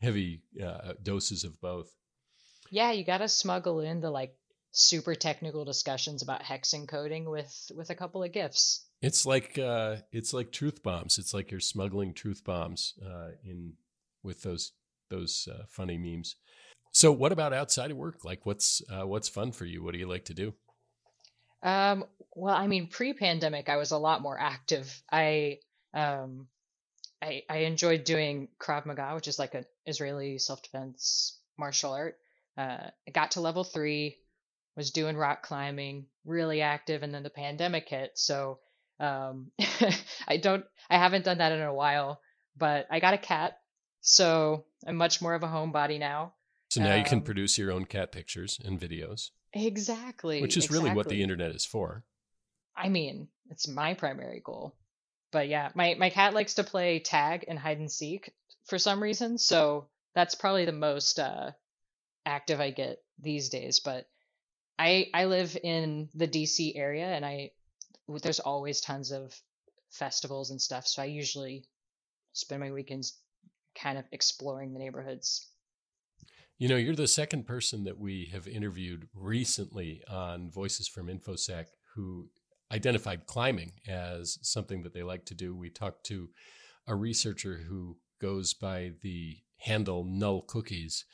heavy 0.01 0.41
uh, 0.63 0.93
doses 1.01 1.43
of 1.43 1.59
both. 1.59 1.89
Yeah, 2.69 2.91
you 2.91 3.03
got 3.03 3.19
to 3.19 3.27
smuggle 3.27 3.79
in 3.79 4.01
the 4.01 4.11
like 4.11 4.35
super 4.71 5.15
technical 5.15 5.65
discussions 5.65 6.21
about 6.21 6.43
hex 6.43 6.73
encoding 6.73 7.29
with 7.29 7.71
with 7.75 7.89
a 7.89 7.95
couple 7.95 8.23
of 8.23 8.31
gifs. 8.31 8.85
It's 9.01 9.25
like 9.25 9.57
uh, 9.57 9.97
it's 10.11 10.33
like 10.33 10.51
truth 10.51 10.83
bombs. 10.83 11.17
It's 11.17 11.33
like 11.33 11.51
you're 11.51 11.59
smuggling 11.59 12.13
truth 12.13 12.43
bombs 12.43 12.93
uh, 13.03 13.29
in 13.43 13.73
with 14.23 14.43
those 14.43 14.73
those 15.09 15.47
uh, 15.51 15.63
funny 15.69 15.97
memes. 15.97 16.35
So, 16.91 17.11
what 17.11 17.31
about 17.31 17.53
outside 17.53 17.91
of 17.91 17.97
work? 17.97 18.23
Like, 18.23 18.45
what's 18.45 18.81
uh, 18.89 19.07
what's 19.07 19.29
fun 19.29 19.51
for 19.51 19.65
you? 19.65 19.83
What 19.83 19.93
do 19.93 19.99
you 19.99 20.07
like 20.07 20.25
to 20.25 20.33
do? 20.33 20.53
Um, 21.63 22.05
well, 22.35 22.55
I 22.55 22.67
mean, 22.67 22.87
pre-pandemic, 22.87 23.67
I 23.67 23.77
was 23.77 23.91
a 23.91 23.97
lot 23.97 24.21
more 24.21 24.39
active. 24.39 25.01
I 25.11 25.57
um, 25.97 26.47
I, 27.21 27.43
I 27.49 27.57
enjoyed 27.59 28.03
doing 28.03 28.49
Krav 28.59 28.85
Maga, 28.85 29.15
which 29.15 29.27
is 29.27 29.39
like 29.39 29.55
an 29.55 29.65
Israeli 29.85 30.37
self-defense 30.37 31.39
martial 31.57 31.93
art. 31.93 32.17
Uh, 32.55 32.89
I 33.07 33.11
got 33.11 33.31
to 33.31 33.41
level 33.41 33.63
three, 33.63 34.17
was 34.75 34.91
doing 34.91 35.17
rock 35.17 35.41
climbing, 35.41 36.05
really 36.23 36.61
active, 36.61 37.01
and 37.01 37.13
then 37.13 37.23
the 37.23 37.31
pandemic 37.31 37.89
hit. 37.89 38.11
So 38.15 38.59
um, 38.99 39.51
I 40.27 40.37
don't, 40.37 40.63
I 40.89 40.97
haven't 40.97 41.25
done 41.25 41.39
that 41.39 41.51
in 41.51 41.61
a 41.61 41.73
while, 41.73 42.21
but 42.55 42.85
I 42.91 42.99
got 42.99 43.15
a 43.15 43.19
cat, 43.19 43.59
so 44.01 44.65
I'm 44.85 44.95
much 44.95 45.21
more 45.21 45.33
of 45.33 45.43
a 45.43 45.47
homebody 45.47 45.99
now. 45.99 46.33
So 46.69 46.81
now 46.81 46.93
um, 46.93 46.99
you 46.99 47.05
can 47.05 47.19
um, 47.19 47.23
produce 47.23 47.57
your 47.57 47.71
own 47.71 47.85
cat 47.85 48.11
pictures 48.11 48.59
and 48.63 48.79
videos. 48.79 49.31
Exactly. 49.53 50.41
Which 50.41 50.57
is 50.57 50.65
exactly. 50.65 50.83
really 50.83 50.95
what 50.95 51.09
the 51.09 51.23
internet 51.23 51.55
is 51.55 51.65
for. 51.65 52.03
I 52.75 52.89
mean, 52.89 53.29
it's 53.49 53.67
my 53.67 53.95
primary 53.95 54.41
goal. 54.43 54.75
But 55.31 55.47
yeah, 55.49 55.69
my, 55.75 55.95
my 55.95 56.09
cat 56.09 56.33
likes 56.33 56.55
to 56.55 56.63
play 56.63 56.99
tag 56.99 57.45
and 57.47 57.59
hide 57.59 57.79
and 57.79 57.91
seek 57.91 58.31
for 58.65 58.79
some 58.79 59.01
reason. 59.01 59.37
So 59.37 59.87
that's 60.15 60.35
probably 60.35 60.65
the 60.65 60.71
most 60.71 61.19
uh, 61.19 61.51
active 62.25 62.59
I 62.59 62.71
get 62.71 62.99
these 63.19 63.49
days. 63.49 63.79
But 63.79 64.07
I 64.79 65.09
I 65.13 65.25
live 65.25 65.57
in 65.61 66.09
the 66.13 66.27
DC 66.27 66.73
area 66.75 67.05
and 67.05 67.25
I 67.25 67.51
there's 68.07 68.39
always 68.39 68.79
tons 68.79 69.11
of 69.11 69.33
festivals 69.89 70.51
and 70.51 70.61
stuff. 70.61 70.87
So 70.87 71.01
I 71.01 71.05
usually 71.05 71.65
spend 72.33 72.61
my 72.61 72.71
weekends 72.71 73.19
kind 73.75 73.97
of 73.97 74.05
exploring 74.11 74.73
the 74.73 74.79
neighborhoods. 74.79 75.47
You 76.57 76.67
know, 76.67 76.75
you're 76.75 76.95
the 76.95 77.07
second 77.07 77.45
person 77.45 77.83
that 77.83 77.99
we 77.99 78.29
have 78.33 78.47
interviewed 78.47 79.07
recently 79.13 80.01
on 80.09 80.49
Voices 80.49 80.87
from 80.87 81.07
InfoSec 81.07 81.65
who 81.93 82.29
identified 82.71 83.25
climbing 83.25 83.73
as 83.87 84.37
something 84.41 84.83
that 84.83 84.93
they 84.93 85.03
like 85.03 85.25
to 85.25 85.35
do. 85.35 85.55
We 85.55 85.69
talked 85.69 86.05
to 86.07 86.29
a 86.87 86.95
researcher 86.95 87.61
who 87.67 87.97
goes 88.19 88.53
by 88.53 88.91
the 89.01 89.37
handle 89.59 90.03
Null 90.03 90.41
Cookies, 90.41 91.05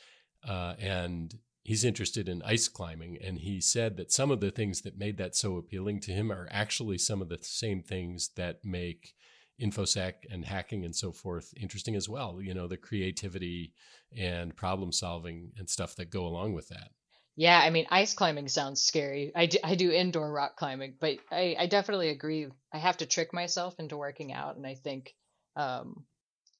uh, 0.47 0.73
and 0.79 1.33
he's 1.63 1.83
interested 1.83 2.27
in 2.27 2.41
ice 2.43 2.67
climbing. 2.67 3.17
And 3.23 3.39
he 3.39 3.61
said 3.61 3.97
that 3.97 4.11
some 4.11 4.31
of 4.31 4.39
the 4.39 4.51
things 4.51 4.81
that 4.81 4.97
made 4.97 5.17
that 5.17 5.35
so 5.35 5.57
appealing 5.57 6.01
to 6.01 6.11
him 6.11 6.31
are 6.31 6.47
actually 6.51 6.97
some 6.97 7.21
of 7.21 7.29
the 7.29 7.39
same 7.41 7.81
things 7.81 8.29
that 8.35 8.63
make 8.63 9.13
infosec 9.61 10.13
and 10.29 10.45
hacking 10.45 10.83
and 10.83 10.95
so 10.95 11.11
forth 11.11 11.53
interesting 11.55 11.95
as 11.95 12.09
well 12.09 12.41
you 12.41 12.53
know 12.53 12.67
the 12.67 12.75
creativity 12.75 13.71
and 14.17 14.55
problem 14.55 14.91
solving 14.91 15.51
and 15.57 15.69
stuff 15.69 15.95
that 15.95 16.09
go 16.09 16.25
along 16.25 16.53
with 16.53 16.67
that 16.69 16.89
yeah 17.35 17.59
i 17.59 17.69
mean 17.69 17.85
ice 17.89 18.13
climbing 18.13 18.47
sounds 18.47 18.81
scary. 18.81 19.31
I 19.35 19.47
do, 19.47 19.57
I 19.63 19.75
do 19.75 19.91
indoor 19.91 20.31
rock 20.31 20.55
climbing 20.55 20.95
but 20.99 21.17
I, 21.31 21.55
I 21.57 21.67
definitely 21.67 22.09
agree. 22.09 22.47
I 22.73 22.77
have 22.77 22.97
to 22.97 23.05
trick 23.05 23.33
myself 23.33 23.79
into 23.79 23.97
working 23.97 24.31
out 24.31 24.55
and 24.55 24.65
i 24.65 24.75
think 24.75 25.13
um, 25.55 26.05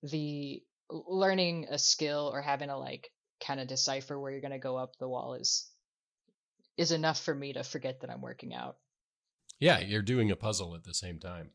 the 0.03 0.61
learning 0.89 1.67
a 1.69 1.79
skill 1.79 2.29
or 2.31 2.41
having 2.41 2.69
to 2.69 2.77
like 2.77 3.09
kind 3.45 3.59
of 3.59 3.67
decipher 3.67 4.19
where 4.19 4.31
you're 4.31 4.41
going 4.41 4.51
to 4.51 4.59
go 4.59 4.77
up 4.77 4.93
the 4.99 5.07
wall 5.07 5.33
is 5.33 5.69
is 6.77 6.91
enough 6.91 7.21
for 7.21 7.33
me 7.33 7.53
to 7.53 7.63
forget 7.63 8.01
that 8.01 8.09
i'm 8.09 8.21
working 8.21 8.53
out. 8.53 8.77
Yeah 9.59 9.79
you're 9.79 10.01
doing 10.01 10.31
a 10.31 10.35
puzzle 10.35 10.75
at 10.75 10.83
the 10.83 10.93
same 10.93 11.19
time. 11.19 11.51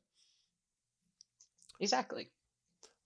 Exactly. 1.80 2.30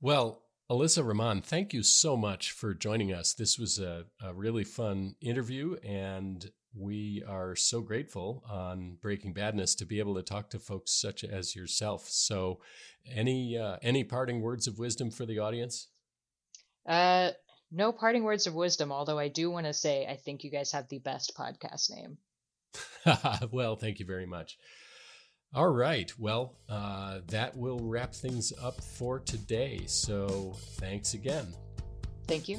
Well, 0.01 0.43
Alyssa 0.73 1.07
Rahman, 1.07 1.43
thank 1.43 1.75
you 1.75 1.83
so 1.83 2.17
much 2.17 2.51
for 2.51 2.73
joining 2.73 3.13
us. 3.13 3.35
This 3.35 3.59
was 3.59 3.79
a, 3.79 4.07
a, 4.25 4.33
really 4.33 4.65
fun 4.65 5.17
interview, 5.21 5.77
and 5.85 6.51
we 6.75 7.23
are 7.29 7.55
so 7.55 7.83
grateful 7.83 8.43
on 8.49 8.97
Breaking 9.03 9.35
Badness 9.35 9.75
to 9.75 9.85
be 9.85 9.99
able 9.99 10.15
to 10.15 10.23
talk 10.23 10.49
to 10.49 10.59
folks 10.59 10.99
such 10.99 11.25
as 11.25 11.55
yourself. 11.55 12.09
So, 12.09 12.61
any 13.07 13.59
uh, 13.59 13.77
any 13.83 14.03
parting 14.03 14.41
words 14.41 14.67
of 14.67 14.79
wisdom 14.79 15.11
for 15.11 15.27
the 15.27 15.41
audience? 15.41 15.89
Uh, 16.89 17.33
no 17.71 17.93
parting 17.93 18.25
words 18.25 18.47
of 18.47 18.55
wisdom. 18.55 18.93
Although 18.93 19.19
I 19.19 19.29
do 19.29 19.51
want 19.51 19.67
to 19.67 19.75
say, 19.75 20.07
I 20.07 20.17
think 20.17 20.43
you 20.43 20.51
guys 20.51 20.73
have 20.73 20.89
the 20.89 21.01
best 21.01 21.37
podcast 21.37 21.91
name. 21.91 22.17
well, 23.53 23.77
thank 23.77 24.01
you 24.01 24.07
very 24.07 24.25
much. 24.25 24.57
All 25.55 25.69
right. 25.69 26.11
Well, 26.19 26.55
uh, 26.69 27.21
that 27.27 27.57
will 27.57 27.79
wrap 27.81 28.15
things 28.15 28.53
up 28.63 28.81
for 28.81 29.19
today. 29.19 29.83
So 29.87 30.55
thanks 30.77 31.13
again. 31.15 31.47
Thank 32.27 32.49
you. 32.49 32.59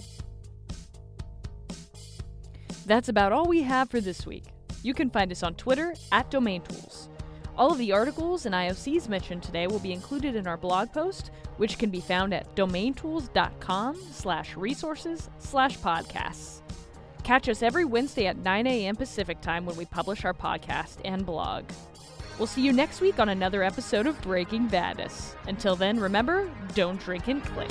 That's 2.85 3.09
about 3.09 3.31
all 3.31 3.45
we 3.45 3.63
have 3.63 3.89
for 3.89 3.99
this 4.01 4.25
week. 4.25 4.45
You 4.83 4.93
can 4.93 5.09
find 5.09 5.31
us 5.31 5.41
on 5.41 5.55
Twitter 5.55 5.95
at 6.11 6.29
Domain 6.29 6.61
Tools. 6.61 7.09
All 7.55 7.71
of 7.71 7.77
the 7.77 7.91
articles 7.91 8.45
and 8.45 8.53
IOCs 8.53 9.07
mentioned 9.07 9.41
today 9.43 9.67
will 9.67 9.79
be 9.79 9.93
included 9.93 10.35
in 10.35 10.47
our 10.47 10.57
blog 10.57 10.91
post, 10.91 11.31
which 11.57 11.77
can 11.77 11.89
be 11.89 12.01
found 12.01 12.33
at 12.33 12.55
domaintools.com 12.55 13.95
slash 14.11 14.55
resources 14.55 15.29
slash 15.37 15.77
podcasts. 15.77 16.61
Catch 17.23 17.47
us 17.47 17.63
every 17.63 17.85
Wednesday 17.85 18.27
at 18.27 18.37
9 18.37 18.67
a.m. 18.67 18.95
Pacific 18.95 19.39
time 19.39 19.65
when 19.65 19.77
we 19.77 19.85
publish 19.85 20.25
our 20.25 20.33
podcast 20.33 20.97
and 21.05 21.25
blog. 21.25 21.63
We'll 22.37 22.47
see 22.47 22.61
you 22.61 22.73
next 22.73 22.99
week 22.99 23.19
on 23.19 23.29
another 23.29 23.63
episode 23.63 24.07
of 24.07 24.19
Breaking 24.21 24.67
Badness. 24.67 25.35
Until 25.47 25.75
then, 25.75 25.99
remember, 25.99 26.49
don't 26.73 26.99
drink 26.99 27.27
and 27.27 27.43
click. 27.43 27.69